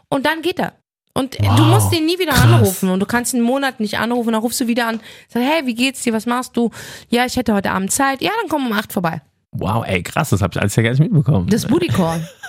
und 0.10 0.26
dann 0.26 0.42
geht 0.42 0.60
er. 0.60 0.74
Und 1.18 1.38
du 1.40 1.64
musst 1.64 1.94
ihn 1.94 2.06
nie 2.06 2.20
wieder 2.20 2.34
krass. 2.34 2.44
anrufen 2.44 2.90
und 2.90 3.00
du 3.00 3.06
kannst 3.06 3.34
ihn 3.34 3.38
einen 3.38 3.46
Monat 3.46 3.80
nicht 3.80 3.98
anrufen, 3.98 4.34
dann 4.34 4.42
rufst 4.42 4.60
du 4.60 4.68
wieder 4.68 4.88
an, 4.88 5.00
sagst, 5.30 5.48
hey, 5.48 5.66
wie 5.66 5.74
geht's 5.74 6.02
dir, 6.04 6.12
was 6.12 6.26
machst 6.26 6.58
du? 6.58 6.72
Ja, 7.10 7.26
ich 7.26 7.38
hätte 7.38 7.54
heute 7.54 7.72
Abend 7.72 7.92
Zeit. 7.94 8.22
Ja, 8.22 8.32
dann 8.42 8.50
komm 8.50 8.68
um 8.68 8.74
acht 8.74 8.92
vorbei. 8.92 9.22
Wow, 9.52 9.86
ey, 9.88 10.04
krass, 10.04 10.32
das 10.32 10.42
habe 10.42 10.52
ich 10.54 10.60
alles 10.60 10.76
ja 10.76 10.84
gar 10.84 10.90
nicht 10.90 11.00
mitbekommen. 11.00 11.48
Das 11.48 11.66
Booty 11.66 11.88
Call. 11.88 12.28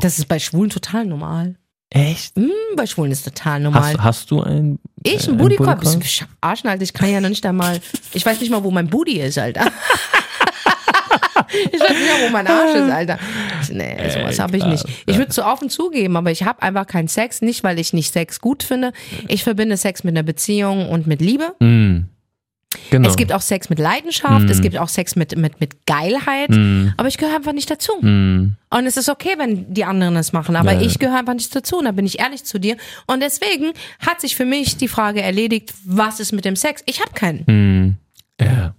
Das 0.00 0.18
ist 0.18 0.26
bei 0.26 0.38
Schwulen 0.38 0.70
total 0.70 1.04
normal. 1.04 1.56
Echt? 1.90 2.34
Hm, 2.36 2.50
bei 2.76 2.86
Schwulen 2.86 3.12
ist 3.12 3.24
total 3.24 3.60
normal. 3.60 3.92
Hast, 3.92 4.02
hast 4.02 4.30
du 4.30 4.40
ein. 4.42 4.78
ich, 5.02 5.28
äh, 5.28 5.30
ein 5.30 5.36
Booty 5.36 5.56
Call? 5.56 5.76
Booty 5.76 5.98
Call? 5.98 6.28
Arschen, 6.40 6.70
Alter? 6.70 6.82
Ich 6.82 6.94
kann 6.94 7.10
ja 7.10 7.20
noch 7.20 7.28
nicht 7.28 7.44
einmal, 7.44 7.78
ich 8.14 8.24
weiß 8.24 8.40
nicht 8.40 8.48
mal, 8.48 8.64
wo 8.64 8.70
mein 8.70 8.88
Booty 8.88 9.20
ist, 9.20 9.36
Alter. 9.36 9.70
Ich 11.70 11.80
weiß 11.80 11.90
nicht 11.90 12.08
mal, 12.08 12.26
wo 12.26 12.32
mein 12.32 12.46
Arsch 12.46 12.74
ist, 12.74 12.90
Alter. 12.90 13.18
Nee, 13.72 13.96
sowas 14.10 14.38
habe 14.38 14.56
ich 14.56 14.64
nicht. 14.64 14.84
Ich 15.06 15.18
würde 15.18 15.32
so 15.32 15.44
offen 15.44 15.70
zugeben, 15.70 16.16
aber 16.16 16.30
ich 16.30 16.44
habe 16.44 16.62
einfach 16.62 16.86
keinen 16.86 17.08
Sex. 17.08 17.42
Nicht, 17.42 17.64
weil 17.64 17.78
ich 17.78 17.92
nicht 17.92 18.12
Sex 18.12 18.40
gut 18.40 18.62
finde. 18.62 18.92
Ich 19.28 19.44
verbinde 19.44 19.76
Sex 19.76 20.04
mit 20.04 20.14
einer 20.14 20.22
Beziehung 20.22 20.88
und 20.88 21.06
mit 21.06 21.20
Liebe. 21.20 21.54
Hm. 21.60 22.08
Genau. 22.90 23.06
Es 23.06 23.16
gibt 23.16 23.32
auch 23.34 23.42
Sex 23.42 23.68
mit 23.68 23.78
Leidenschaft, 23.78 24.44
Mhm. 24.46 24.50
es 24.50 24.62
gibt 24.62 24.78
auch 24.78 24.88
Sex 24.88 25.14
mit, 25.14 25.36
mit, 25.36 25.60
mit 25.60 25.84
Geilheit, 25.84 26.48
aber 26.96 27.06
ich 27.06 27.18
gehöre 27.18 27.36
einfach 27.36 27.52
nicht 27.52 27.70
dazu. 27.70 27.92
Mm. 28.00 28.56
Und 28.70 28.86
es 28.86 28.96
ist 28.96 29.10
okay, 29.10 29.34
wenn 29.36 29.74
die 29.74 29.84
anderen 29.84 30.14
das 30.14 30.32
machen, 30.32 30.56
aber 30.56 30.72
Ja, 30.72 30.80
ich 30.80 30.98
gehöre 30.98 31.18
einfach 31.18 31.34
nicht 31.34 31.54
dazu. 31.54 31.76
Und 31.78 31.84
da 31.84 31.92
bin 31.92 32.06
ich 32.06 32.18
ehrlich 32.20 32.44
zu 32.44 32.58
dir. 32.58 32.78
Und 33.06 33.20
deswegen 33.20 33.72
hat 33.98 34.22
sich 34.22 34.36
für 34.36 34.46
mich 34.46 34.78
die 34.78 34.88
Frage 34.88 35.20
erledigt, 35.20 35.74
was 35.84 36.18
ist 36.18 36.32
mit 36.32 36.46
dem 36.46 36.56
Sex? 36.56 36.82
Ich 36.86 37.00
habe 37.00 37.12
keinen. 37.12 37.98
Mm. 38.40 38.42
Ja. 38.42 38.74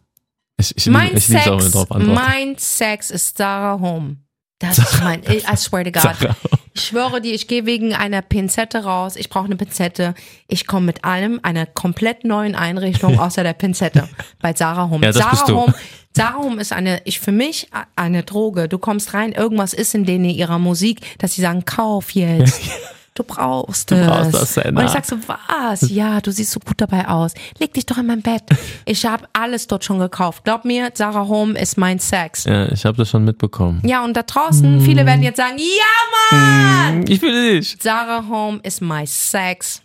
Ich, 0.58 0.76
ich, 0.76 0.88
Mein 0.88 1.16
ich 1.16 1.28
Sex, 1.28 1.86
mein 2.00 2.58
Sex 2.58 3.12
ist 3.12 3.38
Sarah 3.38 3.80
Home. 3.80 4.18
Das 4.64 4.78
ist 4.78 5.04
mein, 5.04 5.22
I 5.24 5.58
swear 5.58 5.84
to 5.84 5.92
God. 5.92 6.02
Sarah. 6.02 6.36
Ich 6.74 6.86
schwöre 6.86 7.22
dir, 7.22 7.34
ich 7.34 7.48
gehe 7.48 7.66
wegen 7.66 7.94
einer 7.94 8.22
Pinzette 8.22 8.84
raus. 8.84 9.16
Ich 9.16 9.30
brauche 9.30 9.46
eine 9.46 9.56
Pinzette. 9.56 10.16
Ich 10.48 10.66
komme 10.66 10.88
mit 10.88 11.04
allem 11.04 11.40
einer 11.44 11.66
komplett 11.66 12.24
neuen 12.24 12.56
Einrichtung 12.56 13.20
außer 13.20 13.44
der 13.44 13.54
Pinzette 13.54 14.10
bei 14.42 14.54
Sarah 14.54 14.90
Home. 14.90 15.06
Ja, 15.06 15.12
das 15.12 15.18
Sarah 15.18 15.32
bist 15.32 15.50
du. 15.50 15.56
Home, 15.56 15.76
Sarah 16.16 16.38
Home 16.38 16.62
ist 16.62 16.74
eine, 16.74 17.02
ich 17.06 17.20
für 17.20 17.32
mich 17.32 17.68
eine 17.96 18.24
Droge. 18.24 18.70
Du 18.70 18.80
kommst 18.80 19.14
rein, 19.14 19.34
irgendwas 19.34 19.74
ist 19.74 19.94
in 19.94 20.06
denen 20.06 20.26
ihrer 20.26 20.60
Musik, 20.60 21.02
dass 21.20 21.34
sie 21.34 21.42
sagen, 21.42 21.66
kauf 21.66 22.12
jetzt. 22.12 22.62
Du 23.16 23.24
brauchst 23.24 23.92
Du 23.92 23.96
es. 23.96 24.08
brauchst 24.08 24.34
das, 24.34 24.54
Senna. 24.56 24.80
Und 24.82 24.86
ich 24.88 24.92
sag 24.92 25.06
so, 25.06 25.16
was? 25.28 25.88
Ja, 25.90 26.20
du 26.20 26.32
siehst 26.32 26.52
so 26.52 26.60
gut 26.60 26.82
dabei 26.82 27.08
aus. 27.08 27.34
Leg 27.60 27.74
dich 27.74 27.86
doch 27.86 27.98
in 27.98 28.08
mein 28.08 28.22
Bett. 28.22 28.44
Ich 28.86 29.06
habe 29.06 29.26
alles 29.34 29.68
dort 29.68 29.84
schon 29.86 30.00
gekauft. 30.00 30.44
Glaub 30.44 30.66
mir, 30.66 30.92
Sarah 30.94 31.28
Home 31.28 31.58
ist 31.58 31.78
mein 31.78 32.00
Sex. 32.00 32.44
Ja, 32.46 32.70
ich 32.72 32.84
habe 32.86 32.98
das 32.98 33.10
schon 33.10 33.24
mitbekommen. 33.24 33.82
Ja, 33.86 34.04
und 34.04 34.16
da 34.18 34.24
draußen, 34.24 34.82
viele 34.82 35.06
werden 35.06 35.24
jetzt 35.24 35.38
sagen, 35.38 35.58
ja, 35.58 36.38
Mann! 36.38 37.06
Ich 37.08 37.22
will 37.22 37.56
nicht. 37.56 37.82
Sarah 37.82 38.26
Home 38.30 38.60
is 38.64 38.82
my 38.82 39.06
sex. 39.08 39.82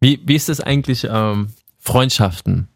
Wie, 0.00 0.20
wie 0.24 0.34
ist 0.34 0.48
das 0.48 0.60
eigentlich, 0.60 1.06
ähm, 1.10 1.48
Freundschaften? 1.78 2.68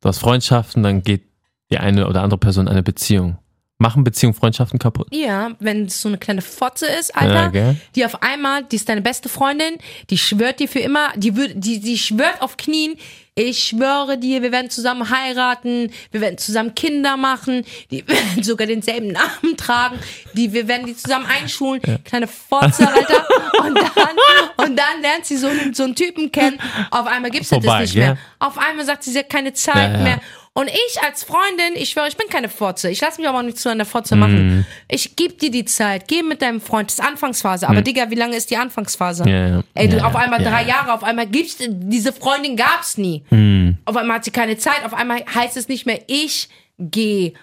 Du 0.00 0.08
hast 0.08 0.18
Freundschaften, 0.18 0.82
dann 0.82 1.02
geht 1.02 1.22
die 1.70 1.78
eine 1.78 2.06
oder 2.08 2.22
andere 2.22 2.38
Person 2.38 2.66
in 2.66 2.72
eine 2.72 2.82
Beziehung. 2.82 3.38
Machen 3.80 4.02
Beziehungen 4.02 4.34
Freundschaften 4.34 4.80
kaputt? 4.80 5.06
Ja, 5.12 5.52
wenn 5.60 5.84
es 5.86 6.02
so 6.02 6.08
eine 6.08 6.18
kleine 6.18 6.42
Fotze 6.42 6.86
ist, 6.86 7.10
Ja, 7.14 7.20
Alter, 7.20 7.50
gell? 7.50 7.76
die 7.94 8.04
auf 8.04 8.22
einmal, 8.24 8.64
die 8.64 8.74
ist 8.74 8.88
deine 8.88 9.02
beste 9.02 9.28
Freundin, 9.28 9.74
die 10.10 10.18
schwört 10.18 10.58
dir 10.58 10.68
für 10.68 10.80
immer, 10.80 11.10
die, 11.14 11.30
die, 11.54 11.78
die 11.78 11.96
schwört 11.96 12.42
auf 12.42 12.56
Knien, 12.56 12.96
ich 13.36 13.68
schwöre 13.68 14.18
dir, 14.18 14.42
wir 14.42 14.50
werden 14.50 14.68
zusammen 14.68 15.08
heiraten, 15.10 15.92
wir 16.10 16.20
werden 16.20 16.38
zusammen 16.38 16.74
Kinder 16.74 17.16
machen, 17.16 17.64
die 17.92 18.04
werden 18.08 18.42
sogar 18.42 18.66
denselben 18.66 19.12
Namen 19.12 19.56
tragen, 19.56 19.96
die, 20.32 20.52
wir 20.52 20.66
werden 20.66 20.88
die 20.88 20.96
zusammen 20.96 21.26
einschulen, 21.26 21.80
kleine 22.04 22.26
Fotze, 22.26 22.84
Alter. 22.88 23.24
Und 23.60 23.76
dann, 23.76 24.66
und 24.66 24.76
dann 24.76 25.02
lernt 25.02 25.24
sie 25.24 25.36
so, 25.36 25.46
einen- 25.46 25.72
so 25.72 25.84
einen 25.84 25.94
Typen 25.94 26.32
kennen, 26.32 26.58
auf 26.90 27.06
einmal 27.06 27.30
gibt's 27.30 27.50
das 27.50 27.60
Vorbei, 27.62 27.82
nicht 27.82 27.94
gell? 27.94 28.06
mehr. 28.06 28.18
Auf 28.40 28.58
einmal 28.58 28.84
sagt 28.84 29.04
sie, 29.04 29.12
sie 29.12 29.20
hat 29.20 29.30
keine 29.30 29.52
Zeit 29.52 29.76
Ja, 29.76 29.98
ja. 29.98 30.02
mehr. 30.02 30.20
Und 30.58 30.68
ich 30.68 31.00
als 31.06 31.22
Freundin, 31.22 31.74
ich 31.76 31.90
schwöre, 31.90 32.08
ich 32.08 32.16
bin 32.16 32.28
keine 32.28 32.48
Fotze. 32.48 32.90
Ich 32.90 33.00
lasse 33.00 33.20
mich 33.20 33.28
aber 33.28 33.38
auch 33.38 33.42
nicht 33.44 33.58
zu 33.58 33.68
einer 33.68 33.84
Fotze 33.84 34.16
machen. 34.16 34.56
Mhm. 34.56 34.66
Ich 34.88 35.14
geb 35.14 35.38
dir 35.38 35.52
die 35.52 35.64
Zeit. 35.64 36.08
Geh 36.08 36.24
mit 36.24 36.42
deinem 36.42 36.60
Freund. 36.60 36.90
Das 36.90 36.98
ist 36.98 37.04
Anfangsphase. 37.04 37.68
Aber 37.68 37.80
Digga, 37.80 38.10
wie 38.10 38.16
lange 38.16 38.34
ist 38.34 38.50
die 38.50 38.56
Anfangsphase? 38.56 39.22
Ja. 39.28 39.62
Ey, 39.74 39.88
du, 39.88 39.98
Ja, 39.98 40.04
auf 40.06 40.16
einmal 40.16 40.42
ja. 40.42 40.50
drei 40.50 40.64
Jahre, 40.64 40.92
auf 40.94 41.04
einmal 41.04 41.28
gibt's, 41.28 41.58
diese 41.60 42.12
Freundin 42.12 42.56
gab's 42.56 42.98
nie. 42.98 43.22
Mhm. 43.30 43.78
Auf 43.84 43.96
einmal 43.96 44.16
hat 44.16 44.24
sie 44.24 44.32
keine 44.32 44.56
Zeit. 44.58 44.84
Auf 44.84 44.94
einmal 44.94 45.22
heißt 45.32 45.56
es 45.56 45.68
nicht 45.68 45.86
mehr, 45.86 46.00
ich 46.08 46.48
gehe 46.80 47.34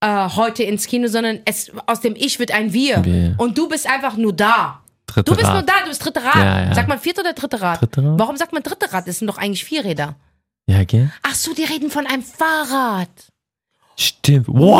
äh, 0.00 0.28
heute 0.34 0.62
ins 0.62 0.86
Kino, 0.86 1.08
sondern 1.08 1.40
es, 1.44 1.70
aus 1.84 2.00
dem 2.00 2.14
Ich 2.16 2.38
wird 2.38 2.50
ein 2.52 2.72
Wir. 2.72 3.04
Wir. 3.04 3.34
Und 3.36 3.58
du 3.58 3.68
bist 3.68 3.86
einfach 3.86 4.16
nur 4.16 4.32
da. 4.32 4.80
Dritte 5.06 5.30
Du 5.30 5.36
bist 5.36 5.48
Rad. 5.48 5.54
nur 5.54 5.62
da, 5.64 5.72
du 5.82 5.88
bist 5.90 6.02
dritte 6.02 6.24
Rad. 6.24 6.34
Ja, 6.36 6.64
ja. 6.64 6.74
Sagt 6.74 6.88
man 6.88 6.98
vierte 6.98 7.20
oder 7.20 7.34
dritte 7.34 7.60
Rad? 7.60 7.82
Dritte 7.82 8.02
Rad? 8.02 8.18
Warum 8.18 8.38
sagt 8.38 8.54
man 8.54 8.62
dritte 8.62 8.90
Rad? 8.90 9.06
Das 9.06 9.18
sind 9.18 9.28
doch 9.28 9.36
eigentlich 9.36 9.64
vier 9.66 9.84
Räder. 9.84 10.16
Ja, 10.66 10.84
gell? 10.84 11.10
Ach 11.22 11.34
so, 11.34 11.52
die 11.54 11.64
reden 11.64 11.90
von 11.90 12.06
einem 12.06 12.22
Fahrrad. 12.22 13.08
Stimmt. 13.96 14.48
Wow! 14.48 14.64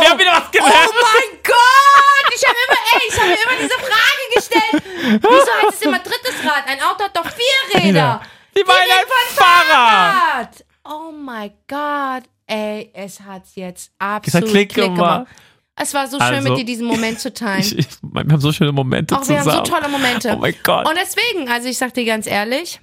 Wir 0.00 0.10
haben 0.10 0.18
wieder 0.18 0.32
was 0.32 0.44
Oh 0.46 0.50
gelernt. 0.52 0.74
mein 0.74 1.38
Gott! 1.42 2.34
Ich 2.34 2.46
habe 2.46 2.56
immer, 2.66 2.78
ey, 2.92 3.08
ich 3.08 3.18
habe 3.18 3.28
mir 3.28 3.36
immer 3.44 3.62
diese 3.62 3.78
Frage 3.78 4.24
gestellt. 4.34 5.22
Wieso 5.22 5.66
heißt 5.68 5.74
es 5.74 5.82
immer 5.82 5.98
drittes 5.98 6.34
Rad? 6.44 6.64
Ein 6.66 6.80
Auto 6.82 7.04
hat 7.04 7.16
doch 7.16 7.26
vier 7.30 7.80
Räder. 7.82 8.20
Die 8.56 8.62
meinen 8.64 8.76
reden 8.78 8.90
ein 8.92 9.06
von 9.06 9.44
Fahrrad. 9.44 10.14
Fahrrad. 10.14 10.64
Oh 10.84 11.12
mein 11.12 11.50
Gott. 11.68 12.22
Ey, 12.46 12.90
es 12.94 13.20
hat 13.20 13.42
jetzt 13.54 13.90
absolut 13.98 14.48
Klick 14.50 14.72
Klick, 14.72 14.94
gemacht. 14.94 15.26
Es 15.78 15.92
war 15.92 16.06
so 16.08 16.18
schön, 16.18 16.26
Also, 16.36 16.48
mit 16.50 16.58
dir 16.58 16.64
diesen 16.64 16.86
Moment 16.86 17.18
zu 17.20 17.34
teilen. 17.34 17.60
Ich, 17.60 17.76
ich, 17.76 17.86
wir 18.02 18.20
haben 18.20 18.40
so 18.40 18.52
schöne 18.52 18.72
Momente 18.72 19.14
Auch 19.14 19.28
wir 19.28 19.38
zusammen. 19.38 19.58
haben 19.58 19.66
so 19.66 19.72
tolle 19.72 19.88
Momente. 19.88 20.32
Oh 20.34 20.36
mein 20.38 20.54
Gott. 20.62 20.88
Und 20.88 20.96
deswegen, 20.96 21.50
also 21.50 21.68
ich 21.68 21.76
sag 21.76 21.92
dir 21.92 22.04
ganz 22.06 22.26
ehrlich, 22.26 22.80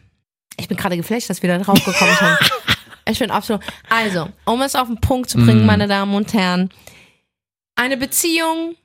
ich 0.60 0.68
bin 0.68 0.78
gerade 0.78 0.97
geflasht, 0.97 1.30
dass 1.30 1.41
wir 1.41 1.49
da 1.49 1.58
drauf 1.64 1.84
gekommen 1.84 2.12
sind. 2.20 2.51
Ich 3.06 3.20
bin 3.20 3.32
absolut. 3.32 3.62
Also, 3.89 4.30
um 4.45 4.62
es 4.62 4.76
auf 4.76 4.88
den 4.88 4.95
Punkt 5.01 5.30
zu 5.30 5.38
Mm. 5.38 5.45
bringen, 5.45 5.66
meine 5.66 5.89
Damen 5.89 6.16
und 6.16 6.34
Herren, 6.34 6.70
eine 7.76 7.97
Beziehung, 7.97 8.76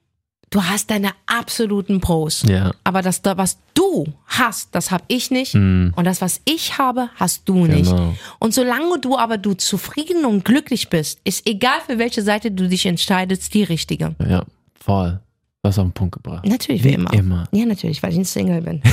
du 0.50 0.64
hast 0.64 0.90
deine 0.90 1.10
absoluten 1.26 2.00
Pros. 2.00 2.42
ja. 2.48 2.72
Aber 2.82 3.00
das, 3.02 3.22
da- 3.22 3.36
was 3.36 3.58
du 3.74 4.12
hast, 4.26 4.74
das 4.74 4.90
habe 4.90 5.04
ich 5.06 5.30
nicht. 5.30 5.54
Mm. 5.54 5.90
Und 5.94 6.04
das, 6.04 6.20
was 6.20 6.40
ich 6.46 6.78
habe, 6.78 7.10
hast 7.14 7.48
du 7.48 7.66
nicht. 7.66 7.90
Genau. 7.92 8.12
Und 8.40 8.52
solange 8.54 8.98
du 8.98 9.16
aber 9.16 9.38
du 9.38 9.54
zufrieden 9.54 10.24
und 10.24 10.44
glücklich 10.44 10.88
bist, 10.90 11.20
ist 11.22 11.46
egal 11.48 11.78
für 11.86 11.98
welche 11.98 12.22
Seite 12.22 12.50
du 12.50 12.68
dich 12.68 12.86
entscheidest, 12.86 13.54
die 13.54 13.62
richtige. 13.62 14.16
Ja, 14.28 14.42
voll. 14.80 15.20
Du 15.62 15.68
hast 15.68 15.78
auf 15.78 15.86
den 15.86 15.92
Punkt 15.92 16.16
gebracht. 16.16 16.44
Natürlich, 16.44 16.82
wie 16.82 16.94
immer. 16.94 17.12
Immer. 17.12 17.44
Ja, 17.52 17.66
natürlich, 17.66 18.02
weil 18.02 18.10
ich 18.12 18.18
ein 18.18 18.24
Single 18.24 18.62
bin. 18.62 18.82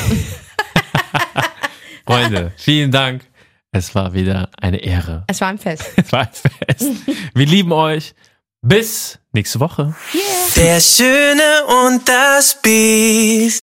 Freunde, 2.06 2.52
vielen 2.58 2.92
Dank. 2.92 3.24
Es 3.72 3.94
war 3.94 4.14
wieder 4.14 4.50
eine 4.60 4.78
Ehre. 4.78 5.26
Es 5.28 5.42
war 5.42 5.50
ein 5.50 5.58
Fest. 5.58 5.84
Es 5.98 6.12
war 6.12 6.22
ein 6.22 6.30
Fest. 6.32 6.92
Wir 7.34 7.46
lieben 7.46 7.72
euch. 7.74 8.14
Bis 8.62 9.20
nächste 9.32 9.60
Woche. 9.60 9.94
Der 10.56 10.80
Schöne 10.80 11.66
und 11.86 12.08
das 12.08 12.60
Biest. 12.64 13.62